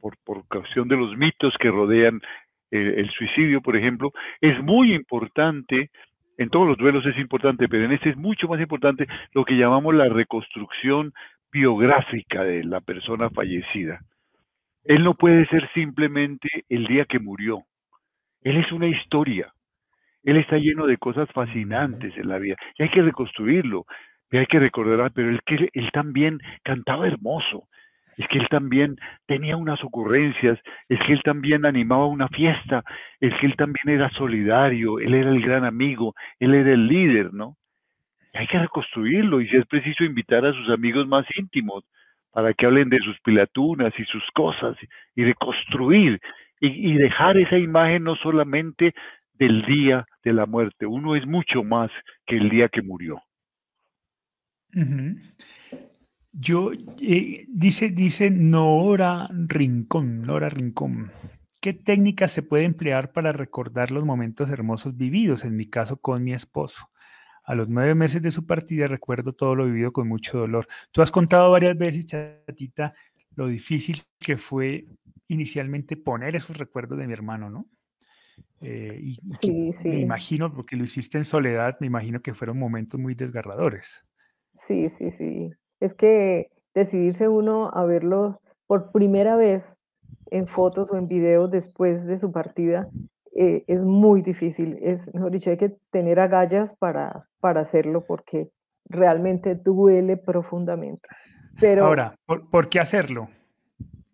por, 0.00 0.14
por 0.24 0.46
causa 0.46 0.82
de 0.84 0.96
los 0.96 1.16
mitos 1.16 1.54
que 1.58 1.70
rodean 1.70 2.20
eh, 2.70 2.94
el 2.98 3.10
suicidio, 3.10 3.60
por 3.62 3.76
ejemplo, 3.76 4.12
es 4.40 4.62
muy 4.62 4.94
importante, 4.94 5.90
en 6.36 6.50
todos 6.50 6.68
los 6.68 6.76
duelos 6.76 7.04
es 7.06 7.16
importante, 7.18 7.68
pero 7.68 7.84
en 7.84 7.92
este 7.92 8.10
es 8.10 8.16
mucho 8.16 8.46
más 8.46 8.60
importante 8.60 9.06
lo 9.32 9.44
que 9.44 9.56
llamamos 9.56 9.94
la 9.94 10.08
reconstrucción 10.08 11.12
biográfica 11.50 12.44
de 12.44 12.64
la 12.64 12.80
persona 12.80 13.30
fallecida. 13.30 14.00
Él 14.84 15.02
no 15.02 15.14
puede 15.14 15.46
ser 15.46 15.68
simplemente 15.72 16.48
el 16.68 16.86
día 16.86 17.04
que 17.06 17.18
murió. 17.18 17.62
Él 18.42 18.58
es 18.58 18.70
una 18.72 18.86
historia. 18.86 19.52
Él 20.22 20.36
está 20.36 20.58
lleno 20.58 20.86
de 20.86 20.98
cosas 20.98 21.28
fascinantes 21.32 22.16
en 22.16 22.28
la 22.28 22.38
vida 22.38 22.56
y 22.76 22.82
hay 22.82 22.90
que 22.90 23.02
reconstruirlo. 23.02 23.86
Y 24.30 24.36
hay 24.36 24.46
que 24.46 24.58
recordar, 24.58 25.00
ah, 25.00 25.10
pero 25.14 25.30
él, 25.30 25.40
que 25.46 25.70
él 25.72 25.90
también 25.92 26.38
cantaba 26.62 27.06
hermoso, 27.06 27.68
es 28.18 28.26
que 28.28 28.38
él 28.38 28.48
también 28.50 28.96
tenía 29.26 29.56
unas 29.56 29.82
ocurrencias, 29.84 30.58
es 30.88 30.98
que 31.06 31.12
él 31.12 31.22
también 31.22 31.64
animaba 31.64 32.06
una 32.06 32.28
fiesta, 32.28 32.82
es 33.20 33.32
que 33.40 33.46
él 33.46 33.54
también 33.56 33.88
era 33.88 34.10
solidario, 34.10 34.98
él 34.98 35.14
era 35.14 35.30
el 35.30 35.40
gran 35.40 35.64
amigo, 35.64 36.14
él 36.40 36.54
era 36.54 36.72
el 36.72 36.88
líder, 36.88 37.32
¿no? 37.32 37.56
Y 38.34 38.38
hay 38.38 38.46
que 38.48 38.58
reconstruirlo 38.58 39.40
y 39.40 39.48
si 39.48 39.56
es 39.56 39.66
preciso 39.66 40.04
invitar 40.04 40.44
a 40.44 40.52
sus 40.52 40.68
amigos 40.68 41.06
más 41.06 41.24
íntimos 41.36 41.84
para 42.32 42.52
que 42.54 42.66
hablen 42.66 42.88
de 42.90 42.98
sus 42.98 43.18
pilatunas 43.20 43.92
y 43.98 44.04
sus 44.04 44.24
cosas 44.34 44.76
y 45.14 45.24
reconstruir 45.24 46.20
y 46.60 46.94
dejar 46.94 47.38
esa 47.38 47.56
imagen 47.56 48.02
no 48.02 48.16
solamente 48.16 48.92
del 49.34 49.62
día 49.64 50.04
de 50.24 50.32
la 50.32 50.44
muerte. 50.44 50.86
Uno 50.86 51.14
es 51.14 51.24
mucho 51.24 51.62
más 51.62 51.90
que 52.26 52.36
el 52.36 52.50
día 52.50 52.68
que 52.68 52.82
murió. 52.82 53.22
Yo, 56.32 56.70
eh, 57.00 57.46
dice, 57.48 57.90
dice 57.90 58.30
Nora 58.30 59.28
Rincón, 59.32 60.22
Nora 60.22 60.48
Rincón. 60.48 61.10
¿Qué 61.60 61.72
técnicas 61.72 62.30
se 62.30 62.42
puede 62.42 62.64
emplear 62.64 63.12
para 63.12 63.32
recordar 63.32 63.90
los 63.90 64.04
momentos 64.04 64.50
hermosos 64.50 64.96
vividos? 64.96 65.44
En 65.44 65.56
mi 65.56 65.66
caso, 65.66 65.96
con 65.96 66.22
mi 66.22 66.32
esposo. 66.32 66.90
A 67.42 67.54
los 67.54 67.68
nueve 67.68 67.94
meses 67.94 68.22
de 68.22 68.30
su 68.30 68.46
partida 68.46 68.86
recuerdo 68.86 69.32
todo 69.32 69.56
lo 69.56 69.66
vivido 69.66 69.92
con 69.92 70.06
mucho 70.06 70.38
dolor. 70.38 70.68
Tú 70.92 71.02
has 71.02 71.10
contado 71.10 71.50
varias 71.50 71.76
veces, 71.76 72.06
chatita, 72.06 72.94
lo 73.34 73.48
difícil 73.48 74.02
que 74.18 74.36
fue 74.36 74.86
inicialmente 75.28 75.96
poner 75.96 76.36
esos 76.36 76.56
recuerdos 76.56 76.98
de 76.98 77.06
mi 77.06 77.12
hermano, 77.12 77.50
¿no? 77.50 77.66
Eh, 78.60 79.00
y, 79.02 79.14
sí, 79.40 79.72
sí. 79.72 79.88
Me 79.88 80.00
imagino, 80.00 80.52
porque 80.52 80.76
lo 80.76 80.84
hiciste 80.84 81.18
en 81.18 81.24
soledad, 81.24 81.76
me 81.80 81.86
imagino 81.86 82.20
que 82.20 82.34
fueron 82.34 82.58
momentos 82.58 83.00
muy 83.00 83.14
desgarradores. 83.14 84.04
Sí, 84.58 84.88
sí, 84.88 85.10
sí. 85.10 85.50
Es 85.80 85.94
que 85.94 86.50
decidirse 86.74 87.28
uno 87.28 87.70
a 87.72 87.84
verlo 87.84 88.40
por 88.66 88.92
primera 88.92 89.36
vez 89.36 89.76
en 90.30 90.46
fotos 90.46 90.90
o 90.90 90.96
en 90.96 91.08
videos 91.08 91.50
después 91.50 92.06
de 92.06 92.18
su 92.18 92.30
partida 92.32 92.88
eh, 93.34 93.64
es 93.66 93.84
muy 93.84 94.22
difícil. 94.22 94.78
Es, 94.82 95.12
mejor 95.14 95.30
dicho, 95.30 95.50
hay 95.50 95.56
que 95.56 95.76
tener 95.90 96.20
agallas 96.20 96.74
para, 96.76 97.28
para 97.40 97.60
hacerlo 97.60 98.04
porque 98.06 98.50
realmente 98.88 99.54
duele 99.54 100.16
profundamente. 100.16 101.08
Pero, 101.60 101.86
Ahora, 101.86 102.14
¿por, 102.26 102.68
qué 102.68 102.80
hacerlo? 102.80 103.28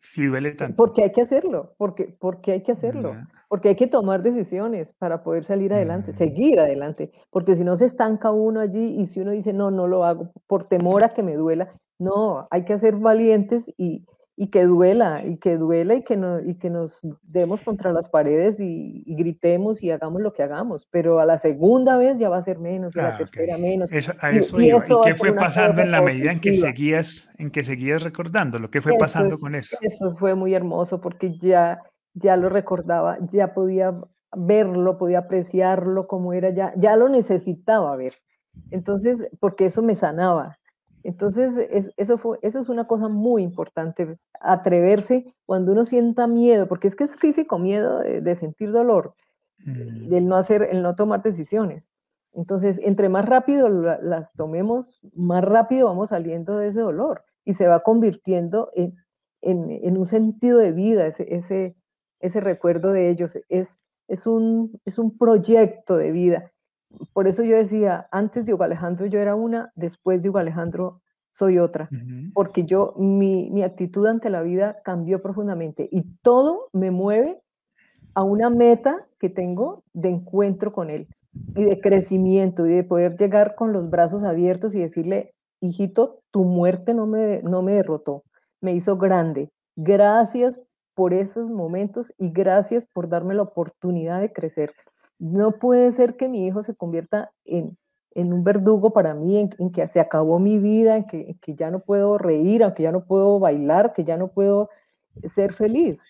Si 0.04 0.26
duele 0.26 0.52
tanto. 0.52 0.76
Porque 0.76 1.02
hay 1.02 1.12
que 1.12 1.22
hacerlo, 1.22 1.74
porque, 1.78 2.14
porque 2.20 2.52
hay 2.52 2.62
que 2.62 2.72
hacerlo, 2.72 3.14
porque 3.48 3.70
hay 3.70 3.76
que 3.76 3.86
tomar 3.86 4.22
decisiones 4.22 4.92
para 4.92 5.22
poder 5.22 5.44
salir 5.44 5.72
adelante, 5.72 6.12
seguir 6.12 6.60
adelante, 6.60 7.10
porque 7.30 7.56
si 7.56 7.64
no 7.64 7.74
se 7.76 7.86
estanca 7.86 8.30
uno 8.30 8.60
allí 8.60 9.00
y 9.00 9.06
si 9.06 9.20
uno 9.20 9.30
dice, 9.30 9.52
no, 9.52 9.70
no 9.70 9.88
lo 9.88 10.04
hago 10.04 10.30
por 10.46 10.64
temor 10.64 11.04
a 11.04 11.14
que 11.14 11.22
me 11.22 11.34
duela, 11.34 11.72
no, 11.98 12.46
hay 12.50 12.64
que 12.64 12.78
ser 12.78 12.96
valientes 12.96 13.72
y, 13.78 14.04
y 14.36 14.48
que 14.48 14.64
duela, 14.64 15.24
y 15.24 15.36
que 15.36 15.56
duela 15.56 15.94
y 15.94 16.02
que, 16.02 16.16
no, 16.16 16.40
y 16.40 16.56
que 16.56 16.68
nos 16.68 17.00
demos 17.22 17.60
contra 17.60 17.92
las 17.92 18.08
paredes 18.08 18.58
y, 18.58 19.04
gritemos 19.06 19.82
y 19.82 19.92
hagamos 19.92 20.22
lo 20.22 20.32
que 20.32 20.42
hagamos, 20.42 20.88
pero 20.90 21.20
a 21.20 21.24
la 21.24 21.38
segunda 21.38 21.96
vez 21.98 22.18
ya 22.18 22.28
va 22.28 22.38
a 22.38 22.42
ser 22.42 22.58
menos, 22.58 22.96
a 22.96 23.02
la 23.02 23.08
ah, 23.10 23.18
tercera 23.18 23.56
menos. 23.58 23.92
Eso, 23.92 24.12
y, 24.60 24.70
qué 25.04 25.14
fue 25.14 25.32
pasando 25.34 25.80
en 25.80 25.92
la 25.92 26.02
medida 26.02 26.32
en 26.32 26.40
que 26.40 26.54
seguías, 26.54 27.30
en 27.38 27.50
que 27.50 27.62
seguías 27.62 28.02
recordando? 28.02 28.58
¿Lo 28.58 28.70
que 28.70 28.80
fue 28.80 28.98
pasando 28.98 29.38
con 29.38 29.54
eso? 29.54 29.76
Eso 29.80 30.16
fue 30.16 30.34
muy 30.34 30.52
hermoso 30.52 31.00
porque 31.00 31.38
ya, 31.38 31.80
ya 32.14 32.36
lo 32.36 32.48
recordaba, 32.48 33.18
ya 33.30 33.54
podía 33.54 33.94
verlo, 34.36 34.98
podía 34.98 35.20
apreciarlo 35.20 36.08
como 36.08 36.32
era, 36.32 36.50
ya, 36.50 36.72
ya 36.76 36.96
lo 36.96 37.08
necesitaba 37.08 37.94
ver. 37.94 38.14
Entonces, 38.70 39.28
porque 39.38 39.66
eso 39.66 39.82
me 39.82 39.94
sanaba, 39.94 40.58
entonces, 41.04 41.92
eso, 41.98 42.16
fue, 42.16 42.38
eso 42.40 42.60
es 42.60 42.70
una 42.70 42.86
cosa 42.86 43.08
muy 43.08 43.42
importante, 43.42 44.18
atreverse 44.40 45.34
cuando 45.44 45.72
uno 45.72 45.84
sienta 45.84 46.26
miedo, 46.26 46.66
porque 46.66 46.88
es 46.88 46.96
que 46.96 47.04
es 47.04 47.14
físico 47.14 47.58
miedo 47.58 47.98
de, 47.98 48.34
sentir 48.34 48.72
dolor, 48.72 49.14
mm. 49.58 50.08
del 50.08 50.26
no 50.26 50.36
hacer, 50.36 50.62
el 50.62 50.82
no 50.82 50.96
tomar 50.96 51.22
decisiones. 51.22 51.90
Entonces, 52.32 52.80
entre 52.82 53.10
más 53.10 53.26
rápido 53.26 53.68
las 53.68 54.32
tomemos, 54.32 54.98
más 55.14 55.44
rápido 55.44 55.88
vamos 55.88 56.08
saliendo 56.08 56.56
de 56.56 56.68
ese 56.68 56.80
dolor 56.80 57.22
y 57.44 57.52
se 57.52 57.68
va 57.68 57.82
convirtiendo 57.82 58.70
en, 58.74 58.96
en, 59.42 59.98
un 59.98 60.06
sentido 60.06 60.58
de 60.58 60.72
vida, 60.72 61.06
ese, 61.06 61.32
ese, 61.32 61.76
ese 62.18 62.40
recuerdo 62.40 62.92
de 62.92 63.10
ellos. 63.10 63.38
Es, 63.50 63.78
es, 64.08 64.26
un, 64.26 64.80
es 64.86 64.98
un 64.98 65.16
proyecto 65.18 65.96
de 65.98 66.12
vida 66.12 66.50
por 67.12 67.28
eso 67.28 67.42
yo 67.42 67.56
decía, 67.56 68.08
antes 68.10 68.46
de 68.46 68.54
Hugo 68.54 68.64
Alejandro 68.64 69.06
yo 69.06 69.18
era 69.18 69.34
una, 69.34 69.72
después 69.74 70.22
de 70.22 70.30
Hugo 70.30 70.38
Alejandro 70.38 71.00
soy 71.32 71.58
otra, 71.58 71.88
porque 72.32 72.64
yo, 72.64 72.94
mi, 72.96 73.50
mi, 73.50 73.64
actitud 73.64 74.06
ante 74.06 74.30
la 74.30 74.42
vida 74.42 74.80
cambió 74.84 75.20
profundamente 75.20 75.88
y 75.90 76.02
todo 76.22 76.68
me 76.72 76.92
mueve 76.92 77.42
a 78.14 78.22
una 78.22 78.50
meta 78.50 79.06
que 79.18 79.28
tengo 79.30 79.82
de 79.92 80.10
encuentro 80.10 80.72
con 80.72 80.90
él 80.90 81.08
y 81.56 81.64
de 81.64 81.80
crecimiento 81.80 82.66
y 82.66 82.74
de 82.74 82.84
poder 82.84 83.16
llegar 83.16 83.56
con 83.56 83.72
los 83.72 83.90
brazos 83.90 84.22
abiertos 84.22 84.76
y 84.76 84.80
decirle, 84.80 85.34
hijito, 85.60 86.20
tu 86.30 86.44
muerte 86.44 86.94
no 86.94 87.06
me, 87.06 87.42
no 87.42 87.62
me 87.62 87.72
derrotó, 87.72 88.22
me 88.60 88.72
hizo 88.72 88.96
grande. 88.96 89.50
Gracias 89.76 90.60
por 90.94 91.12
esos 91.12 91.50
momentos 91.50 92.12
y 92.18 92.30
gracias 92.30 92.86
por 92.86 93.08
darme 93.08 93.34
la 93.34 93.42
oportunidad 93.42 94.20
de 94.20 94.32
crecer. 94.32 94.72
No 95.18 95.52
puede 95.58 95.90
ser 95.92 96.16
que 96.16 96.28
mi 96.28 96.46
hijo 96.46 96.62
se 96.62 96.74
convierta 96.74 97.30
en, 97.44 97.76
un 98.14 98.44
verdugo 98.44 98.92
para 98.92 99.14
mí, 99.14 99.38
en, 99.38 99.70
que 99.70 99.88
se 99.88 100.00
acabó 100.00 100.38
mi 100.38 100.58
vida, 100.58 100.96
en 100.96 101.06
que, 101.06 101.54
ya 101.54 101.70
no 101.70 101.80
puedo 101.80 102.18
reír, 102.18 102.62
aunque 102.62 102.82
ya 102.82 102.92
no 102.92 103.04
puedo 103.04 103.38
bailar, 103.38 103.92
que 103.92 104.04
ya 104.04 104.16
no 104.16 104.28
puedo 104.28 104.70
ser 105.24 105.52
feliz. 105.52 106.00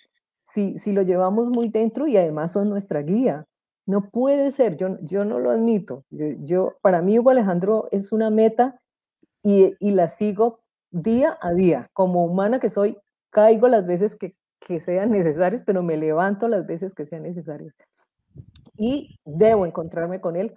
Si, 0.52 0.78
si 0.78 0.92
lo 0.92 1.02
llevamos 1.02 1.48
muy 1.48 1.68
dentro 1.68 2.06
y 2.06 2.16
además 2.16 2.52
son 2.52 2.68
nuestra 2.70 3.02
guía. 3.02 3.46
No 3.86 4.08
puede 4.10 4.50
ser, 4.50 4.76
yo, 4.76 4.98
yo 5.02 5.24
no 5.24 5.38
lo 5.38 5.50
admito. 5.50 6.04
Yo, 6.10 6.76
para 6.80 7.02
mí, 7.02 7.18
Hugo 7.18 7.30
Alejandro 7.30 7.88
es 7.90 8.12
una 8.12 8.30
meta 8.30 8.80
y, 9.42 9.74
la 9.80 10.08
sigo 10.08 10.60
día 10.90 11.36
a 11.42 11.52
día. 11.52 11.88
Como 11.92 12.24
humana 12.24 12.60
que 12.60 12.70
soy, 12.70 12.96
caigo 13.30 13.68
las 13.68 13.86
veces 13.86 14.16
que, 14.16 14.36
que 14.60 14.80
sean 14.80 15.10
necesarias, 15.10 15.62
pero 15.66 15.82
me 15.82 15.98
levanto 15.98 16.48
las 16.48 16.66
veces 16.66 16.94
que 16.94 17.04
sean 17.04 17.24
necesarias 17.24 17.74
y 18.76 19.18
debo 19.24 19.66
encontrarme 19.66 20.20
con 20.20 20.36
él 20.36 20.56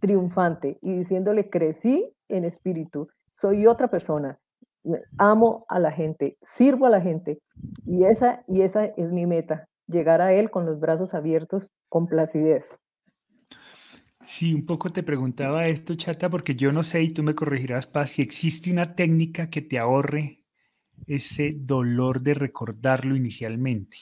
triunfante 0.00 0.78
y 0.82 0.94
diciéndole, 0.94 1.50
crecí 1.50 2.12
en 2.28 2.44
espíritu, 2.44 3.08
soy 3.34 3.66
otra 3.66 3.88
persona, 3.88 4.38
amo 5.18 5.66
a 5.68 5.78
la 5.78 5.92
gente, 5.92 6.38
sirvo 6.42 6.86
a 6.86 6.90
la 6.90 7.00
gente 7.00 7.38
y 7.86 8.04
esa, 8.04 8.42
y 8.48 8.62
esa 8.62 8.86
es 8.86 9.12
mi 9.12 9.26
meta, 9.26 9.68
llegar 9.86 10.20
a 10.20 10.32
él 10.32 10.50
con 10.50 10.64
los 10.66 10.80
brazos 10.80 11.14
abiertos 11.14 11.70
con 11.88 12.06
placidez. 12.06 12.78
Sí, 14.24 14.54
un 14.54 14.64
poco 14.64 14.90
te 14.90 15.02
preguntaba 15.02 15.66
esto, 15.66 15.94
Chata, 15.94 16.30
porque 16.30 16.54
yo 16.54 16.72
no 16.72 16.82
sé 16.82 17.02
y 17.02 17.12
tú 17.12 17.22
me 17.22 17.34
corregirás, 17.34 17.86
Paz, 17.86 18.10
si 18.10 18.22
existe 18.22 18.70
una 18.70 18.94
técnica 18.94 19.50
que 19.50 19.62
te 19.62 19.78
ahorre 19.78 20.44
ese 21.06 21.54
dolor 21.56 22.20
de 22.20 22.34
recordarlo 22.34 23.16
inicialmente. 23.16 23.96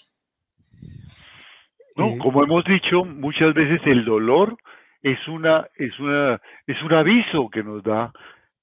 ¿No? 1.98 2.16
Como 2.18 2.42
hemos 2.44 2.64
dicho, 2.64 3.04
muchas 3.04 3.52
veces 3.54 3.80
el 3.86 4.04
dolor 4.04 4.56
es 5.02 5.26
una, 5.28 5.66
es 5.76 5.98
una, 5.98 6.40
es 6.66 6.82
un 6.82 6.92
aviso 6.92 7.48
que 7.50 7.62
nos 7.62 7.82
da 7.82 8.12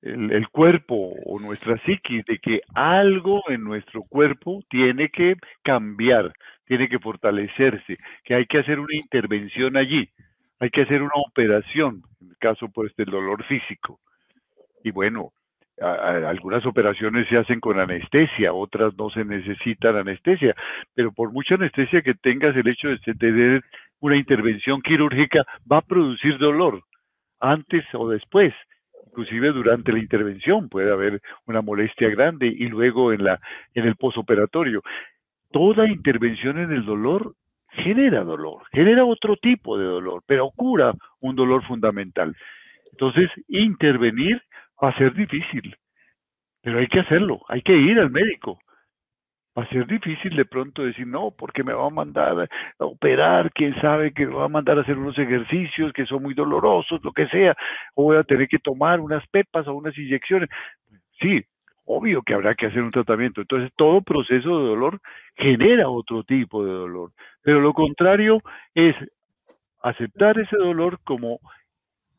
el, 0.02 0.48
cuerpo 0.50 1.14
o 1.26 1.40
nuestra 1.40 1.78
psiquis 1.80 2.24
de 2.26 2.38
que 2.38 2.62
algo 2.74 3.42
en 3.50 3.64
nuestro 3.64 4.02
cuerpo 4.02 4.62
tiene 4.70 5.10
que 5.10 5.36
cambiar, 5.64 6.32
tiene 6.66 6.88
que 6.88 7.00
fortalecerse, 7.00 7.98
que 8.24 8.36
hay 8.36 8.46
que 8.46 8.60
hacer 8.60 8.80
una 8.80 8.96
intervención 8.96 9.78
allí, 9.78 10.10
hay 10.60 10.70
que 10.70 10.82
hacer 10.82 11.02
una 11.02 11.16
operación, 11.28 12.04
en 12.22 12.30
el 12.30 12.38
caso 12.38 12.70
pues 12.70 12.96
del 12.96 13.08
dolor 13.08 13.44
físico. 13.46 14.00
Y 14.84 14.92
bueno, 14.92 15.32
algunas 15.82 16.65
operaciones 16.65 17.28
se 17.28 17.38
hacen 17.38 17.59
con 17.59 17.80
anestesia, 17.80 18.53
otras 18.53 18.93
no 18.97 19.09
se 19.09 19.26
necesitan 19.26 19.97
anestesia, 19.97 20.55
pero 20.93 21.11
por 21.11 21.32
mucha 21.32 21.55
anestesia 21.55 22.01
que 22.01 22.13
tengas, 22.13 22.55
el 22.55 22.67
hecho 22.67 22.88
de 22.89 22.97
tener 23.15 23.63
una 23.99 24.15
intervención 24.15 24.82
quirúrgica 24.82 25.43
va 25.69 25.78
a 25.78 25.82
producir 25.82 26.38
dolor 26.38 26.82
antes 27.39 27.84
o 27.93 28.09
después, 28.09 28.53
inclusive 29.07 29.51
durante 29.51 29.91
la 29.91 29.99
intervención 29.99 30.69
puede 30.69 30.91
haber 30.91 31.21
una 31.45 31.61
molestia 31.61 32.09
grande 32.09 32.47
y 32.47 32.67
luego 32.67 33.11
en 33.11 33.23
la 33.23 33.39
en 33.73 33.86
el 33.86 33.95
posoperatorio. 33.95 34.82
Toda 35.51 35.89
intervención 35.89 36.57
en 36.59 36.71
el 36.71 36.86
dolor 36.86 37.34
genera 37.69 38.23
dolor, 38.23 38.63
genera 38.71 39.05
otro 39.05 39.36
tipo 39.38 39.78
de 39.78 39.86
dolor, 39.86 40.23
pero 40.26 40.49
cura 40.55 40.93
un 41.19 41.36
dolor 41.36 41.65
fundamental. 41.65 42.36
Entonces, 42.91 43.30
intervenir 43.47 44.41
va 44.84 44.89
a 44.89 44.97
ser 44.97 45.13
difícil, 45.13 45.76
pero 46.61 46.80
hay 46.80 46.88
que 46.88 46.99
hacerlo, 46.99 47.41
hay 47.47 47.61
que 47.61 47.76
ir 47.76 47.99
al 47.99 48.09
médico. 48.09 48.59
Va 49.57 49.63
a 49.63 49.69
ser 49.69 49.88
difícil 49.88 50.36
de 50.36 50.43
pronto 50.43 50.84
decir, 50.84 51.07
no, 51.07 51.32
porque 51.32 51.63
me 51.63 51.71
va 51.71 51.88
a 51.88 51.89
mandar 51.89 52.49
a 52.78 52.86
operar, 52.86 53.51
quién 53.53 53.73
sabe 53.80 54.11
que 54.13 54.26
me 54.26 54.34
va 54.36 54.45
a 54.45 54.49
mandar 54.49 54.78
a 54.78 54.82
hacer 54.82 54.97
unos 54.97 55.17
ejercicios 55.17 55.93
que 55.93 56.05
son 56.05 56.23
muy 56.23 56.34
dolorosos, 56.34 57.01
lo 57.03 57.13
que 57.13 57.28
sea, 57.28 57.55
o 57.93 58.03
voy 58.03 58.17
a 58.17 58.23
tener 58.23 58.49
que 58.49 58.59
tomar 58.59 58.99
unas 58.99 59.26
pepas 59.30 59.65
o 59.67 59.76
unas 59.76 59.97
inyecciones. 59.97 60.49
Sí, 61.21 61.41
obvio 61.86 62.21
que 62.21 62.34
habrá 62.34 62.53
que 62.55 62.65
hacer 62.65 62.82
un 62.82 62.91
tratamiento. 62.91 63.41
Entonces, 63.41 63.71
todo 63.78 64.01
proceso 64.01 64.59
de 64.59 64.67
dolor 64.67 64.99
genera 65.38 65.88
otro 65.89 66.23
tipo 66.23 66.65
de 66.65 66.71
dolor. 66.71 67.11
Pero 67.41 67.61
lo 67.61 67.73
contrario 67.73 68.41
es 68.73 68.95
aceptar 69.82 70.39
ese 70.39 70.57
dolor 70.57 70.99
como 71.03 71.39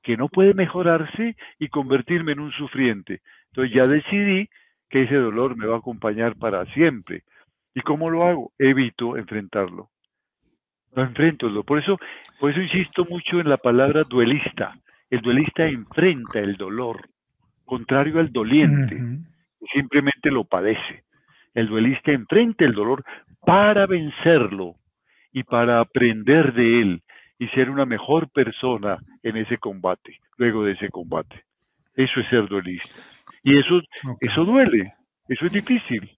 que 0.07 0.17
no 0.17 0.29
puede 0.29 0.55
mejorarse 0.55 1.35
y 1.59 1.67
convertirme 1.67 2.31
en 2.31 2.39
un 2.39 2.53
sufriente. 2.53 3.23
Entonces 3.49 3.75
ya 3.75 3.89
decidí 3.89 4.49
que 4.89 5.03
ese 5.03 5.17
dolor 5.17 5.57
me 5.57 5.67
va 5.67 5.75
a 5.75 5.79
acompañar 5.79 6.37
para 6.37 6.65
siempre. 6.67 7.25
¿Y 7.75 7.81
cómo 7.81 8.09
lo 8.09 8.23
hago? 8.23 8.53
Evito 8.57 9.17
enfrentarlo. 9.17 9.89
No 10.95 11.03
enfrento. 11.03 11.51
Por 11.65 11.81
eso, 11.81 11.99
por 12.39 12.53
eso 12.53 12.61
insisto 12.61 13.05
mucho 13.05 13.41
en 13.41 13.49
la 13.49 13.57
palabra 13.57 14.05
duelista. 14.05 14.79
El 15.11 15.23
duelista 15.23 15.67
enfrenta 15.67 16.39
el 16.39 16.57
dolor, 16.57 17.09
contrario 17.65 18.21
al 18.21 18.31
doliente, 18.31 18.97
simplemente 19.73 20.31
lo 20.31 20.45
padece. 20.45 21.03
El 21.53 21.67
duelista 21.67 22.13
enfrenta 22.13 22.65
el 22.65 22.75
dolor 22.75 23.03
para 23.45 23.87
vencerlo 23.87 24.77
y 25.33 25.43
para 25.43 25.81
aprender 25.81 26.53
de 26.53 26.81
él 26.81 27.03
y 27.39 27.49
ser 27.49 27.71
una 27.71 27.85
mejor 27.85 28.31
persona 28.31 28.99
en 29.23 29.37
ese 29.37 29.59
combate, 29.59 30.19
luego 30.37 30.65
de 30.65 30.73
ese 30.73 30.89
combate. 30.89 31.45
Eso 31.95 32.21
es 32.21 32.29
ser 32.29 32.49
duelista. 32.49 32.91
Y 33.43 33.59
eso, 33.59 33.81
eso 34.21 34.45
duele, 34.45 34.95
eso 35.29 35.47
es 35.47 35.53
difícil. 35.53 36.17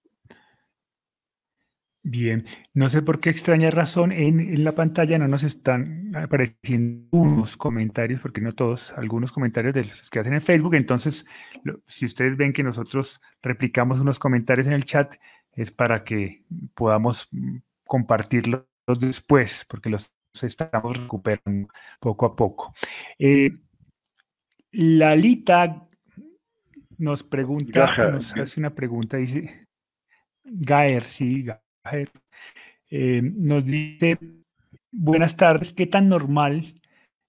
Bien, 2.01 2.45
no 2.73 2.87
sé 2.87 3.01
por 3.01 3.19
qué 3.19 3.29
extraña 3.29 3.69
razón 3.71 4.11
en, 4.13 4.63
la 4.63 4.71
pantalla 4.71 5.19
no 5.19 5.27
nos 5.27 5.43
están 5.43 6.15
apareciendo 6.15 7.07
unos 7.11 7.57
comentarios, 7.57 8.21
porque 8.21 8.39
no 8.39 8.53
todos, 8.53 8.93
algunos 8.93 9.33
comentarios 9.33 9.73
de 9.73 9.83
los 9.83 10.09
que 10.09 10.19
hacen 10.19 10.33
en 10.33 10.41
Facebook. 10.41 10.75
Entonces, 10.75 11.25
si 11.85 12.05
ustedes 12.05 12.37
ven 12.37 12.53
que 12.53 12.63
nosotros 12.63 13.21
replicamos 13.41 13.99
unos 13.99 14.17
comentarios 14.17 14.67
en 14.67 14.73
el 14.73 14.85
chat, 14.85 15.15
es 15.51 15.71
para 15.71 16.03
que 16.05 16.45
podamos 16.73 17.29
compartirlos 17.83 18.63
después, 18.99 19.65
porque 19.69 19.89
los 19.89 20.13
estamos 20.33 20.97
recuperando 20.97 21.67
poco 21.99 22.25
a 22.25 22.35
poco. 22.35 22.73
Eh, 23.17 23.51
Lalita 24.71 25.87
nos 26.97 27.23
pregunta, 27.23 28.11
nos 28.11 28.35
hace 28.35 28.59
una 28.59 28.73
pregunta, 28.73 29.17
dice, 29.17 29.67
Gaer, 30.43 31.03
sí, 31.03 31.43
Gaer, 31.83 32.11
eh, 32.89 33.21
nos 33.21 33.65
dice, 33.65 34.19
buenas 34.91 35.35
tardes, 35.35 35.73
¿qué 35.73 35.87
tan 35.87 36.09
normal 36.09 36.63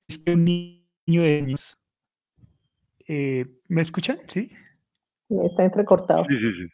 es 0.09 0.19
que 0.19 0.33
un 0.33 0.45
niño 0.45 1.23
de 1.23 1.39
años, 1.39 1.79
eh, 3.07 3.47
¿me 3.69 3.83
escuchan? 3.83 4.19
Sí. 4.27 4.51
Está 5.29 5.65
entrecortado. 5.65 6.25
Sí, 6.25 6.37
sí, 6.37 6.53
sí. 6.59 6.73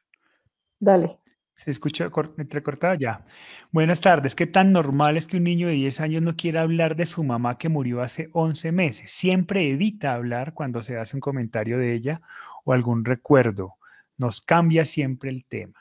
Dale. 0.80 1.18
¿Se 1.56 1.70
escucha 1.70 2.10
entrecortada? 2.36 2.96
Ya. 2.96 3.24
Buenas 3.72 4.02
tardes. 4.02 4.34
¿Qué 4.34 4.46
tan 4.46 4.72
normal 4.72 5.16
es 5.16 5.26
que 5.26 5.38
un 5.38 5.44
niño 5.44 5.68
de 5.68 5.72
10 5.72 6.00
años 6.00 6.22
no 6.22 6.36
quiera 6.36 6.60
hablar 6.62 6.96
de 6.96 7.06
su 7.06 7.24
mamá 7.24 7.56
que 7.56 7.70
murió 7.70 8.02
hace 8.02 8.28
11 8.34 8.72
meses? 8.72 9.10
Siempre 9.10 9.70
evita 9.70 10.12
hablar 10.12 10.52
cuando 10.52 10.82
se 10.82 10.98
hace 10.98 11.16
un 11.16 11.22
comentario 11.22 11.78
de 11.78 11.94
ella 11.94 12.20
o 12.64 12.74
algún 12.74 13.04
recuerdo. 13.06 13.72
Nos 14.18 14.42
cambia 14.42 14.84
siempre 14.84 15.30
el 15.30 15.46
tema. 15.46 15.80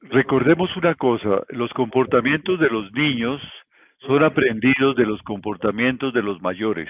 Recordemos 0.00 0.74
una 0.76 0.94
cosa, 0.94 1.44
los 1.50 1.70
comportamientos 1.74 2.58
de 2.58 2.68
los 2.68 2.90
niños 2.92 3.40
son 4.00 4.24
aprendidos 4.24 4.96
de 4.96 5.04
los 5.04 5.22
comportamientos 5.22 6.14
de 6.14 6.22
los 6.22 6.40
mayores. 6.40 6.88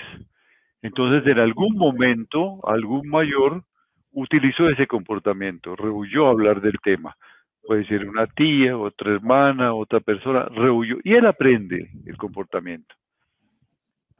Entonces, 0.80 1.26
en 1.30 1.38
algún 1.38 1.76
momento, 1.76 2.60
algún 2.66 3.08
mayor 3.08 3.64
utilizó 4.12 4.68
ese 4.68 4.86
comportamiento, 4.86 5.76
rehuyó 5.76 6.28
hablar 6.28 6.60
del 6.60 6.78
tema. 6.82 7.16
Puede 7.62 7.86
ser 7.86 8.08
una 8.08 8.26
tía, 8.26 8.76
otra 8.76 9.12
hermana, 9.12 9.74
otra 9.74 10.00
persona, 10.00 10.44
rehuyó. 10.46 10.96
Y 11.04 11.14
él 11.14 11.26
aprende 11.26 11.90
el 12.06 12.16
comportamiento. 12.16 12.94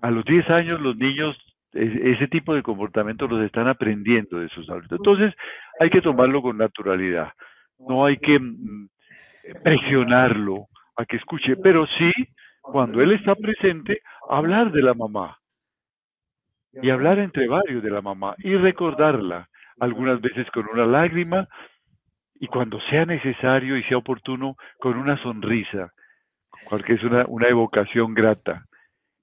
A 0.01 0.11
los 0.11 0.25
10 0.25 0.49
años 0.51 0.81
los 0.81 0.97
niños 0.97 1.37
ese 1.73 2.27
tipo 2.29 2.55
de 2.55 2.63
comportamiento 2.63 3.29
los 3.29 3.45
están 3.45 3.69
aprendiendo 3.69 4.39
de 4.39 4.49
sus 4.49 4.69
hábitos. 4.71 4.99
Entonces 4.99 5.35
hay 5.79 5.91
que 5.91 6.01
tomarlo 6.01 6.43
con 6.43 6.59
naturalidad. 6.59 7.33
No 7.79 8.05
hay 8.05 8.17
que 8.19 8.39
mm, 8.39 8.89
presionarlo 9.63 10.67
a 10.97 11.05
que 11.05 11.17
escuche, 11.17 11.57
pero 11.57 11.87
sí, 11.99 12.13
cuando 12.61 13.01
él 13.01 13.13
está 13.13 13.35
presente, 13.35 14.03
hablar 14.29 14.73
de 14.73 14.83
la 14.83 14.95
mamá. 14.95 15.39
Y 16.83 16.91
hablar 16.91 17.19
entre 17.19 17.49
varios 17.49 17.83
de 17.83 17.91
la 17.91 18.01
mamá 18.01 18.35
y 18.39 18.55
recordarla 18.55 19.49
algunas 19.81 20.21
veces 20.21 20.49
con 20.51 20.67
una 20.73 20.87
lágrima 20.87 21.49
y 22.39 22.47
cuando 22.47 22.81
sea 22.89 23.05
necesario 23.05 23.77
y 23.77 23.83
sea 23.85 23.99
oportuno 23.99 24.57
con 24.79 24.97
una 24.97 25.21
sonrisa, 25.23 25.93
porque 26.69 26.95
es 26.95 27.03
una, 27.03 27.27
evocación 27.49 28.15
grata. 28.15 28.65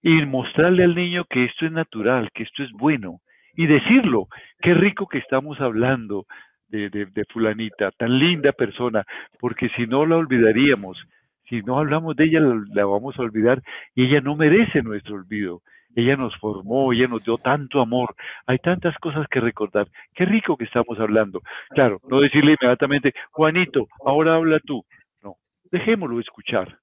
Y 0.01 0.25
mostrarle 0.25 0.83
al 0.83 0.95
niño 0.95 1.25
que 1.25 1.45
esto 1.45 1.65
es 1.65 1.71
natural, 1.71 2.29
que 2.33 2.43
esto 2.43 2.63
es 2.63 2.71
bueno. 2.71 3.19
Y 3.55 3.65
decirlo, 3.65 4.27
qué 4.61 4.75
rico 4.75 5.07
que 5.07 5.17
estamos 5.17 5.59
hablando 5.59 6.25
de, 6.67 6.89
de, 6.89 7.25
fulanita, 7.33 7.89
tan 7.91 8.19
linda 8.19 8.51
persona, 8.51 9.03
porque 9.39 9.69
si 9.69 9.87
no 9.87 10.05
la 10.05 10.17
olvidaríamos, 10.17 11.01
si 11.49 11.61
no 11.61 11.79
hablamos 11.79 12.15
de 12.15 12.25
ella 12.25 12.41
la 12.73 12.85
vamos 12.85 13.17
a 13.17 13.23
olvidar 13.23 13.63
y 13.95 14.05
ella 14.05 14.21
no 14.21 14.35
merece 14.35 14.83
nuestro 14.83 15.15
olvido 15.15 15.61
ella 15.97 16.15
nos 16.15 16.37
formó, 16.37 16.93
ella 16.93 17.07
nos 17.07 17.23
dio 17.23 17.39
tanto 17.39 17.81
amor, 17.81 18.15
hay 18.45 18.59
tantas 18.59 18.95
cosas 18.99 19.27
que 19.29 19.39
recordar. 19.39 19.87
Qué 20.13 20.25
rico 20.25 20.55
que 20.55 20.65
estamos 20.65 20.99
hablando. 20.99 21.41
Claro, 21.69 21.99
no 22.07 22.21
decirle 22.21 22.55
inmediatamente, 22.59 23.13
Juanito, 23.31 23.87
ahora 24.05 24.35
habla 24.35 24.59
tú. 24.59 24.85
No, 25.23 25.37
dejémoslo 25.71 26.19
escuchar, 26.19 26.77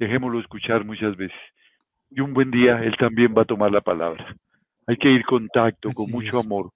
dejémoslo 0.00 0.40
escuchar 0.40 0.84
muchas 0.84 1.16
veces. 1.16 1.38
Y 2.10 2.20
un 2.20 2.34
buen 2.34 2.50
día 2.50 2.82
él 2.82 2.96
también 2.98 3.32
va 3.36 3.42
a 3.42 3.44
tomar 3.44 3.70
la 3.70 3.80
palabra. 3.80 4.34
Hay 4.88 4.96
que 4.96 5.08
ir 5.08 5.24
contacto, 5.24 5.92
con 5.92 6.10
mucho 6.10 6.40
amor. 6.40 6.70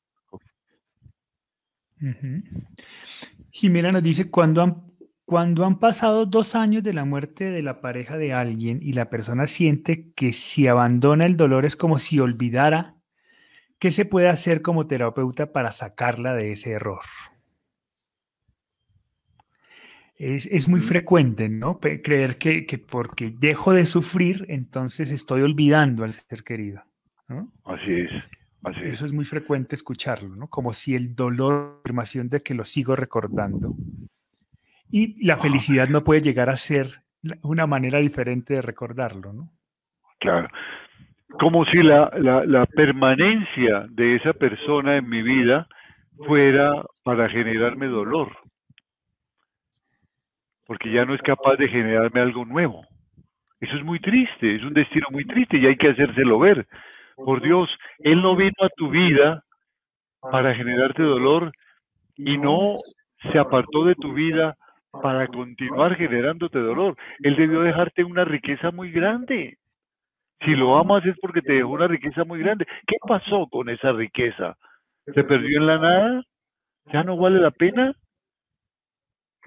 Jimena 3.51 3.91
nos 3.91 4.05
dice, 4.05 4.30
cuando 4.30 4.62
han 4.62 4.91
cuando 5.25 5.64
han 5.64 5.79
pasado 5.79 6.27
dos 6.27 6.55
años 6.55 6.83
de 6.83 6.93
la 6.93 7.05
muerte 7.05 7.51
de 7.51 7.62
la 7.62 7.81
pareja 7.81 8.16
de 8.16 8.33
alguien 8.33 8.81
y 8.83 8.93
la 8.93 9.09
persona 9.09 9.47
siente 9.47 10.12
que 10.14 10.33
si 10.33 10.66
abandona 10.66 11.27
el 11.27 11.37
dolor 11.37 11.64
es 11.64 11.77
como 11.77 11.99
si 11.99 12.18
olvidara, 12.20 12.97
¿qué 13.79 13.91
se 13.91 14.05
puede 14.05 14.29
hacer 14.29 14.62
como 14.62 14.87
terapeuta 14.87 15.53
para 15.53 15.73
sacarla 15.73 16.35
de 16.35 16.53
ese 16.53 16.73
error? 16.73 17.03
Es, 20.18 20.68
muy 20.68 20.81
frecuente, 20.81 21.49
¿no? 21.49 21.81
Creer 21.81 22.39
que, 22.39 22.85
porque 22.89 23.35
dejo 23.37 23.73
de 23.73 23.87
sufrir, 23.87 24.47
entonces 24.49 25.11
estoy 25.11 25.43
olvidando 25.43 26.05
al 26.05 26.12
ser 26.12 26.45
querido. 26.45 26.85
Así 27.64 27.93
es. 27.93 28.11
Eso 28.85 29.05
es 29.05 29.12
muy 29.12 29.25
frecuente 29.25 29.75
escucharlo, 29.75 30.37
¿no? 30.37 30.47
Como 30.49 30.73
si 30.73 30.95
el 30.95 31.16
dolor, 31.16 31.81
afirmación 31.81 32.29
de 32.29 32.41
que 32.41 32.55
lo 32.55 32.64
sigo 32.64 32.95
recordando, 32.95 33.75
y 34.93 35.26
la 35.26 35.38
felicidad 35.38 35.88
no 35.88 36.05
puede 36.05 36.20
llegar 36.20 36.51
a 36.51 36.57
ser 36.57 37.03
una 37.43 37.66
manera 37.66 37.99
diferente 37.99 38.55
de 38.55 38.62
recordarlo, 38.62 39.32
¿no? 39.32 39.49
Claro. 40.20 40.49
Como 41.40 41.64
si 41.64 41.82
la, 41.82 42.11
la, 42.14 42.66
permanencia 42.66 43.86
de 43.88 44.16
esa 44.16 44.34
persona 44.34 44.99
en 44.99 45.09
mi 45.09 45.22
vida 45.22 45.66
fuera 46.26 46.84
para 47.05 47.28
generarme 47.30 47.86
dolor. 47.86 48.36
Porque 50.66 50.93
ya 50.93 51.07
no 51.07 51.14
es 51.14 51.22
capaz 51.22 51.57
de 51.57 51.68
generarme 51.68 52.20
algo 52.20 52.45
nuevo. 52.45 52.86
Eso 53.61 53.76
es 53.76 53.84
muy 53.84 53.99
triste, 53.99 54.57
es 54.57 54.62
un 54.62 54.74
destino 54.74 55.07
muy 55.11 55.24
triste 55.24 55.57
y 55.57 55.66
hay 55.66 55.76
que 55.76 55.88
hacérselo 55.88 56.38
ver. 56.38 56.66
Por 57.16 57.40
Dios, 57.40 57.70
Él 58.01 58.20
no 58.20 58.36
vino 58.36 58.53
a 58.61 58.68
tu 58.76 58.90
vida 58.90 59.43
para 60.20 60.55
generarte 60.55 61.03
dolor 61.03 61.51
y 62.14 62.36
no 62.36 62.72
se 63.32 63.38
apartó 63.38 63.84
de 63.86 63.95
tu 63.95 64.12
vida 64.12 64.57
para 65.01 65.26
continuar 65.26 65.97
generándote 65.97 66.59
dolor. 66.59 66.97
Él 67.22 67.36
debió 67.36 67.62
dejarte 67.62 68.05
una 68.05 68.24
riqueza 68.24 68.70
muy 68.70 68.93
grande. 68.93 69.59
Si 70.45 70.55
lo 70.55 70.76
amas 70.76 71.05
es 71.07 71.16
porque 71.20 71.40
te 71.40 71.55
dejó 71.55 71.70
una 71.70 71.88
riqueza 71.88 72.24
muy 72.24 72.40
grande. 72.40 72.66
¿Qué 72.86 72.97
pasó 73.07 73.47
con 73.51 73.68
esa 73.68 73.93
riqueza? 73.93 74.57
¿Se 75.07 75.24
perdió 75.24 75.59
en 75.59 75.66
la 75.66 75.78
nada? 75.78 76.22
¿Ya 76.93 77.05
no 77.05 77.16
vale 77.16 77.40
la 77.40 77.53
pena? 77.53 77.95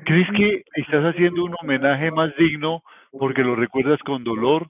¿Crees 0.05 0.27
que 0.35 0.63
estás 0.75 1.03
haciendo 1.03 1.43
un 1.43 1.55
homenaje 1.61 2.11
más 2.11 2.35
digno 2.37 2.81
porque 3.11 3.43
lo 3.43 3.55
recuerdas 3.55 3.99
con 3.99 4.23
dolor 4.23 4.67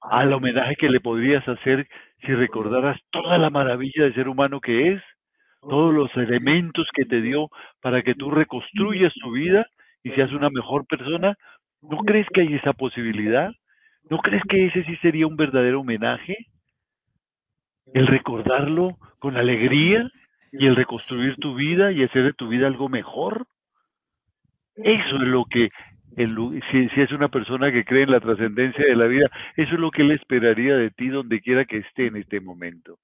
al 0.00 0.32
homenaje 0.32 0.76
que 0.76 0.90
le 0.90 1.00
podrías 1.00 1.46
hacer 1.48 1.88
si 2.20 2.34
recordaras 2.34 2.98
toda 3.10 3.38
la 3.38 3.48
maravilla 3.48 4.04
de 4.04 4.14
ser 4.14 4.28
humano 4.28 4.60
que 4.60 4.92
es? 4.92 5.02
Todos 5.60 5.94
los 5.94 6.14
elementos 6.16 6.86
que 6.94 7.06
te 7.06 7.22
dio 7.22 7.48
para 7.80 8.02
que 8.02 8.14
tú 8.14 8.30
reconstruyas 8.30 9.14
tu 9.14 9.32
vida 9.32 9.66
y 10.04 10.10
seas 10.12 10.30
una 10.32 10.50
mejor 10.50 10.86
persona, 10.86 11.34
¿no 11.82 11.96
crees 11.98 12.28
que 12.32 12.42
hay 12.42 12.54
esa 12.54 12.74
posibilidad? 12.74 13.50
¿No 14.10 14.18
crees 14.18 14.42
que 14.48 14.66
ese 14.66 14.84
sí 14.84 14.96
sería 14.96 15.26
un 15.26 15.36
verdadero 15.36 15.80
homenaje? 15.80 16.36
El 17.92 18.06
recordarlo 18.06 18.98
con 19.18 19.36
alegría 19.36 20.08
y 20.52 20.66
el 20.66 20.76
reconstruir 20.76 21.36
tu 21.36 21.54
vida 21.54 21.90
y 21.90 22.04
hacer 22.04 22.24
de 22.24 22.32
tu 22.34 22.48
vida 22.48 22.66
algo 22.66 22.88
mejor. 22.88 23.46
Eso 24.76 25.16
es 25.16 25.22
lo 25.22 25.44
que, 25.46 25.70
si, 26.70 26.88
si, 26.90 27.00
es 27.00 27.12
una 27.12 27.28
persona 27.28 27.72
que 27.72 27.84
cree 27.84 28.02
en 28.02 28.10
la 28.10 28.20
trascendencia 28.20 28.84
de 28.84 28.96
la 28.96 29.06
vida, 29.06 29.26
eso 29.56 29.74
es 29.74 29.80
lo 29.80 29.90
que 29.90 30.02
él 30.02 30.10
esperaría 30.10 30.76
de 30.76 30.90
ti 30.90 31.08
donde 31.08 31.40
quiera 31.40 31.64
que 31.64 31.78
esté 31.78 32.06
en 32.06 32.16
este 32.16 32.40
momento. 32.40 32.98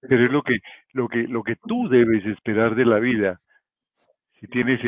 Pero 0.00 0.24
es 0.24 0.32
lo 0.32 0.42
que, 0.42 0.58
lo 0.92 1.08
que, 1.08 1.28
lo 1.28 1.42
que 1.42 1.56
tú 1.56 1.88
debes 1.88 2.24
esperar 2.26 2.74
de 2.74 2.86
la 2.86 2.98
vida. 2.98 3.38
Si 4.40 4.46
tienes 4.48 4.80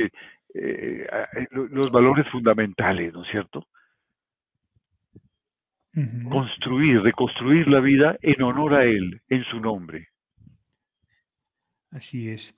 eh, 0.55 1.07
eh, 1.37 1.47
los 1.51 1.91
valores 1.91 2.27
fundamentales, 2.31 3.13
¿no 3.13 3.25
es 3.25 3.31
cierto? 3.31 3.67
Construir, 6.31 7.03
reconstruir 7.03 7.69
la 7.69 7.81
vida 7.81 8.17
en 8.23 8.43
honor 8.43 8.75
a 8.75 8.85
Él, 8.85 9.21
en 9.29 9.45
su 9.45 9.61
nombre. 9.61 10.09
Así 11.91 12.31
es. 12.31 12.57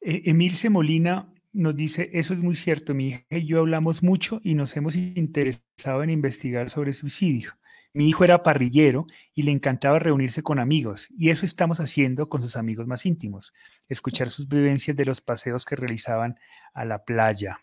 E, 0.00 0.22
Emilce 0.30 0.70
Molina 0.70 1.30
nos 1.52 1.76
dice, 1.76 2.10
eso 2.14 2.32
es 2.32 2.40
muy 2.40 2.56
cierto, 2.56 2.94
mi 2.94 3.08
hija 3.08 3.24
y 3.30 3.46
yo 3.46 3.60
hablamos 3.60 4.02
mucho 4.02 4.40
y 4.42 4.54
nos 4.54 4.76
hemos 4.76 4.96
interesado 4.96 6.02
en 6.02 6.10
investigar 6.10 6.70
sobre 6.70 6.94
suicidio. 6.94 7.52
Mi 7.92 8.08
hijo 8.08 8.22
era 8.24 8.42
parrillero 8.42 9.06
y 9.34 9.42
le 9.42 9.50
encantaba 9.50 9.98
reunirse 9.98 10.42
con 10.42 10.60
amigos, 10.60 11.08
y 11.16 11.30
eso 11.30 11.44
estamos 11.44 11.80
haciendo 11.80 12.28
con 12.28 12.42
sus 12.42 12.56
amigos 12.56 12.86
más 12.86 13.04
íntimos, 13.04 13.52
escuchar 13.88 14.30
sus 14.30 14.48
vivencias 14.48 14.96
de 14.96 15.04
los 15.04 15.20
paseos 15.20 15.64
que 15.64 15.76
realizaban 15.76 16.38
a 16.72 16.84
la 16.84 17.04
playa, 17.04 17.60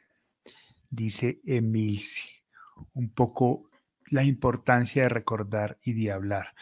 dice 0.90 1.40
Emilce. 1.46 2.22
Un 2.94 3.10
poco 3.10 3.70
la 4.10 4.24
importancia 4.24 5.04
de 5.04 5.10
recordar 5.10 5.80
y 5.82 5.94
de 5.94 6.12
hablar. 6.12 6.54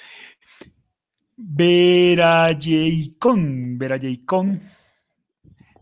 Vera 1.36 2.50
Vera 3.78 4.00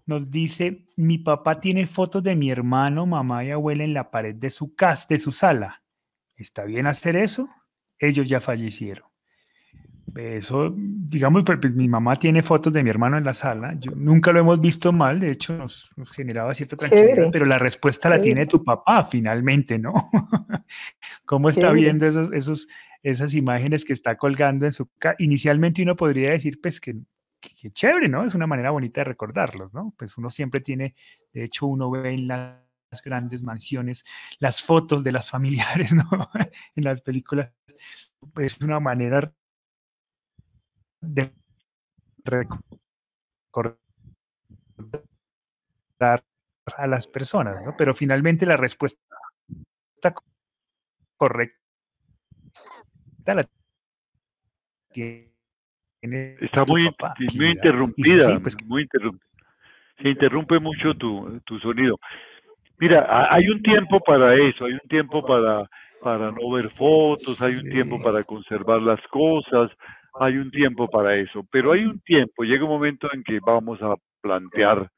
nos 0.06 0.30
dice, 0.32 0.86
mi 0.98 1.18
papá 1.18 1.62
tiene 1.62 1.86
fotos 1.86 2.24
de 2.24 2.36
mi 2.36 2.50
hermano, 2.50 3.06
mamá 3.06 3.46
y 3.46 3.52
abuela 3.52 3.84
en 3.84 3.94
la 3.94 4.10
pared 4.10 4.36
de 4.36 4.50
su 4.50 4.76
casa, 4.76 5.06
de 5.10 5.20
su 5.20 5.32
sala. 5.32 5.84
¿Está 6.36 6.64
bien 6.66 6.88
hacer 6.88 7.16
eso? 7.16 7.48
Ellos 8.04 8.28
ya 8.28 8.42
fallecieron. 8.42 9.06
Eso, 10.16 10.74
digamos, 10.76 11.44
pues, 11.44 11.58
pues, 11.60 11.74
mi 11.74 11.88
mamá 11.88 12.20
tiene 12.20 12.44
fotos 12.44 12.72
de 12.74 12.84
mi 12.84 12.90
hermano 12.90 13.18
en 13.18 13.24
la 13.24 13.34
sala. 13.34 13.76
Yo, 13.80 13.92
nunca 13.96 14.32
lo 14.32 14.40
hemos 14.40 14.60
visto 14.60 14.92
mal, 14.92 15.20
de 15.20 15.32
hecho 15.32 15.58
nos, 15.58 15.92
generaba 16.12 16.54
cierta 16.54 16.76
tranquilidad, 16.76 17.30
pero 17.32 17.46
la 17.46 17.58
respuesta 17.58 18.10
la 18.10 18.22
tiene 18.22 18.46
tu 18.46 18.64
papá 18.64 19.04
finalmente, 19.04 19.80
¿no? 19.80 19.94
¿Cómo 21.26 21.50
está 21.50 21.72
viendo 21.72 22.06
esos, 22.06 22.32
esos, 22.34 22.68
esas 23.02 23.34
imágenes 23.34 23.86
que 23.86 23.94
está 23.94 24.18
colgando 24.18 24.66
en 24.66 24.74
su 24.74 24.88
casa? 25.00 25.16
Inicialmente 25.20 25.82
uno 25.82 25.96
podría 25.96 26.32
decir, 26.32 26.60
pues 26.62 26.80
que, 26.80 26.96
que, 27.40 27.72
chévere, 27.72 28.10
¿no? 28.10 28.24
Es 28.24 28.36
una 28.36 28.48
manera 28.48 28.70
bonita 28.70 29.02
de 29.02 29.06
recordarlos, 29.06 29.74
¿no? 29.74 29.96
Pues 29.98 30.18
uno 30.18 30.30
siempre 30.30 30.60
tiene, 30.60 30.94
de 31.32 31.46
hecho 31.46 31.66
uno 31.66 31.90
ve 31.90 32.14
en 32.14 32.28
las 32.28 32.58
grandes 33.02 33.42
mansiones 33.42 34.06
las 34.40 34.62
fotos 34.62 35.04
de 35.04 35.12
las 35.12 35.30
familiares, 35.30 35.92
¿no? 35.94 36.30
en 36.76 36.84
las 36.84 37.02
películas. 37.02 37.52
Pues 38.34 38.54
es 38.54 38.62
una 38.62 38.80
manera 38.80 39.34
de 41.02 41.34
recordar 42.24 43.78
a 46.78 46.88
las 46.88 47.08
personas, 47.08 47.62
¿no? 47.64 47.76
Pero 47.78 47.94
finalmente 47.94 48.46
la 48.46 48.56
respuesta 48.56 49.02
correcta 51.18 51.60
la 53.26 53.48
tiene 54.92 55.34
Está 56.42 56.66
muy, 56.66 56.90
muy 57.36 57.52
interrumpida, 57.52 58.40
pues, 58.42 58.58
muy 58.66 58.82
interrumpida. 58.82 59.30
Se 60.02 60.10
interrumpe 60.10 60.60
mucho 60.60 60.94
tu, 60.96 61.40
tu 61.46 61.60
sonido. 61.60 61.98
Mira, 62.80 63.28
hay 63.30 63.48
un 63.50 63.62
tiempo 63.62 64.00
para 64.00 64.36
eso, 64.36 64.66
hay 64.66 64.74
un 64.74 64.90
tiempo 64.90 65.26
para, 65.26 65.70
para 66.02 66.32
no 66.32 66.52
ver 66.52 66.70
fotos, 66.72 67.42
hay 67.42 67.56
un 67.56 67.70
tiempo 67.70 68.02
para 68.02 68.24
conservar 68.24 68.82
las 68.82 69.02
cosas, 69.08 69.72
hay 70.20 70.38
un 70.38 70.52
tiempo 70.52 70.88
para 70.88 71.16
eso, 71.16 71.46
pero 71.52 71.72
hay 71.72 71.86
un 71.86 72.00
tiempo, 72.02 72.44
llega 72.44 72.64
un 72.64 72.72
momento 72.72 73.08
en 73.14 73.24
que 73.24 73.40
vamos 73.46 73.82
a 73.82 73.96
plantear 74.22 74.90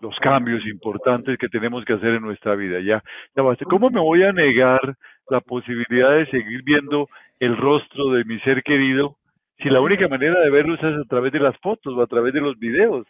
los 0.00 0.14
cambios 0.20 0.64
importantes 0.66 1.38
que 1.38 1.48
tenemos 1.48 1.84
que 1.84 1.94
hacer 1.94 2.14
en 2.14 2.22
nuestra 2.22 2.54
vida. 2.54 2.80
Ya, 2.80 3.02
ya 3.34 3.64
¿Cómo 3.64 3.90
me 3.90 4.00
voy 4.00 4.22
a 4.22 4.32
negar 4.32 4.80
la 5.28 5.40
posibilidad 5.40 6.16
de 6.16 6.26
seguir 6.26 6.62
viendo 6.62 7.08
el 7.40 7.56
rostro 7.56 8.10
de 8.10 8.24
mi 8.24 8.38
ser 8.40 8.62
querido 8.62 9.16
si 9.58 9.70
la 9.70 9.80
única 9.80 10.06
manera 10.08 10.38
de 10.40 10.50
verlo 10.50 10.74
es 10.74 10.82
a 10.82 11.08
través 11.08 11.32
de 11.32 11.40
las 11.40 11.56
fotos 11.58 11.94
o 11.94 12.02
a 12.02 12.06
través 12.06 12.34
de 12.34 12.40
los 12.40 12.58
videos? 12.58 13.06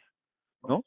¿No? 0.63 0.83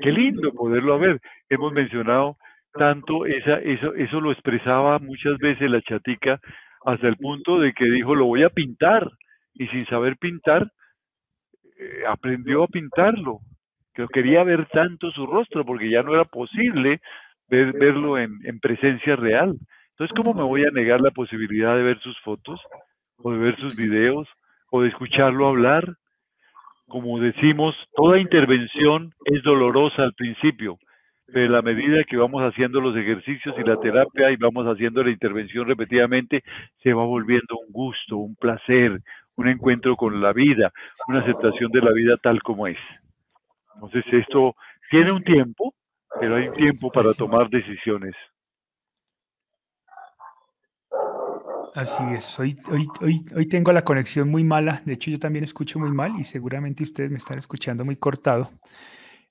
Qué 0.00 0.12
lindo 0.12 0.52
poderlo 0.52 0.98
ver. 0.98 1.20
Hemos 1.48 1.72
mencionado 1.72 2.36
tanto 2.72 3.26
esa, 3.26 3.58
eso, 3.58 3.94
eso 3.94 4.20
lo 4.20 4.32
expresaba 4.32 4.98
muchas 4.98 5.38
veces 5.38 5.70
la 5.70 5.82
chatica 5.82 6.40
hasta 6.84 7.08
el 7.08 7.16
punto 7.16 7.58
de 7.58 7.72
que 7.72 7.84
dijo 7.84 8.14
lo 8.14 8.26
voy 8.26 8.42
a 8.42 8.50
pintar 8.50 9.10
y 9.54 9.66
sin 9.68 9.84
saber 9.86 10.16
pintar, 10.16 10.70
eh, 11.78 12.02
aprendió 12.08 12.62
a 12.62 12.68
pintarlo. 12.68 13.40
Que 13.92 14.06
quería 14.12 14.44
ver 14.44 14.66
tanto 14.66 15.10
su 15.10 15.26
rostro 15.26 15.64
porque 15.64 15.90
ya 15.90 16.02
no 16.02 16.14
era 16.14 16.24
posible 16.24 17.00
ver, 17.48 17.72
verlo 17.72 18.18
en, 18.18 18.38
en 18.44 18.60
presencia 18.60 19.16
real. 19.16 19.56
Entonces, 19.90 20.16
¿cómo 20.16 20.32
me 20.32 20.44
voy 20.44 20.64
a 20.64 20.70
negar 20.70 21.00
la 21.00 21.10
posibilidad 21.10 21.76
de 21.76 21.82
ver 21.82 22.00
sus 22.00 22.18
fotos 22.20 22.60
o 23.18 23.32
de 23.32 23.38
ver 23.38 23.56
sus 23.56 23.76
videos 23.76 24.28
o 24.70 24.80
de 24.80 24.88
escucharlo 24.88 25.48
hablar? 25.48 25.96
Como 26.90 27.20
decimos, 27.20 27.76
toda 27.94 28.18
intervención 28.18 29.12
es 29.24 29.44
dolorosa 29.44 30.02
al 30.02 30.12
principio, 30.12 30.76
pero 31.32 31.46
a 31.46 31.56
la 31.58 31.62
medida 31.62 32.02
que 32.02 32.16
vamos 32.16 32.42
haciendo 32.42 32.80
los 32.80 32.96
ejercicios 32.96 33.54
y 33.56 33.62
la 33.62 33.76
terapia 33.76 34.32
y 34.32 34.36
vamos 34.36 34.66
haciendo 34.66 35.04
la 35.04 35.12
intervención 35.12 35.68
repetidamente, 35.68 36.42
se 36.82 36.92
va 36.92 37.04
volviendo 37.04 37.58
un 37.64 37.72
gusto, 37.72 38.16
un 38.16 38.34
placer, 38.34 38.98
un 39.36 39.46
encuentro 39.46 39.94
con 39.94 40.20
la 40.20 40.32
vida, 40.32 40.72
una 41.06 41.20
aceptación 41.20 41.70
de 41.70 41.80
la 41.80 41.92
vida 41.92 42.16
tal 42.20 42.42
como 42.42 42.66
es. 42.66 42.78
Entonces 43.76 44.04
esto 44.12 44.56
tiene 44.90 45.12
un 45.12 45.22
tiempo, 45.22 45.72
pero 46.18 46.36
hay 46.36 46.48
un 46.48 46.54
tiempo 46.54 46.90
para 46.90 47.14
tomar 47.14 47.48
decisiones. 47.50 48.16
Así 51.74 52.02
es, 52.14 52.38
hoy, 52.38 52.56
hoy, 52.68 52.88
hoy, 53.00 53.24
hoy 53.36 53.46
tengo 53.46 53.72
la 53.72 53.84
conexión 53.84 54.28
muy 54.28 54.42
mala, 54.42 54.82
de 54.84 54.94
hecho 54.94 55.10
yo 55.10 55.20
también 55.20 55.44
escucho 55.44 55.78
muy 55.78 55.92
mal 55.92 56.18
y 56.18 56.24
seguramente 56.24 56.82
ustedes 56.82 57.10
me 57.10 57.18
están 57.18 57.38
escuchando 57.38 57.84
muy 57.84 57.96
cortado. 57.96 58.50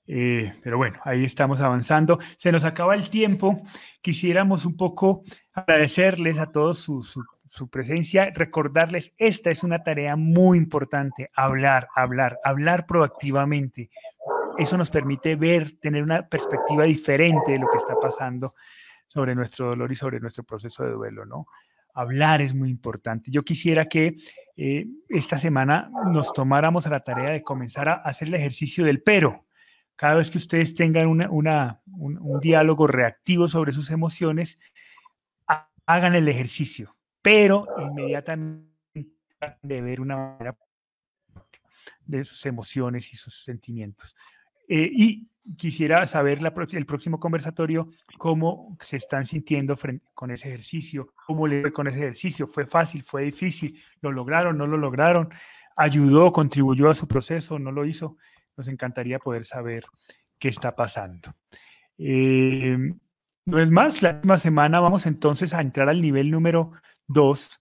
Eh, 0.06 0.52
pero 0.62 0.76
bueno, 0.76 0.98
ahí 1.04 1.24
estamos 1.24 1.60
avanzando. 1.60 2.18
Se 2.36 2.50
nos 2.50 2.64
acaba 2.64 2.96
el 2.96 3.10
tiempo. 3.10 3.62
Quisiéramos 4.02 4.64
un 4.64 4.76
poco 4.76 5.22
agradecerles 5.52 6.38
a 6.38 6.50
todos 6.50 6.78
su, 6.80 7.00
su 7.50 7.68
presencia, 7.68 8.30
recordarles, 8.34 9.12
esta 9.18 9.50
es 9.50 9.64
una 9.64 9.82
tarea 9.82 10.14
muy 10.14 10.56
importante, 10.56 11.30
hablar, 11.34 11.88
hablar, 11.96 12.38
hablar 12.44 12.86
proactivamente. 12.86 13.90
Eso 14.56 14.78
nos 14.78 14.90
permite 14.90 15.34
ver, 15.36 15.76
tener 15.80 16.02
una 16.02 16.28
perspectiva 16.28 16.84
diferente 16.84 17.52
de 17.52 17.58
lo 17.58 17.68
que 17.68 17.78
está 17.78 17.96
pasando 18.00 18.54
sobre 19.06 19.34
nuestro 19.34 19.66
dolor 19.66 19.90
y 19.90 19.96
sobre 19.96 20.20
nuestro 20.20 20.44
proceso 20.44 20.84
de 20.84 20.92
duelo, 20.92 21.26
¿no? 21.26 21.46
Hablar 21.94 22.40
es 22.42 22.54
muy 22.54 22.70
importante. 22.70 23.30
Yo 23.30 23.42
quisiera 23.42 23.86
que 23.86 24.16
eh, 24.56 24.86
esta 25.08 25.38
semana 25.38 25.90
nos 26.12 26.32
tomáramos 26.32 26.86
a 26.86 26.90
la 26.90 27.00
tarea 27.00 27.30
de 27.30 27.42
comenzar 27.42 27.88
a 27.88 27.94
hacer 27.94 28.28
el 28.28 28.34
ejercicio 28.34 28.84
del 28.84 29.02
pero. 29.02 29.46
Cada 29.96 30.14
vez 30.14 30.30
que 30.30 30.38
ustedes 30.38 30.74
tengan 30.74 31.06
una, 31.06 31.80
un, 31.86 32.18
un 32.18 32.40
diálogo 32.40 32.86
reactivo 32.86 33.48
sobre 33.48 33.72
sus 33.72 33.90
emociones, 33.90 34.58
hagan 35.86 36.14
el 36.14 36.28
ejercicio 36.28 36.96
pero 37.22 37.66
inmediatamente 37.78 38.68
de 39.62 39.80
ver 39.80 40.00
una 40.00 40.16
manera 40.16 40.56
de 42.04 42.24
sus 42.24 42.44
emociones 42.46 43.12
y 43.12 43.16
sus 43.16 43.44
sentimientos. 43.44 44.16
Eh, 44.72 44.88
y 44.92 45.28
quisiera 45.56 46.06
saber 46.06 46.38
el 46.38 46.86
próximo 46.86 47.18
conversatorio 47.18 47.88
cómo 48.18 48.76
se 48.80 48.98
están 48.98 49.24
sintiendo 49.24 49.76
con 50.14 50.30
ese 50.30 50.46
ejercicio, 50.46 51.12
cómo 51.26 51.48
le 51.48 51.62
fue 51.62 51.72
con 51.72 51.88
ese 51.88 51.98
ejercicio, 51.98 52.46
fue 52.46 52.66
fácil, 52.66 53.02
fue 53.02 53.24
difícil, 53.24 53.82
lo 54.00 54.12
lograron, 54.12 54.56
no 54.56 54.68
lo 54.68 54.76
lograron, 54.76 55.28
ayudó, 55.74 56.32
contribuyó 56.32 56.88
a 56.88 56.94
su 56.94 57.08
proceso, 57.08 57.58
no 57.58 57.72
lo 57.72 57.84
hizo. 57.84 58.16
Nos 58.56 58.68
encantaría 58.68 59.18
poder 59.18 59.44
saber 59.44 59.82
qué 60.38 60.50
está 60.50 60.76
pasando. 60.76 61.34
Eh, 61.98 62.78
no 63.44 63.58
es 63.58 63.72
más, 63.72 64.02
la 64.02 64.12
próxima 64.12 64.38
semana 64.38 64.78
vamos 64.78 65.04
entonces 65.06 65.52
a 65.52 65.62
entrar 65.62 65.88
al 65.88 66.00
nivel 66.00 66.30
número 66.30 66.70
dos, 67.08 67.60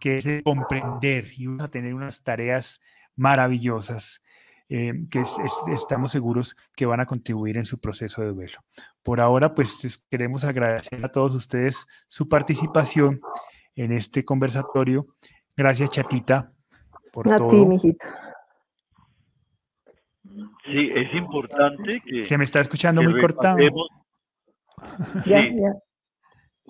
que 0.00 0.16
es 0.16 0.26
comprender 0.42 1.26
y 1.36 1.48
vamos 1.48 1.64
a 1.64 1.70
tener 1.70 1.92
unas 1.92 2.22
tareas 2.24 2.80
maravillosas 3.14 4.22
eh, 4.72 4.92
que 5.10 5.24
estamos 5.72 6.12
seguros 6.12 6.56
que 6.76 6.86
van 6.86 7.00
a 7.00 7.06
contribuir 7.06 7.56
en 7.56 7.64
su 7.64 7.80
proceso 7.80 8.22
de 8.22 8.28
duelo. 8.28 8.60
Por 9.02 9.20
ahora, 9.20 9.52
pues 9.52 10.06
queremos 10.08 10.44
agradecer 10.44 11.04
a 11.04 11.10
todos 11.10 11.34
ustedes 11.34 11.88
su 12.06 12.28
participación 12.28 13.20
en 13.74 13.90
este 13.90 14.24
conversatorio. 14.24 15.08
Gracias, 15.56 15.90
Chatita, 15.90 16.52
por 17.12 17.32
a 17.32 17.48
ti, 17.48 17.66
mijito. 17.66 18.06
Sí, 20.64 20.90
es 20.94 21.14
importante 21.14 22.00
que... 22.06 22.22
Se 22.22 22.38
me 22.38 22.44
está 22.44 22.60
escuchando 22.60 23.02
muy 23.02 23.20
cortado. 23.20 23.58
ya, 25.26 25.42
ya. 25.42 25.72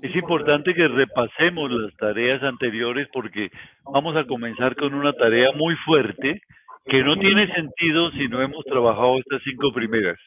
Es 0.00 0.16
importante 0.16 0.72
que 0.72 0.88
repasemos 0.88 1.70
las 1.70 1.94
tareas 1.96 2.42
anteriores 2.42 3.08
porque 3.12 3.50
vamos 3.84 4.16
a 4.16 4.26
comenzar 4.26 4.74
con 4.74 4.94
una 4.94 5.12
tarea 5.12 5.52
muy 5.52 5.76
fuerte 5.84 6.40
que 6.86 7.02
no 7.02 7.16
tiene 7.16 7.46
sentido 7.48 8.10
si 8.12 8.28
no 8.28 8.42
hemos 8.42 8.64
trabajado 8.64 9.18
estas 9.18 9.42
cinco 9.44 9.72
primeras. 9.72 10.18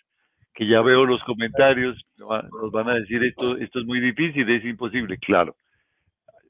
Que 0.54 0.68
ya 0.68 0.82
veo 0.82 1.06
los 1.06 1.22
comentarios, 1.24 2.00
nos 2.18 2.72
van 2.72 2.90
a 2.90 2.96
decir 2.96 3.24
esto, 3.24 3.58
esto 3.58 3.80
es 3.80 3.86
muy 3.86 4.00
difícil, 4.00 4.50
es 4.50 4.64
imposible. 4.64 5.18
Claro, 5.18 5.56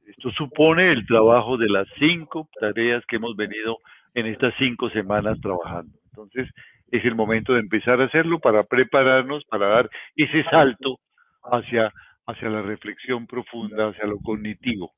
esto 0.08 0.30
supone 0.32 0.92
el 0.92 1.06
trabajo 1.06 1.58
de 1.58 1.70
las 1.70 1.88
cinco 1.98 2.50
tareas 2.60 3.04
que 3.08 3.16
hemos 3.16 3.36
venido 3.38 3.78
en 4.14 4.26
estas 4.26 4.54
cinco 4.58 4.90
semanas 4.90 5.40
trabajando. 5.42 5.98
Entonces, 6.06 6.50
es 6.92 7.06
el 7.06 7.16
momento 7.16 7.54
de 7.54 7.62
empezar 7.62 8.02
a 8.02 8.06
hacerlo 8.06 8.40
para 8.40 8.64
prepararnos, 8.64 9.46
para 9.46 9.68
dar 9.68 9.90
ese 10.16 10.44
salto 10.50 10.98
hacia 11.44 11.92
hacia 12.26 12.50
la 12.50 12.62
reflexión 12.62 13.28
profunda, 13.28 13.90
hacia 13.90 14.06
lo 14.06 14.18
cognitivo, 14.20 14.92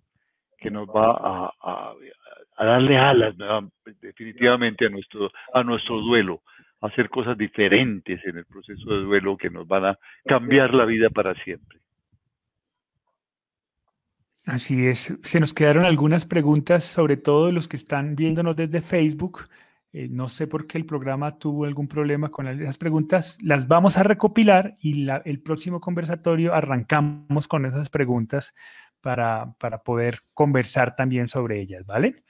que 0.66 0.72
nos 0.72 0.88
va 0.88 1.52
a, 1.62 1.94
darle 2.58 2.98
alas 2.98 3.36
definitivamente 4.02 4.88
a 4.88 4.90
nuestro, 4.90 5.30
a 5.54 5.64
nuestro 5.64 6.02
duelo, 6.02 6.42
a 6.82 6.88
hacer 6.88 7.08
cosas 7.08 7.38
diferentes 7.38 8.20
en 8.26 8.38
el 8.38 8.46
proceso 8.46 8.90
de 8.90 9.04
duelo 9.04 9.38
que 9.38 9.52
nos 9.52 9.68
van 9.68 9.86
a 9.86 10.00
cambiar 10.26 10.74
la 10.74 10.86
vida 10.86 11.12
para 11.12 11.36
siempre. 11.44 11.80
Así 14.48 14.88
es. 14.88 15.16
Se 15.22 15.40
nos 15.40 15.54
quedaron 15.54 15.86
algunas 15.86 16.26
preguntas, 16.26 16.84
sobre 16.84 17.18
todo 17.18 17.52
los 17.52 17.68
que 17.68 17.78
están 17.78 18.16
viéndonos 18.16 18.56
desde 18.56 18.82
Facebook. 18.82 19.48
Eh, 19.94 20.08
no 20.10 20.30
sé 20.30 20.48
por 20.48 20.66
qué 20.66 20.80
el 20.80 20.86
programa 20.86 21.38
tuvo 21.38 21.66
algún 21.66 21.88
problema 21.88 22.30
con 22.30 22.48
esas 22.48 22.78
preguntas. 22.80 23.38
Las 23.42 23.68
vamos 23.68 23.98
a 23.98 24.04
recopilar 24.04 24.76
y 24.82 25.08
el 25.26 25.42
próximo 25.42 25.80
conversatorio 25.80 26.56
arrancamos 26.56 27.48
con 27.48 27.66
esas 27.68 27.90
preguntas 27.90 28.56
para, 29.06 29.54
para 29.60 29.84
poder 29.84 30.18
conversar 30.34 30.96
también 30.96 31.28
sobre 31.28 31.62
ellas, 31.62 31.86
¿vale? 31.86 32.24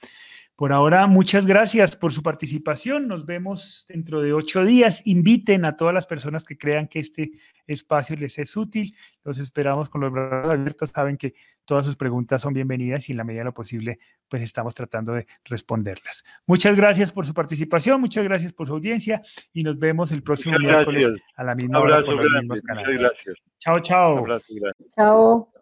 Por 0.56 0.74
ahora, 0.74 1.06
muchas 1.06 1.46
gracias 1.46 1.96
por 1.96 2.12
su 2.12 2.22
participación. 2.22 3.08
Nos 3.08 3.24
vemos 3.24 3.86
dentro 3.88 4.20
de 4.20 4.34
ocho 4.34 4.62
días. 4.62 5.00
Inviten 5.06 5.64
a 5.64 5.74
todas 5.78 5.94
las 5.94 6.04
personas 6.04 6.44
que 6.44 6.58
crean 6.58 6.86
que 6.86 6.98
este 6.98 7.30
espacio 7.66 8.14
les 8.16 8.38
es 8.38 8.54
útil. 8.58 8.94
Los 9.24 9.38
esperamos 9.38 9.88
con 9.88 10.02
los 10.02 10.12
brazos 10.12 10.50
abiertos. 10.50 10.90
Saben 10.90 11.16
que 11.16 11.32
todas 11.64 11.86
sus 11.86 11.96
preguntas 11.96 12.42
son 12.42 12.52
bienvenidas 12.52 13.08
y 13.08 13.12
en 13.12 13.18
la 13.18 13.24
medida 13.24 13.40
de 13.40 13.46
lo 13.46 13.54
posible, 13.54 13.98
pues 14.28 14.42
estamos 14.42 14.74
tratando 14.74 15.14
de 15.14 15.26
responderlas. 15.44 16.24
Muchas 16.46 16.76
gracias 16.76 17.10
por 17.10 17.24
su 17.24 17.32
participación, 17.32 18.02
muchas 18.02 18.24
gracias 18.24 18.52
por 18.52 18.66
su 18.66 18.74
audiencia 18.74 19.22
y 19.54 19.62
nos 19.62 19.78
vemos 19.78 20.12
el 20.12 20.22
próximo 20.22 20.58
miércoles 20.58 21.08
a 21.36 21.44
la 21.44 21.54
misma 21.54 21.80
hora 21.80 22.04
por 22.04 22.16
los 22.16 22.42
mismos 22.42 22.60
canales. 22.60 23.00
Chao, 23.60 23.80
chao. 23.80 24.26
Chao. 24.94 25.55